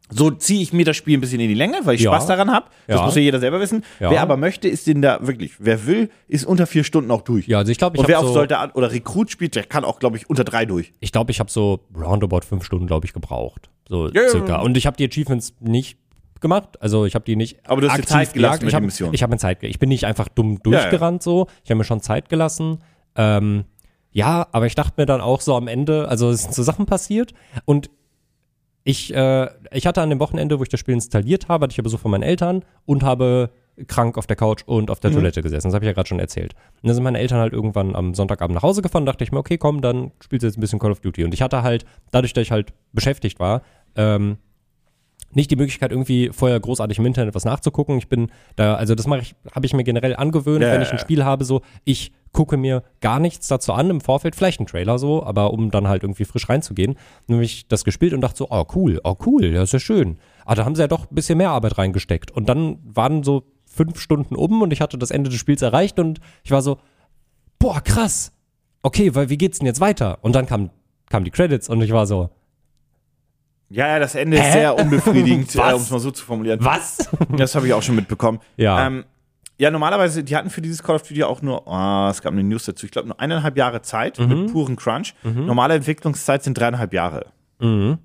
so 0.09 0.31
ziehe 0.31 0.61
ich 0.61 0.71
mir 0.73 0.85
das 0.85 0.95
Spiel 0.95 1.17
ein 1.17 1.21
bisschen 1.21 1.39
in 1.39 1.49
die 1.49 1.53
Länge, 1.53 1.79
weil 1.83 1.95
ich 1.95 2.01
Ja. 2.01 2.11
Spaß 2.11 2.27
daran 2.27 2.51
habe. 2.51 2.67
Das 2.87 2.99
Ja. 2.99 3.05
muss 3.05 3.15
ja 3.15 3.21
jeder 3.21 3.39
selber 3.39 3.59
wissen. 3.59 3.83
Ja. 3.99 4.09
Wer 4.11 4.21
aber 4.21 4.37
möchte, 4.37 4.67
ist 4.67 4.87
den 4.87 5.01
da 5.01 5.25
wirklich, 5.25 5.53
wer 5.59 5.85
will, 5.85 6.09
ist 6.27 6.45
unter 6.45 6.65
vier 6.67 6.83
Stunden 6.83 7.11
auch 7.11 7.21
durch. 7.21 7.47
ja, 7.47 7.57
also 7.57 7.71
ich 7.71 7.77
glaube, 7.77 7.97
ich 7.97 8.01
und 8.01 8.07
wer 8.07 8.19
auf 8.19 8.27
so, 8.27 8.33
Soldat 8.33 8.75
oder 8.75 8.91
Rekrut 8.91 9.29
spielt, 9.31 9.55
der 9.55 9.63
kann 9.63 9.83
auch, 9.83 9.99
glaube 9.99 10.17
ich, 10.17 10.29
unter 10.29 10.43
drei 10.43 10.65
durch. 10.65 10.93
ich 10.99 11.11
glaube, 11.11 11.31
ich 11.31 11.39
habe 11.39 11.51
so 11.51 11.81
roundabout 11.95 12.41
fünf 12.47 12.63
Stunden, 12.63 12.87
glaube 12.87 13.05
ich, 13.05 13.13
gebraucht. 13.13 13.69
So 13.89 14.07
Ja, 14.09 14.23
ja, 14.23 14.29
circa. 14.29 14.61
Und 14.61 14.77
ich 14.77 14.85
habe 14.87 14.95
die 14.97 15.05
Achievements 15.05 15.55
nicht 15.59 15.97
gemacht. 16.39 16.81
Also 16.81 17.05
ich 17.05 17.15
habe 17.15 17.25
die 17.25 17.35
nicht 17.35 17.59
Aber 17.67 17.81
du 17.81 17.89
hast 17.89 17.97
dir 17.97 18.05
Zeit 18.05 18.33
gelassen 18.33 18.63
mit 18.63 18.69
ich 18.69 18.75
hab, 18.75 18.81
den 18.81 18.85
Missionen. 18.85 19.13
Ich 19.13 19.23
habe 19.23 19.31
mir 19.31 19.37
Zeit, 19.39 19.63
ich 19.63 19.79
bin 19.79 19.89
nicht 19.89 20.05
einfach 20.05 20.27
dumm 20.29 20.59
durchgerannt 20.61 21.23
so. 21.23 21.47
Ich 21.63 21.69
habe 21.71 21.79
mir 21.79 21.83
schon 21.83 21.99
Zeit 22.01 22.29
gelassen. 22.29 22.79
Ähm, 23.15 23.65
ja, 24.11 24.47
aber 24.51 24.65
ich 24.67 24.75
dachte 24.75 24.93
mir 24.97 25.05
dann 25.05 25.19
auch 25.21 25.41
so 25.41 25.55
am 25.55 25.67
Ende, 25.67 26.07
also 26.07 26.29
es 26.29 26.43
sind 26.43 26.53
so 26.53 26.63
Sachen 26.63 26.85
passiert 26.85 27.33
und 27.65 27.89
ich, 28.87 29.13
äh, 29.13 29.49
ich 29.71 29.85
hatte 29.85 30.01
an 30.01 30.09
dem 30.09 30.21
Wochenende, 30.21 30.59
wo 30.59 30.63
ich 30.63 30.69
das 30.69 30.79
Spiel 30.79 30.93
installiert 30.93 31.49
habe, 31.49 31.63
hatte 31.63 31.73
ich 31.73 31.77
ja 31.77 31.83
Besuch 31.83 31.99
von 31.99 32.09
meinen 32.09 32.23
Eltern 32.23 32.63
und 32.85 33.03
habe 33.03 33.49
krank 33.87 34.17
auf 34.17 34.27
der 34.27 34.37
Couch 34.37 34.63
und 34.65 34.89
auf 34.89 35.01
der 35.01 35.11
Toilette 35.11 35.41
gesessen. 35.41 35.67
Das 35.67 35.75
habe 35.75 35.83
ich 35.83 35.87
ja 35.87 35.93
gerade 35.93 36.07
schon 36.07 36.21
erzählt. 36.21 36.53
Und 36.81 36.87
dann 36.87 36.95
sind 36.95 37.03
meine 37.03 37.19
Eltern 37.19 37.39
halt 37.39 37.51
irgendwann 37.51 37.97
am 37.97 38.15
Sonntagabend 38.15 38.55
nach 38.55 38.63
Hause 38.63 38.81
gefahren, 38.81 39.05
dachte 39.05 39.25
ich 39.25 39.33
mir, 39.33 39.39
okay, 39.39 39.57
komm, 39.57 39.81
dann 39.81 40.11
spielst 40.21 40.43
du 40.43 40.47
jetzt 40.47 40.57
ein 40.57 40.61
bisschen 40.61 40.79
Call 40.79 40.91
of 40.91 41.01
Duty. 41.01 41.25
Und 41.25 41.33
ich 41.33 41.41
hatte 41.41 41.63
halt, 41.63 41.85
dadurch, 42.11 42.31
dass 42.31 42.43
ich 42.43 42.51
halt 42.51 42.71
beschäftigt 42.93 43.41
war, 43.41 43.61
ähm, 43.97 44.37
nicht 45.31 45.51
die 45.51 45.55
Möglichkeit, 45.55 45.91
irgendwie 45.91 46.29
vorher 46.33 46.59
großartig 46.59 46.99
im 46.99 47.05
Internet 47.05 47.35
was 47.35 47.45
nachzugucken. 47.45 47.97
Ich 47.97 48.07
bin 48.07 48.31
da, 48.55 48.75
also 48.75 48.95
das 48.95 49.07
mache 49.07 49.21
ich, 49.21 49.35
habe 49.53 49.65
ich 49.65 49.73
mir 49.73 49.83
generell 49.83 50.15
angewöhnt, 50.15 50.61
Ja, 50.61 50.71
wenn 50.71 50.81
ich 50.81 50.91
ein. 50.91 50.99
Spiel 50.99 51.23
habe, 51.23 51.45
so, 51.45 51.61
ich 51.83 52.11
gucke 52.31 52.57
mir 52.57 52.83
gar 53.01 53.19
nichts 53.19 53.47
dazu 53.47 53.73
an 53.73 53.89
im 53.89 54.01
Vorfeld, 54.01 54.35
vielleicht 54.35 54.59
einen 54.59 54.67
Trailer 54.67 54.99
so, 54.99 55.23
aber 55.23 55.53
um 55.53 55.71
dann 55.71 55.87
halt 55.87 56.03
irgendwie 56.03 56.25
frisch 56.25 56.47
reinzugehen. 56.49 56.95
Habe 57.29 57.43
ich 57.43 57.67
das 57.67 57.83
gespielt 57.83 58.13
und 58.13 58.21
dachte 58.21 58.37
so, 58.37 58.47
oh 58.49 58.65
cool, 58.75 58.99
oh 59.03 59.15
cool, 59.25 59.45
ja, 59.45 59.63
ist 59.63 59.73
ja 59.73 59.79
schön. 59.79 60.17
Ah, 60.45 60.55
da 60.55 60.65
haben 60.65 60.75
sie 60.75 60.81
ja 60.81 60.87
doch 60.87 61.09
ein 61.09 61.15
bisschen 61.15 61.37
mehr 61.37 61.49
Arbeit 61.49 61.77
reingesteckt. 61.77 62.31
Und 62.31 62.47
dann 62.47 62.79
waren 62.83 63.23
so 63.23 63.43
fünf 63.65 63.99
Stunden 63.99 64.35
um 64.35 64.61
und 64.61 64.71
ich 64.71 64.81
hatte 64.81 64.97
das 64.97 65.11
Ende 65.11 65.29
des 65.29 65.39
Spiels 65.39 65.61
erreicht 65.61 65.99
und 65.99 66.19
ich 66.43 66.51
war 66.51 66.61
so, 66.61 66.77
boah, 67.59 67.81
krass. 67.81 68.31
Okay, 68.81 69.13
weil 69.15 69.29
wie 69.29 69.37
geht's 69.37 69.59
denn 69.59 69.65
jetzt 69.67 69.81
weiter? 69.81 70.19
Und 70.21 70.35
dann 70.35 70.45
kam, 70.45 70.69
kamen 71.09 71.25
die 71.25 71.31
Credits 71.31 71.69
und 71.69 71.81
ich 71.81 71.91
war 71.91 72.05
so, 72.07 72.29
Ja, 73.69 73.87
ja, 73.87 73.99
das 73.99 74.15
Ende 74.15 74.37
Hä? 74.39 74.47
ist 74.47 74.53
sehr 74.53 74.75
unbefriedigend, 74.79 75.53
äh, 75.55 75.59
um 75.73 75.81
es 75.81 75.89
mal 75.89 75.99
so 75.99 76.11
zu 76.11 76.23
formulieren. 76.25 76.59
was? 76.63 77.09
Das 77.35 77.53
habe 77.55 77.67
ich 77.67 77.73
auch 77.73 77.83
schon 77.83 77.95
mitbekommen. 77.95 78.39
Ja. 78.55 78.87
Ähm, 78.87 79.03
ja, 79.59 79.71
normalerweise, 79.71 80.23
die 80.23 80.35
hatten 80.35 80.49
für 80.51 80.61
dieses 80.61 80.83
Call 80.83 80.95
of 80.97 81.03
Duty 81.03 81.23
auch 81.23 81.41
nur, 81.41 81.63
oh, 81.67 82.07
es 82.09 82.21
gab 82.21 82.31
eine 82.31 82.43
News 82.43 82.65
dazu, 82.65 82.85
ich 82.85 82.91
glaube 82.91 83.07
nur 83.07 83.19
eineinhalb 83.19 83.57
Jahre 83.57 83.81
Zeit 83.81 84.19
Mhm. 84.19 84.27
mit 84.27 84.51
puren 84.53 84.75
Crunch. 84.75 85.15
Normale 85.23 85.73
Entwicklungszeit 85.75 86.43
sind 86.43 86.57
dreieinhalb 86.57 86.93
Jahre. 86.93 87.25
Mhm. 87.59 87.97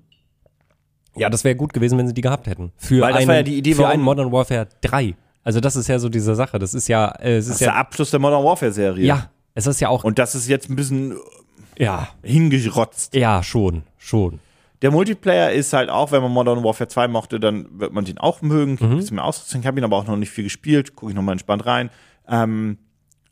Ja, 1.15 1.29
das 1.29 1.43
wäre 1.43 1.55
gut 1.55 1.73
gewesen, 1.73 1.97
wenn 1.99 2.07
sie 2.07 2.13
die 2.15 2.21
gehabt 2.21 2.47
hätten. 2.47 2.71
Für, 2.75 3.01
Weil 3.01 3.11
das 3.13 3.19
einen, 3.19 3.27
war 3.27 3.35
ja 3.35 3.43
die 3.43 3.57
Idee, 3.57 3.75
für 3.75 3.87
einen 3.87 4.01
Modern 4.01 4.31
Warfare 4.31 4.67
3. 4.81 5.15
Also 5.43 5.59
das 5.59 5.75
ist 5.75 5.87
ja 5.87 5.99
so 5.99 6.09
diese 6.09 6.33
Sache. 6.33 6.57
Das 6.57 6.73
ist 6.73 6.87
ja, 6.87 7.07
äh, 7.19 7.35
es 7.37 7.45
Das 7.45 7.45
ist 7.45 7.51
ist 7.51 7.61
der 7.61 7.67
ja, 7.67 7.75
Abschluss 7.75 8.09
der 8.09 8.19
Modern 8.19 8.43
Warfare-Serie. 8.43 9.05
ja, 9.05 9.29
es 9.53 9.67
ist 9.67 9.79
ja 9.79 9.89
auch, 9.89 10.03
Und 10.03 10.17
das 10.17 10.33
ist 10.33 10.47
jetzt 10.47 10.69
ein 10.71 10.75
bisschen 10.75 11.15
ja, 11.77 12.07
hingerotzt. 12.23 13.13
ja, 13.13 13.43
schon, 13.43 13.83
schon. 13.99 14.39
Der 14.83 14.91
Multiplayer 14.91 15.51
ist 15.53 15.71
halt 15.71 15.89
auch, 15.89 16.11
wenn 16.11 16.21
man 16.21 16.31
Modern 16.31 16.61
Warfare 16.61 16.89
2 16.89 17.07
mochte, 17.07 17.39
dann 17.39 17.67
wird 17.79 17.93
man 17.93 18.03
den 18.03 18.17
auch 18.17 18.41
mögen. 18.41 18.77
Mhm. 18.79 18.91
Ein 18.91 18.97
bisschen 18.97 19.15
mehr 19.15 19.23
Ausrüstung. 19.23 19.61
Ich 19.61 19.67
habe 19.67 19.79
ihn 19.79 19.83
aber 19.85 19.95
auch 19.95 20.05
noch 20.05 20.17
nicht 20.17 20.29
viel 20.29 20.43
gespielt. 20.43 20.95
Gucke 20.95 21.13
ich 21.13 21.15
nochmal 21.15 21.33
entspannt 21.33 21.65
rein. 21.65 21.89
Ähm, 22.27 22.77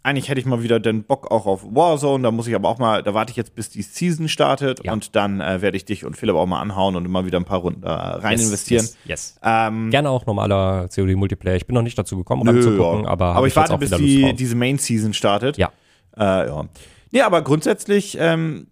eigentlich 0.02 0.30
hätte 0.30 0.40
ich 0.40 0.46
mal 0.46 0.64
wieder 0.64 0.80
den 0.80 1.04
Bock 1.04 1.30
auch 1.30 1.46
auf 1.46 1.64
Warzone. 1.64 2.24
Da 2.24 2.32
muss 2.32 2.48
ich 2.48 2.56
aber 2.56 2.70
auch 2.70 2.80
mal, 2.80 3.04
da 3.04 3.14
warte 3.14 3.32
ich 3.32 3.36
jetzt, 3.36 3.54
bis 3.54 3.70
die 3.70 3.82
Season 3.82 4.30
startet. 4.30 4.82
Ja. 4.86 4.94
Und 4.94 5.14
dann 5.18 5.42
äh, 5.42 5.62
werde 5.62 5.76
ich 5.76 5.84
dich 5.84 6.06
und 6.06 6.16
Philipp 6.16 6.36
auch 6.36 6.46
mal 6.46 6.62
anhauen 6.62 6.96
und 6.96 7.04
immer 7.04 7.26
wieder 7.26 7.38
ein 7.38 7.44
paar 7.44 7.60
Runden 7.60 7.82
da 7.82 8.16
rein 8.16 8.38
Yes, 8.38 8.46
investieren. 8.46 8.86
Yes, 8.86 9.36
yes. 9.36 9.40
Ähm, 9.44 9.90
Gerne 9.92 10.10
auch 10.10 10.26
normaler 10.26 10.88
COD-Multiplayer. 10.88 11.58
Ich 11.58 11.68
bin 11.68 11.74
noch 11.74 11.84
nicht 11.84 11.98
dazu 11.98 12.18
gekommen, 12.18 12.44
nö, 12.46 12.78
ja. 12.78 13.10
aber, 13.10 13.36
aber 13.36 13.48
ich 13.48 13.54
jetzt 13.54 13.70
warte, 13.70 13.78
bis 13.78 13.92
die, 13.92 14.34
diese 14.36 14.56
Main 14.56 14.78
Season 14.78 15.14
startet. 15.14 15.58
Ja. 15.58 15.70
Äh, 16.16 16.48
ja. 16.48 16.66
Nee, 17.12 17.22
aber 17.22 17.42
grundsätzlich 17.42 18.18
ähm, 18.18 18.68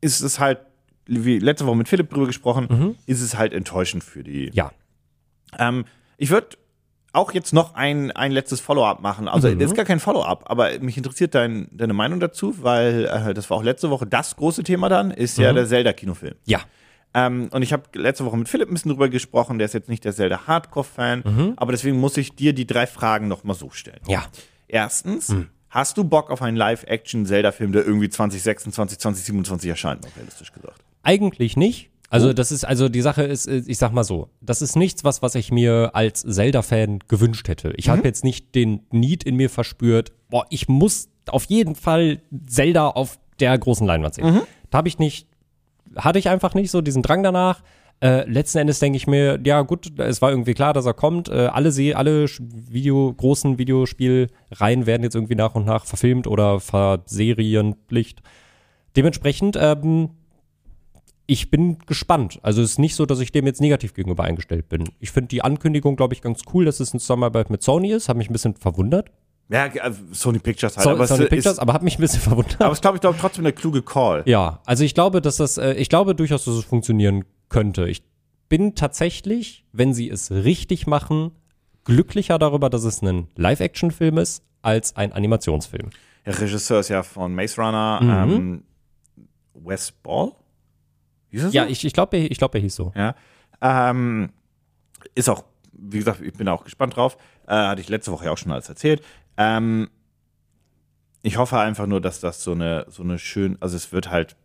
ist 0.00 0.20
es 0.22 0.40
halt, 0.40 0.58
wie 1.12 1.38
letzte 1.38 1.66
Woche 1.66 1.76
mit 1.76 1.88
Philipp 1.88 2.08
drüber 2.10 2.26
gesprochen, 2.26 2.66
Mhm. 2.70 2.94
ist 3.06 3.20
es 3.20 3.36
halt 3.36 3.52
enttäuschend 3.52 4.04
für 4.04 4.22
die. 4.22 4.50
Ja. 4.54 4.70
Ähm, 5.58 5.84
ich 6.16 6.30
würde 6.30 6.56
auch 7.12 7.32
jetzt 7.32 7.52
noch 7.52 7.74
ein, 7.74 8.12
ein 8.12 8.30
letztes 8.30 8.60
Follow-up 8.60 9.00
machen. 9.00 9.26
Also, 9.26 9.48
Mhm. 9.48 9.58
das 9.58 9.70
ist 9.72 9.76
gar 9.76 9.84
kein 9.84 9.98
Follow-up, 9.98 10.44
aber 10.48 10.78
mich 10.78 10.96
interessiert 10.96 11.34
dein, 11.34 11.66
deine 11.72 11.92
Meinung 11.92 12.20
dazu, 12.20 12.62
weil 12.62 13.06
äh, 13.06 13.34
das 13.34 13.50
war 13.50 13.56
auch 13.56 13.64
letzte 13.64 13.90
Woche 13.90 14.06
das 14.06 14.36
große 14.36 14.62
Thema 14.62 14.88
dann, 14.88 15.10
ist 15.10 15.36
ja 15.36 15.50
Mhm. 15.50 15.56
der 15.56 15.66
Zelda-Kinofilm. 15.66 16.36
Ja. 16.44 16.60
Ähm, 17.12 17.48
und 17.52 17.62
ich 17.62 17.72
habe 17.72 17.82
letzte 17.94 18.24
Woche 18.24 18.36
mit 18.36 18.48
Philipp 18.48 18.68
ein 18.70 18.74
bisschen 18.74 18.92
drüber 18.92 19.08
gesprochen, 19.08 19.58
der 19.58 19.64
ist 19.64 19.74
jetzt 19.74 19.88
nicht 19.88 20.04
der 20.04 20.14
Zelda-Hardcore-Fan, 20.14 21.22
Mhm. 21.26 21.52
aber 21.56 21.72
deswegen 21.72 21.98
muss 21.98 22.16
ich 22.16 22.36
dir 22.36 22.52
die 22.52 22.66
drei 22.68 22.86
Fragen 22.86 23.26
noch 23.26 23.42
mal 23.42 23.54
so 23.54 23.70
stellen. 23.70 23.98
Ja. 24.06 24.26
Erstens, 24.68 25.30
Hm. 25.30 25.48
Hast 25.70 25.96
du 25.96 26.04
Bock 26.04 26.30
auf 26.30 26.42
einen 26.42 26.56
Live-Action-Zelda-Film, 26.56 27.72
der 27.72 27.86
irgendwie 27.86 28.08
2026, 28.08 28.98
2027 28.98 29.70
erscheint, 29.70 30.02
noch 30.04 30.14
realistisch 30.16 30.52
gesagt? 30.52 30.80
Eigentlich 31.02 31.56
nicht. 31.56 31.90
Also 32.12 32.32
das 32.32 32.50
ist, 32.50 32.64
also 32.64 32.88
die 32.88 33.02
Sache 33.02 33.22
ist, 33.22 33.46
äh, 33.46 33.62
ich 33.66 33.78
sag 33.78 33.92
mal 33.92 34.02
so, 34.02 34.30
das 34.40 34.62
ist 34.62 34.74
nichts, 34.74 35.04
was, 35.04 35.22
was 35.22 35.36
ich 35.36 35.52
mir 35.52 35.90
als 35.94 36.22
Zelda-Fan 36.22 36.98
gewünscht 37.06 37.46
hätte. 37.46 37.72
Ich 37.76 37.86
Mhm. 37.86 37.90
habe 37.92 38.02
jetzt 38.04 38.24
nicht 38.24 38.54
den 38.56 38.80
Need 38.90 39.22
in 39.22 39.36
mir 39.36 39.48
verspürt, 39.48 40.10
boah, 40.28 40.44
ich 40.50 40.68
muss 40.68 41.08
auf 41.28 41.44
jeden 41.44 41.76
Fall 41.76 42.20
Zelda 42.46 42.88
auf 42.88 43.20
der 43.38 43.56
großen 43.56 43.86
Leinwand 43.86 44.14
sehen. 44.14 44.26
Mhm. 44.34 44.40
Da 44.70 44.78
habe 44.78 44.88
ich 44.88 44.98
nicht, 44.98 45.28
hatte 45.96 46.18
ich 46.18 46.28
einfach 46.28 46.54
nicht 46.54 46.72
so 46.72 46.80
diesen 46.80 47.02
Drang 47.02 47.22
danach. 47.22 47.62
Äh, 48.02 48.28
letzten 48.30 48.58
Endes 48.58 48.78
denke 48.78 48.96
ich 48.96 49.06
mir, 49.06 49.38
ja 49.44 49.60
gut, 49.60 49.98
es 49.98 50.22
war 50.22 50.30
irgendwie 50.30 50.54
klar, 50.54 50.72
dass 50.72 50.86
er 50.86 50.94
kommt. 50.94 51.28
Äh, 51.28 51.48
alle 51.52 51.70
Se 51.70 51.96
alle 51.96 52.26
Video, 52.38 53.12
großen 53.12 53.58
Videospielreihen 53.58 54.86
werden 54.86 55.02
jetzt 55.02 55.14
irgendwie 55.14 55.34
nach 55.34 55.54
und 55.54 55.66
nach 55.66 55.84
verfilmt 55.84 56.26
oder 56.26 56.60
verserienpflicht. 56.60 58.22
Dementsprechend, 58.96 59.56
ähm, 59.60 60.10
ich 61.26 61.50
bin 61.50 61.78
gespannt. 61.86 62.40
Also 62.42 62.62
es 62.62 62.72
ist 62.72 62.78
nicht 62.78 62.94
so, 62.94 63.04
dass 63.06 63.20
ich 63.20 63.32
dem 63.32 63.46
jetzt 63.46 63.60
negativ 63.60 63.94
gegenüber 63.94 64.24
eingestellt 64.24 64.68
bin. 64.68 64.88
Ich 64.98 65.10
finde 65.10 65.28
die 65.28 65.42
Ankündigung, 65.42 65.94
glaube 65.94 66.14
ich, 66.14 66.22
ganz 66.22 66.42
cool, 66.54 66.64
dass 66.64 66.80
es 66.80 66.92
eine 66.92 67.00
Zusammenarbeit 67.00 67.50
mit 67.50 67.62
Sony 67.62 67.92
ist. 67.92 68.08
Hat 68.08 68.16
mich 68.16 68.30
ein 68.30 68.32
bisschen 68.32 68.56
verwundert. 68.56 69.10
Ja, 69.50 69.66
äh, 69.66 69.92
Sony 70.12 70.38
Pictures 70.38 70.76
halt. 70.76 70.84
So, 70.84 70.90
aber 70.90 71.06
Sony 71.06 71.24
es 71.24 71.28
Pictures, 71.30 71.52
ist, 71.54 71.58
aber 71.58 71.72
hat 71.72 71.82
mich 71.82 71.98
ein 71.98 72.00
bisschen 72.00 72.20
verwundert. 72.30 72.60
aber 72.60 72.72
es 72.72 72.80
glaube 72.80 72.96
ich 72.96 73.00
glaub, 73.00 73.18
trotzdem 73.18 73.44
eine 73.44 73.52
kluge 73.52 73.82
Call. 73.82 74.22
Ja, 74.26 74.60
also 74.64 74.84
ich 74.84 74.94
glaube, 74.94 75.20
dass 75.20 75.36
das, 75.38 75.58
äh, 75.58 75.72
ich 75.74 75.88
glaube 75.88 76.14
durchaus, 76.14 76.44
dass 76.44 76.54
es 76.54 76.64
funktionieren 76.64 77.24
könnte. 77.48 77.88
Ich 77.88 78.02
bin 78.48 78.74
tatsächlich, 78.74 79.64
wenn 79.72 79.92
sie 79.92 80.08
es 80.08 80.30
richtig 80.30 80.86
machen, 80.86 81.32
glücklicher 81.84 82.38
darüber, 82.38 82.70
dass 82.70 82.84
es 82.84 83.02
ein 83.02 83.28
Live-Action-Film 83.36 84.18
ist, 84.18 84.44
als 84.62 84.94
ein 84.96 85.12
Animationsfilm. 85.12 85.90
Der 86.26 86.38
Regisseur 86.40 86.80
ist 86.80 86.88
ja 86.90 87.02
von 87.02 87.34
Maze 87.34 87.60
Runner, 87.60 88.00
Mhm. 88.02 88.32
ähm, 88.32 88.62
Wes 89.54 89.90
Ball? 89.92 90.32
Hieß 91.30 91.42
so? 91.42 91.48
Ja, 91.48 91.66
ich, 91.66 91.84
ich 91.84 91.92
glaube, 91.92 92.16
ich 92.18 92.38
glaube, 92.38 92.58
er 92.58 92.62
hieß 92.62 92.74
so. 92.74 92.92
Ja. 92.94 93.14
Ähm, 93.60 94.30
ist 95.14 95.28
auch, 95.28 95.44
wie 95.72 95.98
gesagt, 95.98 96.20
ich 96.20 96.32
bin 96.34 96.48
auch 96.48 96.64
gespannt 96.64 96.96
drauf. 96.96 97.16
Äh, 97.46 97.52
hatte 97.54 97.80
ich 97.80 97.88
letzte 97.88 98.12
Woche 98.12 98.26
ja 98.26 98.32
auch 98.32 98.38
schon 98.38 98.52
alles 98.52 98.68
erzählt. 98.68 99.02
Ähm, 99.40 99.88
ich 101.22 101.36
hoffe 101.38 101.58
einfach 101.58 101.86
nur, 101.86 102.00
dass 102.00 102.20
das 102.20 102.42
so 102.44 102.52
eine, 102.52 102.84
so 102.88 103.02
eine 103.02 103.18
schön, 103.18 103.56
also 103.60 103.74
es 103.76 103.90
wird 103.92 104.10
halt, 104.10 104.36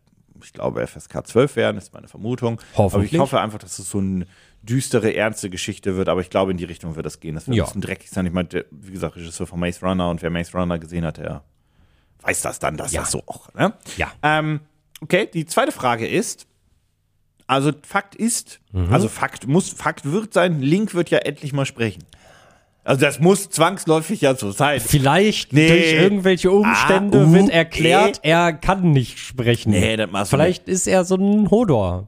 ich 0.42 0.54
glaube, 0.54 0.86
FSK 0.86 1.26
12 1.28 1.56
werden, 1.58 1.78
ist 1.78 1.94
meine 1.94 2.08
Vermutung. 2.08 2.60
Aber 2.74 2.84
Hoffentlich. 2.86 3.14
ich 3.14 3.20
hoffe 3.20 3.40
einfach, 3.40 3.60
dass 3.60 3.78
es 3.80 3.90
so 3.90 3.98
eine 4.00 4.26
düstere, 4.62 5.14
ernste 5.14 5.50
Geschichte 5.50 5.96
wird, 5.96 6.10
aber 6.10 6.22
ich 6.22 6.30
glaube, 6.30 6.52
in 6.52 6.58
die 6.58 6.64
Richtung 6.64 6.96
wird 6.96 7.06
das 7.06 7.20
gehen. 7.20 7.36
Das 7.36 7.48
wird 7.48 7.58
Ja. 7.58 7.64
ein 7.64 7.68
bisschen 7.68 7.82
dreckig 7.82 8.10
sein. 8.10 8.26
Ich 8.26 8.32
meine, 8.34 8.48
der, 8.48 8.66
wie 8.72 8.92
gesagt, 8.92 9.16
Regisseur 9.16 9.48
von 9.48 9.60
Maze 9.60 9.86
Runner 9.86 10.10
und 10.10 10.22
wer 10.22 10.30
Maze 10.30 10.54
Runner 10.58 10.80
gesehen 10.80 11.06
hat, 11.06 11.18
der 11.18 11.44
weiß 12.22 12.42
das 12.42 12.60
dann, 12.60 12.78
dass 12.78 12.92
Ja. 12.94 13.02
das 13.02 13.12
so 13.12 13.22
auch, 13.28 13.54
ne? 13.54 13.74
Ja. 13.98 14.12
Ähm, 14.24 14.62
okay, 15.02 15.30
die 15.32 15.46
zweite 15.46 15.72
Frage 15.72 16.08
ist, 16.08 16.48
also 17.48 17.72
Fakt 17.84 18.16
ist, 18.16 18.60
Mhm. 18.72 18.92
also 18.92 19.08
Fakt 19.08 19.46
muss, 19.48 19.70
Fakt 19.70 20.06
wird 20.12 20.34
sein, 20.34 20.62
Link 20.62 20.94
wird 20.96 21.10
ja 21.12 21.20
endlich 21.20 21.54
mal 21.54 21.66
sprechen. 21.66 22.04
Also 22.86 23.02
das 23.02 23.20
muss 23.20 23.50
zwangsläufig 23.50 24.22
ja 24.22 24.36
so 24.36 24.52
sein. 24.52 24.80
Vielleicht 24.80 25.52
Nee. 25.54 25.68
durch 25.68 25.94
irgendwelche 25.94 26.52
Umstände 26.52 27.22
Ah, 27.22 27.26
uh, 27.26 27.34
wird 27.34 27.50
erklärt, 27.50 28.20
eh. 28.24 28.30
er 28.30 28.54
kann 28.54 28.92
nicht 28.92 29.18
sprechen. 29.18 29.72
Nee, 29.72 29.98
das 29.98 30.10
machst 30.12 30.32
du 30.32 30.38
Vielleicht 30.38 30.70
ist 30.70 30.88
er 30.88 31.04
so 31.04 31.16
ein 31.16 31.50
Hodor. 31.50 32.08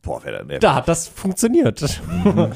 Boah, 0.00 0.20
wer 0.24 0.32
da, 0.32 0.40
wer 0.46 0.58
Da 0.58 0.74
hat 0.74 0.88
das 0.88 1.06
funktioniert. 1.08 1.82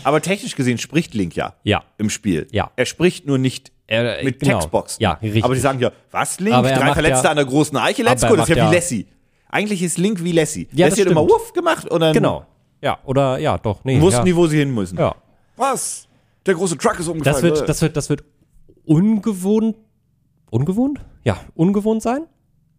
Aber 0.04 0.22
technisch 0.22 0.56
gesehen 0.56 0.78
spricht 0.78 1.12
Link 1.14 1.36
ja 1.36 1.54
ja. 1.64 1.84
im 1.98 2.08
Spiel. 2.10 2.48
Ja. 2.50 2.70
Er 2.76 2.86
spricht 2.86 3.26
nur 3.26 3.36
nicht 3.38 3.72
Er, 3.86 4.24
mit 4.24 4.40
genau. 4.40 4.54
Textboxen. 4.54 5.02
Ja, 5.02 5.12
richtig. 5.22 5.44
Aber 5.44 5.54
die 5.54 5.60
sagen 5.60 5.80
ja, 5.80 5.92
was 6.10 6.40
Link? 6.40 6.56
Drei 6.56 6.92
Verletzte 6.94 7.24
ja- 7.24 7.30
an 7.30 7.36
der 7.36 7.46
großen 7.46 7.76
Eiche, 7.76 8.02
let's 8.02 8.26
go. 8.26 8.36
Das 8.36 8.48
ist 8.48 8.56
ja 8.56 8.70
wie 8.70 8.74
Lassie. 8.74 9.06
Eigentlich 9.50 9.82
ist 9.82 9.98
Link 9.98 10.24
wie 10.24 10.32
Lassie. 10.32 10.66
Ja, 10.72 10.86
Lassie 10.88 11.04
das 11.04 11.06
hat 11.06 11.12
immer. 11.12 11.28
Wuff 11.28 11.52
gemacht 11.52 11.88
und 11.90 12.00
dann 12.00 12.14
genau. 12.14 12.46
Ja, 12.82 12.98
oder 13.04 13.38
ja, 13.38 13.58
doch. 13.58 13.84
Nee, 13.84 14.00
wussten 14.00 14.20
ja. 14.20 14.24
die, 14.24 14.36
wo 14.36 14.46
sie 14.46 14.58
hin 14.58 14.72
müssen. 14.72 14.98
Ja. 14.98 15.14
Was? 15.56 16.07
Der 16.46 16.54
große 16.54 16.78
Truck 16.78 16.98
ist 16.98 17.08
umgefallen. 17.08 17.34
Das 17.34 17.42
wird, 17.42 17.68
das 17.68 17.82
wird, 17.82 17.96
das 17.96 18.08
wird 18.10 18.24
ungewohnt, 18.84 19.76
ungewohnt? 20.50 21.00
Ja, 21.24 21.38
ungewohnt 21.54 22.02
sein. 22.02 22.26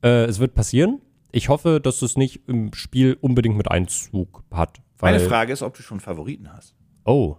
Äh, 0.04 0.26
es 0.26 0.40
wird 0.40 0.54
passieren. 0.56 1.02
Ich 1.32 1.50
hoffe, 1.50 1.80
dass 1.80 2.02
es 2.02 2.18
nicht 2.18 2.42
im 2.48 2.74
Spiel 2.74 3.18
unbedingt 3.22 3.56
mit 3.58 3.70
Einzug 3.70 4.44
hat. 4.52 4.80
Weil, 4.98 5.14
Meine 5.14 5.24
Frage 5.26 5.54
ist, 5.54 5.62
ob 5.62 5.76
du 5.76 5.84
schon 5.84 6.00
Favoriten 6.00 6.52
hast. 6.52 6.74
Oh. 7.06 7.38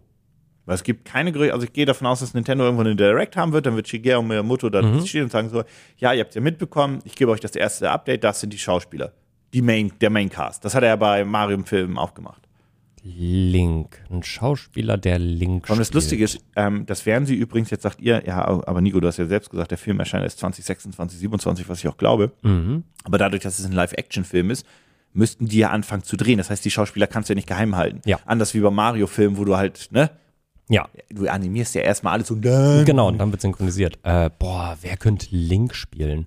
Weil 0.67 0.75
es 0.77 0.85
gibt 0.85 1.05
keine 1.05 1.33
Gerüchte, 1.33 1.53
also 1.53 1.65
ich 1.65 1.73
gehe 1.73 1.85
davon 1.87 2.07
aus, 2.07 2.21
dass 2.21 2.33
Nintendo 2.33 2.65
irgendwann 2.65 2.87
eine 2.87 2.97
Direct 2.97 3.37
haben 3.37 3.53
wird, 3.53 3.67
dann 3.67 3.75
wird 3.75 3.89
Shigeru 3.89 4.23
Miyamoto 4.23 4.69
da 4.71 4.83
Mhm. 4.83 5.05
stehen 5.05 5.25
und 5.25 5.33
sagen 5.33 5.49
so, 5.49 5.65
ja, 5.97 6.13
ihr 6.13 6.21
habt 6.21 6.35
ja 6.35 6.41
mitbekommen, 6.41 7.01
ich 7.05 7.17
gebe 7.17 7.31
euch 7.33 7.41
das 7.41 7.57
erste 7.57 7.91
Update, 7.91 8.23
das 8.23 8.41
sind 8.41 8.53
die 8.53 8.59
Schauspieler. 8.59 9.13
Die 9.53 9.63
Main, 9.63 9.91
der 10.01 10.11
Maincast. 10.11 10.65
Das 10.65 10.77
hat 10.77 10.85
er 10.85 10.91
ja 10.91 10.97
bei 10.97 11.25
Mario 11.25 11.57
im 11.57 11.65
Film 11.65 11.99
auch 11.99 12.15
gemacht. 12.15 12.47
Link. 13.03 13.99
Ein 14.11 14.23
Schauspieler, 14.23 14.97
der 14.99 15.19
Link 15.19 15.69
Und 15.71 15.79
das 15.79 15.89
spielt. 15.89 15.95
Lustige 15.95 16.25
ist, 16.25 16.39
ähm, 16.57 16.85
das 16.87 17.07
werden 17.07 17.27
sie 17.27 17.35
übrigens, 17.35 17.71
jetzt 17.71 17.83
sagt 17.83 18.01
ihr, 18.01 18.23
ja, 18.27 18.45
aber 18.45 18.81
Nico, 18.81 19.01
du 19.01 19.07
hast 19.09 19.17
ja 19.17 19.27
selbst 19.27 19.51
gesagt, 19.51 19.71
der 19.71 19.79
Film 19.79 19.99
erscheint 20.01 20.25
erst 20.25 20.39
2026, 20.41 21.19
27, 21.19 21.69
was 21.69 21.79
ich 21.81 21.89
auch 21.89 21.97
glaube. 21.97 22.33
Mhm. 22.43 22.85
Aber 23.05 23.19
dadurch, 23.19 23.43
dass 23.43 23.59
es 23.59 23.65
ein 23.65 23.73
Live-Action-Film 23.73 24.51
ist, 24.51 24.67
müssten 25.13 25.47
die 25.47 25.59
ja 25.59 25.71
anfangen 25.71 26.03
zu 26.05 26.17
drehen. 26.17 26.39
Das 26.39 26.51
heißt, 26.51 26.65
die 26.65 26.71
Schauspieler 26.71 27.07
kannst 27.07 27.29
du 27.29 27.33
ja 27.33 27.37
nicht 27.37 27.49
geheim 27.49 27.77
halten. 27.77 28.01
Ja. 28.05 28.19
Anders 28.27 28.55
wie 28.55 28.61
beim 28.61 28.75
Mario-Film, 28.75 29.39
wo 29.39 29.45
du 29.45 29.57
halt, 29.57 29.89
ne, 29.91 30.11
Ja, 30.69 30.89
du 31.09 31.27
animierst 31.27 31.75
ja 31.75 31.81
erstmal 31.83 32.13
alles 32.13 32.31
und 32.31 32.45
dann. 32.45 32.85
genau. 32.85 33.09
Und 33.09 33.19
dann 33.19 33.31
wird 33.33 33.41
synchronisiert. 33.41 33.99
Äh, 34.05 34.31
boah, 34.39 34.77
wer 34.83 34.97
könnte 34.97 35.27
Link 35.31 35.75
spielen? 35.75 36.27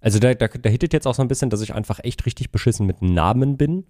Also 0.00 0.18
da, 0.20 0.32
da, 0.34 0.46
da 0.46 0.70
hittet 0.70 0.92
jetzt 0.92 1.06
auch 1.06 1.14
so 1.14 1.22
ein 1.22 1.28
bisschen, 1.28 1.50
dass 1.50 1.60
ich 1.62 1.74
einfach 1.74 1.98
echt 2.04 2.24
richtig 2.26 2.50
beschissen 2.52 2.86
mit 2.86 3.02
Namen 3.02 3.56
bin. 3.56 3.84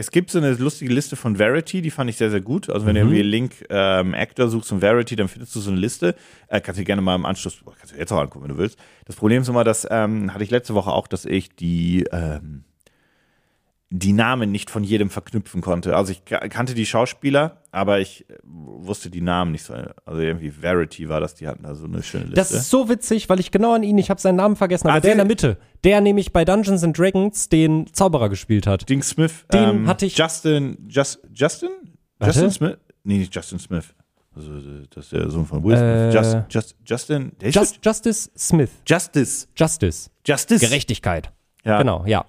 Es 0.00 0.10
gibt 0.10 0.30
so 0.30 0.38
eine 0.38 0.52
lustige 0.54 0.92
Liste 0.92 1.14
von 1.14 1.36
Verity, 1.36 1.82
die 1.82 1.90
fand 1.90 2.08
ich 2.08 2.16
sehr, 2.16 2.30
sehr 2.30 2.40
gut. 2.40 2.70
Also 2.70 2.86
wenn 2.86 2.94
Mhm. 2.96 3.00
du 3.00 3.06
irgendwie 3.08 3.22
Link 3.22 3.66
ähm, 3.68 4.14
Actor 4.14 4.48
suchst 4.48 4.72
und 4.72 4.80
Verity, 4.80 5.14
dann 5.14 5.28
findest 5.28 5.54
du 5.54 5.60
so 5.60 5.70
eine 5.70 5.78
Liste. 5.78 6.14
Äh, 6.48 6.62
kannst 6.62 6.78
du 6.78 6.82
dir 6.82 6.86
gerne 6.86 7.02
mal 7.02 7.14
im 7.16 7.26
Anschluss, 7.26 7.62
kannst 7.78 7.92
du 7.94 7.98
jetzt 7.98 8.10
auch 8.10 8.18
angucken, 8.18 8.44
wenn 8.48 8.56
du 8.56 8.58
willst. 8.58 8.78
Das 9.04 9.16
Problem 9.16 9.42
ist 9.42 9.48
immer, 9.48 9.62
dass, 9.62 9.86
ähm, 9.90 10.32
hatte 10.32 10.42
ich 10.42 10.50
letzte 10.50 10.72
Woche 10.74 10.90
auch, 10.90 11.06
dass 11.06 11.26
ich 11.26 11.54
die, 11.54 12.04
ähm, 12.12 12.64
die 13.92 14.12
Namen 14.12 14.52
nicht 14.52 14.70
von 14.70 14.84
jedem 14.84 15.10
verknüpfen 15.10 15.62
konnte. 15.62 15.96
Also 15.96 16.12
ich 16.12 16.24
ka- 16.24 16.46
kannte 16.48 16.74
die 16.74 16.86
Schauspieler, 16.86 17.60
aber 17.72 17.98
ich 17.98 18.28
äh, 18.30 18.34
wusste 18.44 19.10
die 19.10 19.20
Namen 19.20 19.50
nicht 19.50 19.64
so. 19.64 19.74
Also 20.04 20.20
irgendwie 20.22 20.50
Verity 20.52 21.08
war 21.08 21.20
das, 21.20 21.34
die 21.34 21.48
hatten 21.48 21.64
da 21.64 21.74
so 21.74 21.86
eine 21.86 22.02
schöne 22.04 22.24
Liste. 22.24 22.36
Das 22.36 22.52
ist 22.52 22.70
so 22.70 22.88
witzig, 22.88 23.28
weil 23.28 23.40
ich 23.40 23.50
genau 23.50 23.74
an 23.74 23.82
ihn, 23.82 23.98
ich 23.98 24.08
habe 24.08 24.20
seinen 24.20 24.36
Namen 24.36 24.54
vergessen, 24.54 24.86
aber 24.86 24.98
Ah, 24.98 25.00
der 25.00 25.12
in 25.12 25.18
der 25.18 25.26
Mitte, 25.26 25.56
der 25.82 26.00
nämlich 26.00 26.32
bei 26.32 26.44
Dungeons 26.44 26.84
and 26.84 26.96
Dragons 26.96 27.48
den 27.48 27.92
Zauberer 27.92 28.28
gespielt 28.28 28.68
hat. 28.68 28.88
Ding 28.88 29.02
Smith. 29.02 29.44
Den 29.52 29.62
ähm, 29.64 29.86
hatte 29.88 30.06
ich- 30.06 30.16
Justin, 30.16 30.78
Just, 30.88 31.18
Justin? 31.34 31.70
Warte. 32.20 32.32
Justin 32.34 32.50
Smith? 32.52 32.78
Nee, 33.02 33.18
nicht 33.18 33.34
Justin 33.34 33.58
Smith. 33.58 33.86
Also, 34.36 34.52
das 34.94 35.06
ist 35.06 35.12
der 35.12 35.28
Sohn 35.30 35.46
von 35.46 35.64
Will 35.64 35.76
Smith. 35.76 35.82
Äh, 35.82 36.10
Just, 36.14 36.36
Just, 36.48 36.76
Justin, 36.86 37.32
der 37.40 37.48
ist 37.48 37.54
Just, 37.56 37.80
Justice 37.84 38.30
Smith. 38.38 38.70
Justice. 38.86 39.48
Justice. 39.56 40.10
Justice. 40.24 40.64
Gerechtigkeit. 40.64 41.32
Ja. 41.64 41.78
Genau, 41.78 42.04
ja. 42.06 42.24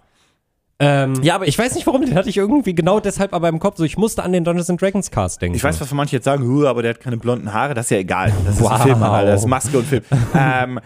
Ähm, 0.84 1.14
ja, 1.22 1.36
aber 1.36 1.48
ich 1.48 1.58
weiß 1.60 1.76
nicht 1.76 1.86
warum, 1.86 2.02
den 2.04 2.16
hatte 2.16 2.28
ich 2.30 2.38
irgendwie 2.38 2.74
genau 2.74 3.00
deshalb 3.00 3.34
aber 3.34 3.48
im 3.50 3.60
Kopf. 3.60 3.78
So, 3.78 3.84
ich 3.84 3.98
musste 3.98 4.24
an 4.24 4.32
den 4.34 4.44
Dungeons 4.44 4.70
and 4.70 4.82
Dragons 4.82 5.12
Cast 5.12 5.40
denken. 5.42 5.56
Ich 5.56 5.64
weiß, 5.64 5.80
was 5.80 5.92
manche 5.94 6.16
jetzt 6.16 6.26
sagen, 6.26 6.44
"Huh, 6.44 6.66
aber 6.66 6.82
der 6.82 6.96
hat 6.96 7.00
keine 7.02 7.18
blonden 7.18 7.54
Haare. 7.54 7.76
Das 7.76 7.86
ist 7.86 7.90
ja 7.92 7.98
egal. 7.98 8.34
Das 8.46 8.56
ist 8.56 8.62
Wow. 8.62 8.72
ein 8.72 8.82
Film, 8.82 9.04
Alter. 9.04 9.32
Das 9.32 9.42
ist 9.42 9.48
Maske 9.48 9.78
und 9.78 9.86
Film. 9.86 10.04
ähm, 10.36 10.80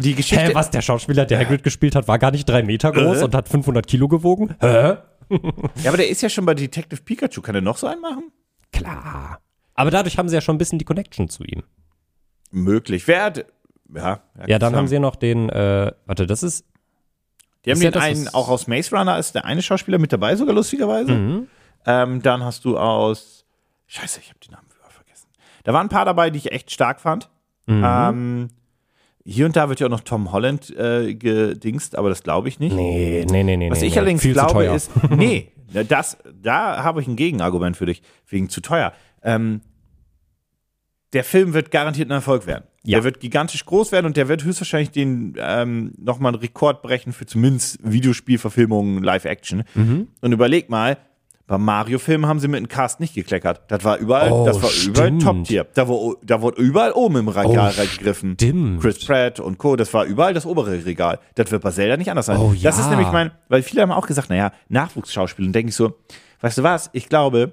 die 0.00 0.14
Geschichte. 0.16 0.44
Hä, 0.46 0.54
was? 0.54 0.70
Der 0.70 0.82
Schauspieler, 0.82 1.24
der 1.24 1.38
Hagrid 1.38 1.62
gespielt 1.62 1.94
hat, 1.94 2.08
war 2.08 2.18
gar 2.18 2.32
nicht 2.32 2.48
drei 2.48 2.62
Meter 2.64 2.90
groß 2.90 3.20
Äh? 3.20 3.24
und 3.24 3.34
hat 3.34 3.48
500 3.48 3.86
Kilo 3.86 4.08
gewogen? 4.08 4.54
Hä? 4.60 4.96
Ja, 5.30 5.88
aber 5.88 5.96
der 5.96 6.08
ist 6.08 6.20
ja 6.22 6.28
schon 6.28 6.44
bei 6.44 6.54
Detective 6.54 7.00
Pikachu. 7.02 7.40
Kann 7.42 7.54
er 7.54 7.60
noch 7.60 7.76
so 7.78 7.86
einen 7.86 8.00
machen? 8.00 8.24
Klar. 8.72 9.38
Aber 9.74 9.90
dadurch 9.90 10.18
haben 10.18 10.28
sie 10.28 10.34
ja 10.34 10.40
schon 10.40 10.56
ein 10.56 10.58
bisschen 10.58 10.78
die 10.78 10.84
Connection 10.84 11.28
zu 11.28 11.44
ihm. 11.44 11.62
Möglich. 12.50 13.06
Wer 13.08 13.22
hat. 13.24 13.46
Ja, 13.94 14.20
Ja, 14.46 14.58
dann 14.58 14.70
klar. 14.70 14.72
haben 14.80 14.88
sie 14.88 14.94
ja 14.94 15.00
noch 15.00 15.16
den, 15.16 15.48
äh, 15.48 15.92
warte, 16.06 16.26
das 16.26 16.42
ist, 16.42 16.64
Die 17.64 17.70
haben 17.70 17.80
ja 17.80 17.90
den 17.90 17.94
das, 17.94 18.02
einen, 18.02 18.28
auch 18.28 18.48
aus 18.48 18.66
Maze 18.66 18.96
Runner 18.96 19.18
ist 19.18 19.34
der 19.34 19.44
eine 19.44 19.62
Schauspieler 19.62 19.98
mit 19.98 20.12
dabei, 20.12 20.34
sogar 20.36 20.54
lustigerweise. 20.54 21.12
Mhm. 21.12 21.48
Ähm, 21.86 22.22
dann 22.22 22.44
hast 22.44 22.64
du 22.64 22.78
aus. 22.78 23.44
Scheiße, 23.86 24.20
ich 24.20 24.28
habe 24.28 24.38
die 24.44 24.50
Namen 24.50 24.66
vergessen. 24.88 25.28
Da 25.64 25.72
waren 25.72 25.86
ein 25.86 25.90
paar 25.90 26.04
dabei, 26.04 26.30
die 26.30 26.38
ich 26.38 26.52
echt 26.52 26.70
stark 26.70 27.00
fand. 27.00 27.28
Mhm. 27.66 27.84
Ähm, 27.84 28.48
hier 29.24 29.46
und 29.46 29.56
da 29.56 29.68
wird 29.68 29.80
ja 29.80 29.86
auch 29.86 29.90
noch 29.90 30.00
Tom 30.00 30.32
Holland 30.32 30.70
äh, 30.76 31.14
gedingst, 31.14 31.96
aber 31.96 32.08
das 32.08 32.22
glaube 32.22 32.48
ich 32.48 32.58
nicht. 32.58 32.74
nee, 32.74 33.24
nee, 33.28 33.44
nee, 33.44 33.56
nee. 33.56 33.70
Was 33.70 33.80
nee, 33.80 33.86
ich 33.86 33.92
nee. 33.92 33.98
allerdings 33.98 34.22
Viel 34.22 34.34
zu 34.34 34.40
glaube 34.40 34.52
teuer. 34.52 34.74
ist, 34.74 34.90
nee, 35.10 35.52
das, 35.88 36.18
da 36.42 36.82
habe 36.82 37.00
ich 37.00 37.06
ein 37.06 37.16
Gegenargument 37.16 37.76
für 37.76 37.86
dich, 37.86 38.02
wegen 38.26 38.48
zu 38.48 38.60
teuer. 38.60 38.92
Ähm, 39.22 39.60
der 41.12 41.24
Film 41.24 41.54
wird 41.54 41.70
garantiert 41.70 42.08
ein 42.08 42.12
Erfolg 42.12 42.46
werden. 42.46 42.64
Ja. 42.84 42.98
Der 42.98 43.04
wird 43.04 43.20
gigantisch 43.20 43.64
groß 43.64 43.92
werden 43.92 44.06
und 44.06 44.16
der 44.16 44.28
wird 44.28 44.42
höchstwahrscheinlich 44.44 44.90
den 44.90 45.34
ähm, 45.38 45.92
nochmal 45.98 46.32
einen 46.32 46.40
Rekord 46.42 46.82
brechen 46.82 47.12
für 47.12 47.26
zumindest 47.26 47.78
Videospielverfilmungen, 47.82 49.02
Live-Action. 49.02 49.64
Mhm. 49.74 50.08
Und 50.20 50.32
überleg 50.32 50.68
mal, 50.68 50.98
beim 51.46 51.64
Mario-Film 51.64 52.26
haben 52.26 52.38
sie 52.40 52.48
mit 52.48 52.60
dem 52.60 52.68
Cast 52.68 52.98
nicht 53.00 53.14
gekleckert. 53.14 53.60
Das 53.68 53.84
war 53.84 53.98
überall, 53.98 54.30
Oh, 54.32 54.46
das 54.46 54.62
war 54.62 54.70
überall 54.84 55.06
stimmt. 55.08 55.22
Top-Tier. 55.22 55.66
Da, 55.74 55.86
wo- 55.88 56.16
da 56.24 56.40
wurde 56.40 56.62
überall 56.62 56.92
oben 56.92 57.16
im 57.16 57.28
Regal 57.28 57.72
Oh, 57.76 57.80
gegriffen. 57.82 58.34
stimmt. 58.34 58.80
Chris 58.80 59.04
Pratt 59.04 59.38
und 59.40 59.58
Co., 59.58 59.76
das 59.76 59.92
war 59.92 60.04
überall 60.04 60.34
das 60.34 60.46
obere 60.46 60.84
Regal. 60.84 61.18
Das 61.34 61.50
wird 61.50 61.62
bei 61.62 61.70
Zelda 61.70 61.96
nicht 61.96 62.10
anders 62.10 62.26
sein. 62.26 62.38
Oh, 62.38 62.52
Das 62.52 62.62
ja. 62.62 62.70
ist 62.70 62.88
nämlich 62.90 63.10
mein, 63.12 63.32
weil 63.48 63.62
viele 63.62 63.82
haben 63.82 63.92
auch 63.92 64.06
gesagt, 64.06 64.30
naja, 64.30 64.52
Nachwuchsschauspiel. 64.68 65.46
Und 65.46 65.52
denke 65.52 65.70
ich 65.70 65.76
so, 65.76 65.94
weißt 66.40 66.58
du 66.58 66.62
was, 66.62 66.90
ich 66.94 67.08
glaube, 67.08 67.52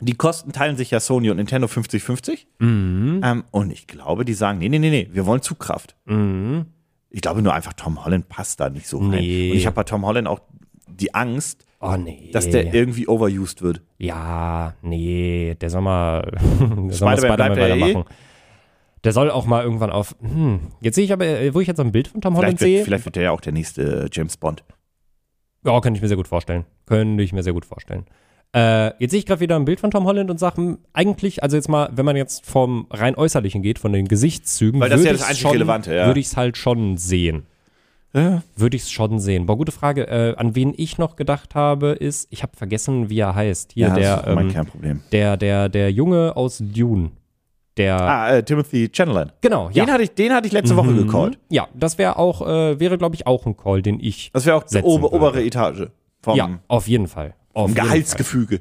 die 0.00 0.14
Kosten 0.14 0.52
teilen 0.52 0.76
sich 0.76 0.90
ja 0.90 1.00
Sony 1.00 1.30
und 1.30 1.36
Nintendo 1.36 1.66
50-50. 1.66 2.46
Mhm. 2.58 3.20
Ähm, 3.24 3.44
und 3.50 3.70
ich 3.72 3.86
glaube, 3.86 4.24
die 4.24 4.34
sagen, 4.34 4.58
nee, 4.58 4.68
nee, 4.68 4.78
nee, 4.78 4.90
nee, 4.90 5.08
wir 5.12 5.26
wollen 5.26 5.42
Zugkraft. 5.42 5.96
Mhm. 6.06 6.66
Ich 7.10 7.20
glaube 7.20 7.42
nur 7.42 7.54
einfach, 7.54 7.72
Tom 7.74 8.04
Holland 8.04 8.28
passt 8.28 8.60
da 8.60 8.70
nicht 8.70 8.88
so 8.88 8.98
rein. 8.98 9.10
Nee. 9.10 9.50
Und 9.52 9.56
ich 9.56 9.66
habe 9.66 9.76
bei 9.76 9.84
Tom 9.84 10.04
Holland 10.04 10.26
auch 10.26 10.40
die 10.88 11.14
Angst, 11.14 11.64
Oh, 11.80 11.96
nee. 11.96 12.30
dass 12.32 12.48
der 12.48 12.72
irgendwie 12.72 13.06
overused 13.06 13.60
wird. 13.60 13.82
Ja, 13.98 14.74
nee, 14.80 15.54
der 15.60 15.68
soll 15.68 15.82
mal, 15.82 16.32
Spider-Man 16.48 16.92
Spider-Man 16.92 17.36
bleibt 17.36 17.56
eh. 17.56 17.60
weitermachen. 17.60 18.04
Der 19.04 19.12
soll 19.12 19.30
auch 19.30 19.44
mal 19.44 19.62
irgendwann 19.62 19.90
auf. 19.90 20.16
Hm, 20.20 20.60
jetzt 20.80 20.94
sehe 20.94 21.04
ich 21.04 21.12
aber, 21.12 21.26
wo 21.52 21.60
ich 21.60 21.68
jetzt 21.68 21.78
ein 21.78 21.92
Bild 21.92 22.08
von 22.08 22.22
Tom 22.22 22.36
Holland 22.36 22.58
wird, 22.58 22.70
sehe. 22.70 22.84
vielleicht 22.84 23.04
wird 23.04 23.16
der 23.16 23.24
ja 23.24 23.30
auch 23.32 23.42
der 23.42 23.52
nächste 23.52 24.04
äh, 24.04 24.08
James 24.10 24.38
Bond. 24.38 24.64
Ja, 25.64 25.78
könnte 25.80 25.98
ich 25.98 26.02
mir 26.02 26.08
sehr 26.08 26.16
gut 26.16 26.28
vorstellen. 26.28 26.64
Könnte 26.86 27.22
ich 27.22 27.34
mir 27.34 27.42
sehr 27.42 27.52
gut 27.52 27.66
vorstellen. 27.66 28.06
Äh, 28.54 28.92
jetzt 29.00 29.10
sehe 29.10 29.18
ich 29.18 29.26
gerade 29.26 29.40
wieder 29.40 29.56
ein 29.56 29.64
Bild 29.64 29.80
von 29.80 29.90
Tom 29.90 30.04
Holland 30.04 30.30
und 30.30 30.38
sage, 30.38 30.58
hm, 30.58 30.78
eigentlich, 30.92 31.42
also 31.42 31.56
jetzt 31.56 31.68
mal, 31.68 31.88
wenn 31.92 32.04
man 32.04 32.14
jetzt 32.16 32.46
vom 32.46 32.86
rein 32.90 33.16
äußerlichen 33.16 33.62
geht, 33.62 33.78
von 33.80 33.92
den 33.92 34.06
Gesichtszügen, 34.06 34.80
Weil 34.80 34.90
das 34.90 35.00
ist 35.00 35.06
ja 35.06 35.10
würde 35.10 35.18
das 35.18 35.22
ich's 35.22 35.30
einzig 35.30 35.42
schon- 35.42 35.50
Relevante, 35.52 35.94
ja. 35.94 36.06
Würde 36.06 36.20
ich 36.20 36.26
es 36.26 36.36
halt 36.36 36.56
schon 36.56 36.96
sehen. 36.96 37.44
Ja. 38.12 38.42
Würde 38.54 38.76
ich 38.76 38.82
es 38.84 38.92
schon 38.92 39.18
sehen. 39.18 39.46
Boah, 39.46 39.56
gute 39.56 39.72
Frage. 39.72 40.06
Äh, 40.06 40.36
an 40.36 40.54
wen 40.54 40.72
ich 40.76 40.98
noch 40.98 41.16
gedacht 41.16 41.56
habe, 41.56 41.88
ist, 41.88 42.28
ich 42.30 42.44
habe 42.44 42.56
vergessen, 42.56 43.10
wie 43.10 43.18
er 43.18 43.34
heißt. 43.34 43.72
Hier, 43.72 43.88
Ja, 43.88 43.94
der, 43.94 44.16
das 44.18 44.26
ist 44.28 44.34
mein 44.36 44.46
ähm, 44.46 44.52
Kernproblem. 44.52 45.00
der, 45.10 45.36
der, 45.36 45.68
der 45.68 45.90
Junge 45.90 46.36
aus 46.36 46.58
Dune. 46.60 47.10
Der, 47.76 48.00
Ah, 48.00 48.30
äh, 48.36 48.44
Timothy 48.44 48.88
Chamberlain. 48.92 49.32
genau, 49.40 49.66
Den, 49.68 49.88
ja. 49.88 49.92
hatte 49.92 50.04
ich, 50.04 50.12
den 50.14 50.32
hatte 50.32 50.46
ich 50.46 50.52
letzte 50.52 50.76
Woche 50.76 50.94
gecallt. 50.94 51.40
Ja, 51.50 51.66
das 51.74 51.98
wäre 51.98 52.16
auch, 52.20 52.40
äh, 52.46 52.78
wäre, 52.78 52.98
glaube 52.98 53.16
ich, 53.16 53.26
auch 53.26 53.46
ein 53.46 53.56
Call, 53.56 53.82
den 53.82 53.98
ich. 53.98 54.30
Das 54.32 54.46
wäre 54.46 54.56
auch 54.58 54.62
die 54.62 54.74
würde. 54.76 54.86
obere 54.86 55.42
Etage 55.42 55.88
vom, 56.22 56.36
ja, 56.36 56.60
auf 56.68 56.86
jeden 56.86 57.08
Fall. 57.08 57.34
Auf. 57.54 57.74
Gehaltsgefüge. 57.74 58.60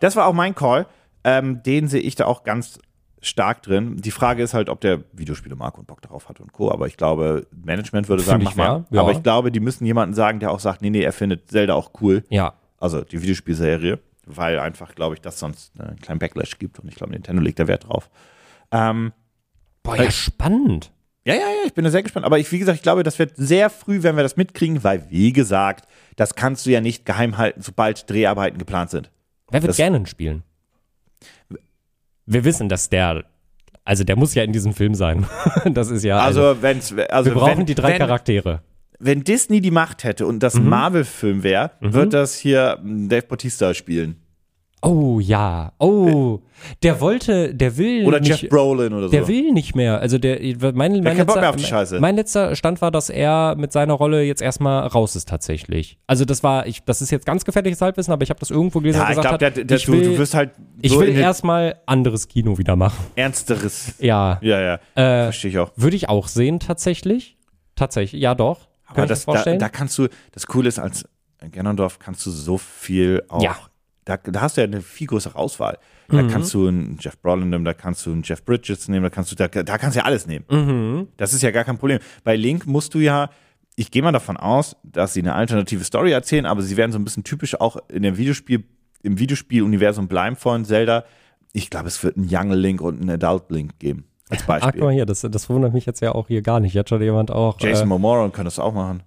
Das 0.00 0.16
war 0.16 0.26
auch 0.26 0.32
mein 0.34 0.54
Call. 0.54 0.86
Ähm, 1.24 1.62
den 1.62 1.88
sehe 1.88 2.00
ich 2.00 2.14
da 2.16 2.26
auch 2.26 2.42
ganz 2.44 2.78
stark 3.20 3.62
drin. 3.62 3.96
Die 3.98 4.10
Frage 4.10 4.42
ist 4.42 4.52
halt, 4.52 4.68
ob 4.68 4.80
der 4.80 5.04
Videospiele 5.12 5.54
und 5.54 5.86
Bock 5.86 6.02
darauf 6.02 6.28
hat 6.28 6.40
und 6.40 6.52
Co. 6.52 6.70
Aber 6.70 6.88
ich 6.88 6.96
glaube, 6.96 7.46
Management 7.52 8.08
würde 8.08 8.22
sagen, 8.22 8.42
mach 8.42 8.56
mal. 8.56 8.84
ja. 8.90 9.00
Aber 9.00 9.12
ich 9.12 9.22
glaube, 9.22 9.52
die 9.52 9.60
müssen 9.60 9.86
jemanden 9.86 10.14
sagen, 10.14 10.40
der 10.40 10.50
auch 10.50 10.60
sagt, 10.60 10.82
nee, 10.82 10.90
nee, 10.90 11.02
er 11.02 11.12
findet 11.12 11.50
Zelda 11.50 11.74
auch 11.74 11.92
cool. 12.00 12.24
Ja, 12.28 12.54
Also 12.78 13.02
die 13.02 13.22
Videospielserie. 13.22 14.00
Weil 14.24 14.60
einfach, 14.60 14.94
glaube 14.94 15.16
ich, 15.16 15.20
das 15.20 15.38
sonst 15.40 15.72
einen 15.80 15.96
kleinen 15.98 16.20
Backlash 16.20 16.58
gibt. 16.58 16.78
Und 16.78 16.88
ich 16.88 16.94
glaube, 16.94 17.12
Nintendo 17.12 17.42
legt 17.42 17.58
da 17.58 17.66
Wert 17.66 17.88
drauf. 17.88 18.08
Ähm, 18.70 19.12
boah, 19.82 19.96
ja, 19.96 20.10
spannend. 20.10 20.92
Ja, 21.24 21.34
ja, 21.34 21.40
ja, 21.40 21.46
ich 21.66 21.72
bin 21.74 21.84
da 21.84 21.90
sehr 21.90 22.02
gespannt. 22.02 22.26
Aber 22.26 22.38
ich, 22.38 22.50
wie 22.50 22.58
gesagt, 22.58 22.76
ich 22.76 22.82
glaube, 22.82 23.02
das 23.04 23.18
wird 23.18 23.32
sehr 23.36 23.70
früh, 23.70 24.02
wenn 24.02 24.16
wir 24.16 24.22
das 24.24 24.36
mitkriegen, 24.36 24.82
weil, 24.82 25.08
wie 25.10 25.32
gesagt, 25.32 25.86
das 26.16 26.34
kannst 26.34 26.66
du 26.66 26.70
ja 26.70 26.80
nicht 26.80 27.06
geheim 27.06 27.38
halten, 27.38 27.62
sobald 27.62 28.10
Dreharbeiten 28.10 28.58
geplant 28.58 28.90
sind. 28.90 29.10
Wer 29.50 29.62
wird 29.62 29.70
Das- 29.70 29.76
gerne 29.76 30.04
spielen? 30.06 30.42
Wir 32.26 32.44
wissen, 32.44 32.68
dass 32.68 32.88
der, 32.88 33.24
also 33.84 34.04
der 34.04 34.16
muss 34.16 34.34
ja 34.34 34.42
in 34.44 34.52
diesem 34.52 34.72
Film 34.74 34.94
sein. 34.94 35.26
das 35.72 35.90
ist 35.90 36.04
ja, 36.04 36.18
also, 36.18 36.48
Also, 36.48 36.62
wenn's, 36.62 36.94
also 37.10 37.30
wir 37.30 37.34
brauchen 37.34 37.58
wenn, 37.58 37.66
die 37.66 37.74
drei 37.74 37.92
wenn, 37.92 37.98
Charaktere. 37.98 38.62
wenn 38.98 39.24
Disney 39.24 39.60
die 39.60 39.70
Macht 39.72 40.04
hätte 40.04 40.26
und 40.26 40.36
Mhm. 40.36 40.40
das 40.40 40.54
Marvel-Film 40.54 41.42
wäre, 41.42 41.72
wird 41.80 42.14
das 42.14 42.36
hier 42.36 42.78
m, 42.80 43.08
Dave 43.08 43.26
Bautista 43.26 43.74
spielen. 43.74 44.21
Oh 44.84 45.20
ja, 45.20 45.72
oh, 45.78 46.40
der 46.82 47.00
wollte, 47.00 47.54
der 47.54 47.76
will 47.76 48.04
Oder 48.04 48.18
nicht, 48.18 48.42
Jeff 48.42 48.50
Brolin 48.50 48.92
oder 48.92 49.06
so. 49.06 49.12
Der 49.12 49.28
will 49.28 49.52
nicht 49.52 49.76
mehr. 49.76 50.00
Also 50.00 50.18
der, 50.18 50.40
mein, 50.40 50.74
mein, 50.74 51.02
Bock 51.02 51.04
mehr 51.04 51.14
letzter, 51.14 51.50
auf 51.50 51.56
die 51.56 51.64
Scheiße. 51.64 52.00
mein 52.00 52.16
letzter 52.16 52.56
Stand 52.56 52.80
war, 52.80 52.90
dass 52.90 53.08
er 53.08 53.54
mit 53.56 53.70
seiner 53.70 53.92
Rolle 53.94 54.24
jetzt 54.24 54.42
erstmal 54.42 54.88
raus 54.88 55.14
ist 55.14 55.28
tatsächlich. 55.28 55.98
Also 56.08 56.24
das 56.24 56.42
war, 56.42 56.66
ich, 56.66 56.82
das 56.82 57.00
ist 57.00 57.12
jetzt 57.12 57.26
ganz 57.26 57.44
gefährliches 57.44 57.80
Halbwissen, 57.80 58.12
aber 58.12 58.24
ich 58.24 58.30
habe 58.30 58.40
das 58.40 58.50
irgendwo 58.50 58.80
gelesen 58.80 58.98
ja, 58.98 59.10
ich 59.10 59.20
glaube, 59.20 59.52
ich 59.72 59.84
du, 59.84 59.92
will, 59.92 60.02
du 60.02 60.18
wirst 60.18 60.34
halt 60.34 60.50
ich 60.80 60.90
so 60.90 60.98
will 61.00 61.08
in 61.08 61.14
den 61.14 61.22
erstmal 61.22 61.76
anderes 61.86 62.26
Kino 62.26 62.58
wieder 62.58 62.74
machen. 62.74 63.06
ernsteres. 63.14 63.94
Ja, 64.00 64.38
Ja, 64.42 64.60
ja. 64.60 64.74
äh, 64.96 65.24
Verstehe 65.24 65.50
ich 65.52 65.58
auch. 65.58 65.70
würde 65.76 65.94
ich 65.94 66.08
auch 66.08 66.26
sehen 66.26 66.58
tatsächlich. 66.58 67.36
Tatsächlich, 67.76 68.20
ja 68.20 68.34
doch. 68.34 68.68
Aber 68.86 68.96
Kann 68.96 69.04
ich 69.04 69.08
das, 69.10 69.20
das 69.20 69.26
da, 69.26 69.32
vorstellen? 69.32 69.58
da 69.60 69.68
kannst 69.68 69.96
du, 69.96 70.08
das 70.32 70.46
Coole 70.48 70.68
ist, 70.68 70.80
als 70.80 71.04
Ganondorf 71.52 71.98
kannst 72.00 72.26
du 72.26 72.30
so 72.30 72.58
viel 72.58 73.22
auch. 73.28 73.42
Ja. 73.42 73.56
Da, 74.04 74.16
da 74.16 74.40
hast 74.40 74.56
du 74.56 74.62
ja 74.62 74.66
eine 74.66 74.80
viel 74.82 75.06
größere 75.06 75.36
Auswahl. 75.36 75.78
Mhm. 76.08 76.16
Da 76.16 76.22
kannst 76.24 76.52
du 76.54 76.66
einen 76.66 76.96
Jeff 77.00 77.18
Brolin 77.20 77.50
nehmen, 77.50 77.64
da 77.64 77.72
kannst 77.72 78.04
du 78.04 78.12
einen 78.12 78.22
Jeff 78.24 78.44
Bridges 78.44 78.88
nehmen, 78.88 79.04
da 79.04 79.10
kannst 79.10 79.30
du, 79.30 79.36
da, 79.36 79.46
da 79.48 79.78
kannst 79.78 79.96
du 79.96 80.00
ja 80.00 80.06
alles 80.06 80.26
nehmen. 80.26 80.44
Mhm. 80.50 81.08
Das 81.16 81.32
ist 81.32 81.42
ja 81.42 81.50
gar 81.52 81.64
kein 81.64 81.78
Problem. 81.78 82.00
Bei 82.24 82.34
Link 82.36 82.66
musst 82.66 82.94
du 82.94 82.98
ja, 82.98 83.30
ich 83.76 83.90
gehe 83.90 84.02
mal 84.02 84.12
davon 84.12 84.36
aus, 84.36 84.76
dass 84.82 85.14
sie 85.14 85.20
eine 85.20 85.34
alternative 85.34 85.84
Story 85.84 86.10
erzählen, 86.12 86.46
aber 86.46 86.62
sie 86.62 86.76
werden 86.76 86.92
so 86.92 86.98
ein 86.98 87.04
bisschen 87.04 87.24
typisch 87.24 87.60
auch 87.60 87.76
in 87.88 88.02
dem 88.02 88.16
Videospiel, 88.16 88.64
im 89.02 89.18
Videospiel-Universum 89.18 90.08
bleiben 90.08 90.36
von 90.36 90.64
Zelda. 90.64 91.04
Ich 91.52 91.70
glaube, 91.70 91.88
es 91.88 92.02
wird 92.02 92.16
einen 92.16 92.28
Young 92.30 92.50
Link 92.52 92.80
und 92.80 93.00
einen 93.00 93.10
Adult 93.10 93.50
Link 93.50 93.78
geben. 93.78 94.04
Als 94.30 94.42
Ach, 94.42 94.46
guck 94.46 94.60
Beispiel. 94.62 94.82
mal 94.82 94.92
hier, 94.92 95.06
das, 95.06 95.20
das 95.20 95.48
wundert 95.50 95.72
mich 95.74 95.86
jetzt 95.86 96.00
ja 96.00 96.12
auch 96.14 96.28
hier 96.28 96.42
gar 96.42 96.60
nicht. 96.60 96.74
Jetzt 96.74 96.88
schon 96.88 97.02
jemand 97.02 97.30
auch. 97.30 97.60
Jason 97.60 97.84
Äh, 97.84 97.88
Momoa 97.88 98.28
kann 98.30 98.44
das 98.46 98.58
auch 98.58 98.72
machen. 98.72 99.02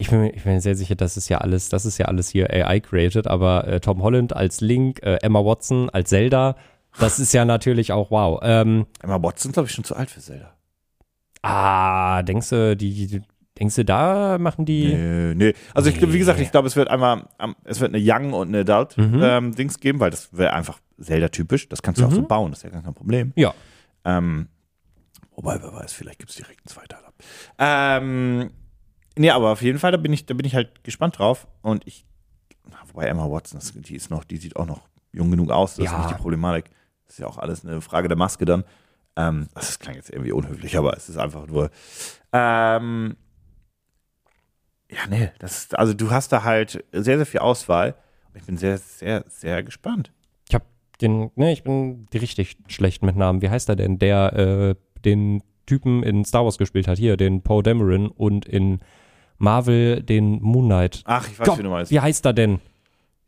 Ich, 0.00 0.10
bin, 0.10 0.20
mir- 0.22 0.34
ich 0.34 0.42
bin 0.44 0.54
mir 0.54 0.60
sehr 0.60 0.74
sicher, 0.74 0.94
das 0.96 1.16
ist 1.16 1.28
ja 1.28 1.38
alles, 1.38 1.68
das 1.68 1.84
ist 1.86 1.98
ja 1.98 2.06
alles 2.06 2.28
hier 2.28 2.50
AI-created, 2.50 3.26
aber 3.26 3.66
äh, 3.68 3.80
Tom 3.80 4.02
Holland 4.02 4.34
als 4.34 4.60
Link, 4.60 5.02
äh, 5.02 5.16
Emma 5.22 5.44
Watson 5.44 5.88
als 5.90 6.08
Zelda, 6.10 6.56
das 6.98 7.18
ist 7.20 7.32
ja 7.32 7.44
natürlich 7.44 7.92
auch 7.92 8.10
wow. 8.10 8.40
Ähm, 8.42 8.86
Emma 9.02 9.22
Watson 9.22 9.50
ist, 9.50 9.54
glaube 9.54 9.68
ich, 9.68 9.74
schon 9.74 9.84
zu 9.84 9.94
alt 9.94 10.10
für 10.10 10.20
Zelda. 10.20 10.56
ah, 11.42 12.22
denkst 12.22 12.48
du, 12.50 12.76
die, 12.76 13.06
die- 13.06 13.22
denkst 13.58 13.76
du, 13.76 13.84
da 13.84 14.38
machen 14.38 14.64
die. 14.64 14.94
Nee, 14.94 15.34
nee. 15.34 15.54
Also 15.74 15.90
ich, 15.90 16.00
wie 16.00 16.18
gesagt, 16.18 16.40
ich 16.40 16.50
glaube, 16.50 16.66
es 16.68 16.76
wird 16.76 16.88
einmal, 16.88 17.24
es 17.64 17.80
wird 17.80 17.94
eine 17.94 18.02
Young 18.02 18.32
und 18.32 18.48
eine 18.48 18.60
Adult 18.60 18.96
Mhm. 18.98 19.20
ähm, 19.22 19.52
geben, 19.80 20.00
weil 20.00 20.10
das 20.10 20.36
wäre 20.36 20.52
einfach 20.54 20.80
Zelda-typisch. 21.00 21.68
Das 21.68 21.82
kannst 21.82 22.00
du 22.00 22.06
auch 22.06 22.12
so 22.12 22.22
bauen, 22.22 22.50
das 22.50 22.60
ist 22.60 22.64
ja 22.64 22.70
gar 22.70 22.82
kein 22.82 22.94
Problem. 22.94 23.32
Ja. 23.36 23.54
Ähm, 24.04 24.48
wobei, 25.32 25.62
wer 25.62 25.72
weiß, 25.72 25.92
vielleicht 25.92 26.18
gibt 26.18 26.30
es 26.30 26.36
direkt 26.36 26.60
einen 26.60 26.66
Zweiteiler. 26.66 27.12
Ähm, 27.58 28.50
nee, 29.20 29.30
aber 29.30 29.52
auf 29.52 29.62
jeden 29.62 29.78
Fall, 29.78 29.92
da 29.92 29.98
bin 29.98 30.12
ich, 30.12 30.26
da 30.26 30.34
bin 30.34 30.46
ich 30.46 30.54
halt 30.54 30.82
gespannt 30.82 31.18
drauf. 31.18 31.46
Und 31.62 31.86
ich, 31.86 32.06
wobei 32.92 33.06
Emma 33.06 33.30
Watson, 33.30 33.60
das, 33.60 33.72
die 33.74 33.94
ist 33.94 34.10
noch, 34.10 34.24
die 34.24 34.36
sieht 34.38 34.56
auch 34.56 34.66
noch 34.66 34.88
jung 35.12 35.30
genug 35.30 35.50
aus, 35.50 35.76
das 35.76 35.84
Ja. 35.86 35.92
ist 35.92 35.98
nicht 35.98 36.10
die 36.10 36.22
Problematik. 36.22 36.70
Das 37.06 37.14
ist 37.14 37.18
ja 37.18 37.26
auch 37.26 37.38
alles 37.38 37.64
eine 37.64 37.80
Frage 37.80 38.08
der 38.08 38.16
Maske 38.16 38.44
dann. 38.44 38.64
Ähm, 39.16 39.48
das 39.54 39.78
klang 39.78 39.96
jetzt 39.96 40.10
irgendwie 40.10 40.32
unhöflich, 40.32 40.76
aber 40.78 40.96
es 40.96 41.08
ist 41.08 41.16
einfach 41.18 41.46
nur. 41.46 41.70
Ähm, 42.32 43.16
ja, 44.90 45.06
nee, 45.08 45.30
das 45.38 45.58
ist, 45.58 45.78
also 45.78 45.94
du 45.94 46.10
hast 46.10 46.32
da 46.32 46.42
halt 46.44 46.84
sehr, 46.92 47.16
sehr 47.16 47.26
viel 47.26 47.40
Auswahl. 47.40 47.94
Ich 48.34 48.44
bin 48.44 48.56
sehr, 48.56 48.78
sehr, 48.78 49.24
sehr 49.28 49.62
gespannt. 49.62 50.12
Ich 50.48 50.54
hab 50.54 50.62
den, 51.00 51.30
ne, 51.34 51.52
ich 51.52 51.62
bin 51.64 52.06
richtig 52.14 52.56
schlecht 52.68 53.02
mit 53.02 53.16
Namen. 53.16 53.42
Wie 53.42 53.50
heißt 53.50 53.68
er 53.68 53.76
denn? 53.76 53.98
Der 53.98 54.32
äh, 54.34 54.74
den 55.04 55.42
Typen 55.66 56.02
in 56.02 56.24
Star 56.24 56.44
Wars 56.44 56.58
gespielt 56.58 56.86
hat, 56.88 56.98
hier, 56.98 57.16
den 57.16 57.42
Poe 57.42 57.62
Dameron 57.62 58.08
und 58.08 58.44
in 58.46 58.80
Marvel 59.40 60.02
den 60.02 60.40
Moon 60.42 60.66
Knight. 60.66 61.02
Ach, 61.06 61.26
ich 61.28 61.38
weiß, 61.38 61.46
Gott, 61.48 61.58
wie 61.58 61.62
du 61.64 61.70
meinst. 61.70 61.90
wie 61.90 61.98
heißt 61.98 62.24
er 62.26 62.32
denn? 62.32 62.60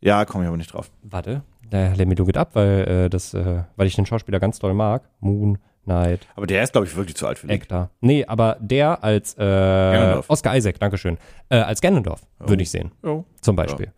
Ja, 0.01 0.25
komme 0.25 0.45
ich 0.45 0.49
aber 0.49 0.57
nicht 0.57 0.73
drauf. 0.73 0.91
Warte, 1.03 1.43
der 1.71 1.97
lädt 1.97 2.07
mir 2.09 2.15
du 2.15 2.25
geht 2.27 2.37
ab, 2.37 2.51
weil 2.53 2.89
äh, 3.07 3.11
das, 3.11 3.35
äh, 3.35 3.63
weil 3.77 3.87
ich 3.87 3.95
den 3.97 4.07
Schauspieler 4.07 4.39
ganz 4.39 4.59
doll 4.59 4.75
mag. 4.75 5.09
Moon 5.21 5.59
Knight, 5.85 6.29
Aber 6.37 6.47
der 6.47 6.63
ist, 6.63 6.73
glaube 6.73 6.87
ich, 6.87 6.95
wirklich 6.95 7.17
zu 7.17 7.27
alt 7.27 7.39
für 7.41 7.49
Link. 7.49 7.63
Actor. 7.63 7.91
Nee, 8.01 8.25
aber 8.25 8.57
der 8.61 9.03
als 9.03 9.35
äh. 9.37 10.21
Oscar 10.29 10.57
Isaac, 10.57 10.79
Dankeschön, 10.79 11.19
äh, 11.49 11.57
als 11.57 11.81
Ganondorf 11.81 12.21
würde 12.39 12.63
ich 12.63 12.71
sehen, 12.71 12.93
Oh. 13.03 13.25
zum 13.41 13.57
Beispiel. 13.57 13.91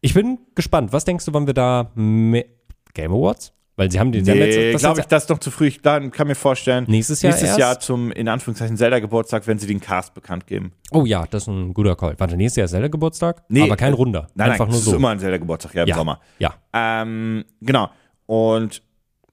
Ich 0.00 0.14
bin 0.14 0.38
gespannt. 0.54 0.92
Was 0.92 1.04
denkst 1.04 1.24
du, 1.24 1.32
wann 1.34 1.46
wir 1.48 1.54
da 1.54 1.90
Game 1.96 3.12
Awards? 3.12 3.52
Weil 3.76 3.90
sie 3.90 3.98
haben 3.98 4.12
die, 4.12 4.22
sie 4.22 4.32
Nee, 4.32 4.74
glaube 4.74 5.00
ich, 5.00 5.06
das 5.06 5.22
ist 5.22 5.30
doch 5.30 5.38
zu 5.38 5.50
früh. 5.50 5.66
Ich 5.66 5.80
kann 5.80 6.10
mir 6.26 6.34
vorstellen, 6.34 6.84
Nächstes 6.88 7.22
Jahr 7.22 7.30
nächstes 7.30 7.48
erst? 7.50 7.58
Jahr 7.58 7.80
zum, 7.80 8.12
in 8.12 8.28
Anführungszeichen, 8.28 8.76
Zelda-Geburtstag, 8.76 9.46
wenn 9.46 9.58
sie 9.58 9.66
den 9.66 9.80
Cast 9.80 10.12
bekannt 10.12 10.46
geben. 10.46 10.72
Oh 10.90 11.06
ja, 11.06 11.24
das 11.30 11.44
ist 11.44 11.48
ein 11.48 11.72
guter 11.72 11.96
Call. 11.96 12.14
Warte, 12.18 12.36
nächstes 12.36 12.56
Jahr 12.56 12.64
ist 12.66 12.72
Zelda 12.72 12.88
Geburtstag? 12.88 13.42
aber 13.50 13.76
kein 13.76 13.94
äh, 13.94 13.96
Runder. 13.96 14.26
Nein, 14.34 14.50
Einfach 14.50 14.66
nein, 14.66 14.72
nur 14.72 14.80
so. 14.82 14.90
ist 14.90 14.96
immer 14.96 15.08
ein 15.08 15.18
Zelda-Geburtstag, 15.18 15.74
ja, 15.74 15.82
im 15.84 15.88
ja, 15.88 15.94
Sommer. 15.94 16.20
ja. 16.38 16.54
Ähm, 16.74 17.44
genau. 17.62 17.88
Und 18.26 18.82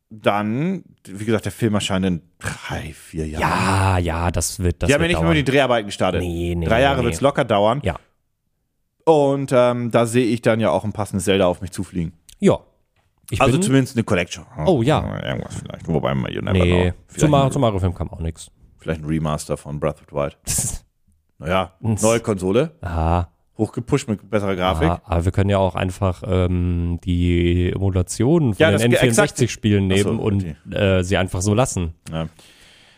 dann, 0.09 0.83
wie 1.05 1.25
gesagt, 1.25 1.45
der 1.45 1.51
Film 1.51 1.75
erscheint 1.75 2.05
in 2.05 2.21
drei, 2.39 2.93
vier 2.93 3.27
Jahren. 3.27 3.41
Ja, 3.41 3.97
ja, 3.99 4.31
das 4.31 4.59
wird 4.59 4.81
das 4.81 4.87
die 4.87 4.93
haben 4.93 5.01
ja 5.01 5.07
nicht 5.07 5.21
nur 5.21 5.33
die 5.33 5.43
Dreharbeiten 5.43 5.87
gestartet. 5.87 6.21
Nee, 6.21 6.55
nee, 6.55 6.65
Drei 6.65 6.81
Jahre 6.81 6.99
nee. 6.99 7.05
wird 7.05 7.15
es 7.15 7.21
locker 7.21 7.45
dauern. 7.45 7.81
Ja. 7.83 7.97
Und 9.05 9.51
ähm, 9.53 9.91
da 9.91 10.05
sehe 10.05 10.25
ich 10.25 10.41
dann 10.41 10.59
ja 10.59 10.69
auch 10.71 10.83
ein 10.83 10.93
passendes 10.93 11.25
Zelda 11.25 11.45
auf 11.45 11.61
mich 11.61 11.71
zufliegen. 11.71 12.13
Ja. 12.39 12.59
Ich 13.31 13.41
Also 13.41 13.57
zumindest 13.59 13.95
eine 13.95 14.03
Collection. 14.03 14.45
Oh, 14.65 14.81
ja. 14.81 15.19
Irgendwas 15.23 15.55
vielleicht. 15.55 15.87
Wobei, 15.87 16.13
you 16.31 16.41
never 16.41 16.53
Nee, 16.53 16.93
Vielleicht, 17.07 17.29
Mar 17.31 17.45
ein, 17.45 17.51
zum 17.51 17.61
Mario-Film 17.61 17.93
kam 17.93 18.09
auch 18.09 18.19
nichts. 18.19 18.49
vielleicht 18.79 19.01
ein 19.01 19.05
Remaster 19.05 19.55
von 19.57 19.79
Breath 19.79 20.01
of 20.01 20.07
the 20.09 20.15
Wild. 20.15 20.37
Naja, 21.41 21.71
neue 21.79 22.19
Konsole, 22.19 22.71
Ah, 22.81 23.27
hochgepusht 23.57 24.09
mit 24.09 24.29
besserer 24.29 24.57
Grafik. 24.57 24.89
ah, 24.89 25.01
aber 25.05 25.23
wir 25.23 25.31
können 25.31 25.49
ja 25.49 25.57
auch 25.57 25.73
einfach 25.73 26.21
ähm, 26.27 26.99
die 27.05 27.71
Emulationen 27.71 28.53
von 28.55 28.59
Ja, 28.61 28.75
den 28.77 28.91
das- 28.91 29.01
exakt. 29.01 29.37
N64-Spielen 29.39 29.89
Ach 29.89 29.97
so, 29.97 30.03
nehmen 30.09 30.19
und 30.19 30.73
äh, 30.73 31.01
sie 31.01 31.15
einfach 31.15 31.41
so 31.41 31.53
lassen. 31.53 31.93
Ja. 32.11 32.27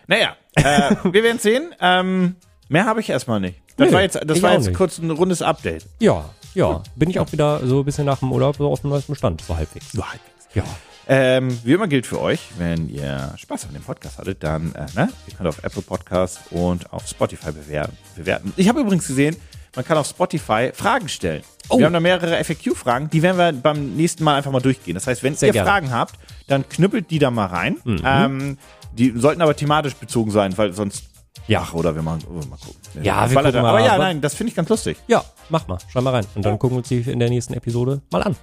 Naja, 0.07 0.35
äh, 0.55 0.95
wir 1.11 1.23
werden 1.23 1.37
sehen. 1.37 1.75
Ähm, 1.79 2.35
mehr 2.67 2.85
habe 2.85 2.99
ich 3.01 3.11
erstmal 3.11 3.39
nicht. 3.39 3.61
Das 3.77 3.89
Nee, 3.89 3.93
war 3.93 4.01
jetzt, 4.01 4.19
das 4.25 4.41
war 4.41 4.53
jetzt 4.53 4.73
kurz 4.73 4.97
ein 4.97 5.11
rundes 5.11 5.43
Update. 5.43 5.85
Ja, 5.99 6.25
ja. 6.53 6.83
Bin 6.95 7.09
ich 7.09 7.19
auch 7.19 7.31
wieder 7.31 7.65
so 7.65 7.79
ein 7.79 7.85
bisschen 7.85 8.05
nach 8.05 8.19
dem 8.19 8.31
Urlaub 8.31 8.57
so 8.57 8.71
auf 8.71 8.81
dem 8.81 8.89
neuesten 8.89 9.15
Stand, 9.15 9.41
so 9.41 9.55
halbwegs. 9.55 9.91
So 9.91 10.03
halbwegs. 10.03 10.47
Ja. 10.53 10.63
Ähm, 11.07 11.57
wie 11.63 11.73
immer 11.73 11.87
gilt 11.87 12.05
für 12.05 12.21
euch, 12.21 12.39
wenn 12.57 12.87
ihr 12.89 13.33
Spaß 13.35 13.65
an 13.65 13.73
dem 13.73 13.81
Podcast 13.81 14.17
hattet, 14.17 14.43
dann, 14.43 14.73
äh, 14.75 14.85
ne, 14.95 15.09
ihr 15.27 15.33
könnt 15.35 15.49
auf 15.49 15.63
Apple 15.63 15.81
Podcast 15.81 16.39
und 16.51 16.93
auf 16.93 17.07
Spotify 17.07 17.51
bewerten. 17.51 17.97
bewerten. 18.15 18.53
Ich 18.55 18.69
habe 18.69 18.81
übrigens 18.81 19.07
gesehen, 19.07 19.35
man 19.75 19.83
kann 19.83 19.97
auf 19.97 20.07
Spotify 20.07 20.71
Fragen 20.73 21.09
stellen. 21.09 21.43
Oh. 21.69 21.79
Wir 21.79 21.85
haben 21.85 21.93
da 21.93 21.99
mehrere 21.99 22.43
FAQ-Fragen, 22.43 23.09
die 23.09 23.21
werden 23.21 23.37
wir 23.37 23.51
beim 23.53 23.95
nächsten 23.95 24.23
Mal 24.23 24.35
einfach 24.35 24.51
mal 24.51 24.61
durchgehen. 24.61 24.93
Das 24.93 25.07
heißt, 25.07 25.23
wenn 25.23 25.35
Sehr 25.35 25.49
ihr 25.49 25.53
gerne. 25.53 25.69
Mhm. 25.69 25.73
Fragen 25.73 25.91
habt, 25.91 26.15
dann 26.47 26.67
knüppelt 26.67 27.09
die 27.09 27.19
da 27.19 27.31
mal 27.31 27.47
rein. 27.47 27.77
Ähm, 27.85 28.57
die 28.93 29.13
sollten 29.15 29.41
aber 29.41 29.55
thematisch 29.55 29.95
bezogen 29.95 30.31
sein, 30.31 30.57
weil 30.57 30.73
sonst 30.73 31.05
Ja. 31.47 31.61
Ach, 31.65 31.73
oder 31.73 31.95
wir 31.95 32.01
machen, 32.01 32.23
oh, 32.29 32.33
mal 32.33 32.57
gucken. 32.57 32.75
Ja, 33.03 33.29
wir 33.29 33.35
gucken 33.37 33.51
da- 33.53 33.59
Aber 33.59 33.79
mal. 33.79 33.85
ja, 33.85 33.97
nein, 33.97 34.21
das 34.21 34.35
finde 34.35 34.49
ich 34.49 34.55
ganz 34.55 34.69
lustig. 34.69 34.97
Ja, 35.07 35.23
mach 35.49 35.67
mal. 35.67 35.77
Schreib 35.91 36.03
mal 36.03 36.11
rein. 36.11 36.25
Und 36.35 36.45
dann 36.45 36.59
gucken 36.59 36.75
wir 36.75 36.79
uns 36.79 36.89
die 36.89 36.99
in 36.99 37.19
der 37.19 37.29
nächsten 37.29 37.53
Episode 37.53 38.01
mal 38.11 38.21
an. 38.23 38.35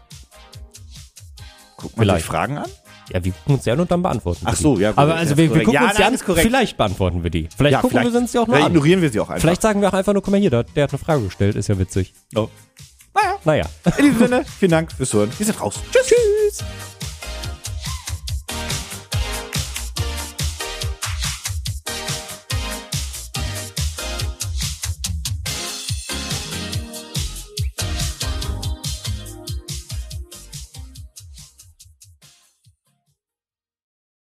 Man 1.81 1.91
Vielleicht. 1.97 2.21
sich 2.21 2.27
Fragen 2.27 2.59
an? 2.59 2.67
Ja, 3.13 3.25
wir 3.25 3.33
gucken 3.33 3.55
uns 3.55 3.65
die 3.65 3.71
an 3.71 3.81
und 3.81 3.91
dann 3.91 4.03
beantworten 4.03 4.43
wir 4.45 4.49
Ach 4.53 4.57
so, 4.57 4.77
die. 4.77 4.83
ja, 4.83 4.91
gut, 4.91 4.99
Aber 4.99 5.15
also 5.15 5.37
wir, 5.37 5.45
wir 5.45 5.49
korrekt. 5.49 5.65
gucken 5.67 5.81
Ja, 5.81 5.87
uns 5.87 5.93
die 5.95 5.99
nein, 6.01 6.09
an, 6.09 6.15
ist 6.15 6.25
korrekt. 6.27 6.47
vielleicht 6.47 6.77
beantworten 6.77 7.23
wir 7.23 7.31
die. 7.31 7.49
Vielleicht 7.57 7.81
gucken 7.81 8.03
wir 8.13 8.19
uns 8.21 8.33
die 8.33 8.39
auch 8.39 8.47
nur 8.47 8.57
Vielleicht 8.57 8.67
an. 8.67 8.73
ignorieren 8.73 9.01
wir 9.03 9.11
sie 9.11 9.21
auch 9.21 9.29
einfach. 9.31 9.41
Vielleicht 9.41 9.63
sagen 9.63 9.81
wir 9.81 9.89
auch 9.89 9.95
einfach 9.95 10.13
nur, 10.13 10.23
guck 10.23 10.33
mal 10.33 10.41
hier, 10.41 10.51
der, 10.51 10.65
der 10.65 10.83
hat 10.85 10.91
eine 10.91 10.99
Frage 10.99 11.23
gestellt, 11.25 11.57
ist 11.57 11.69
ja 11.69 11.79
witzig. 11.79 12.13
Oh. 12.35 12.49
Naja, 13.15 13.37
Naja. 13.45 13.67
in 13.99 14.05
diesem 14.05 14.19
Sinne, 14.19 14.45
vielen 14.59 14.71
Dank 14.73 14.93
fürs 14.93 15.13
Hören. 15.13 15.31
Wir 15.39 15.47
sind 15.47 15.61
raus. 15.61 15.77
Tschüss. 15.93 16.07
Tschüss. 16.09 16.65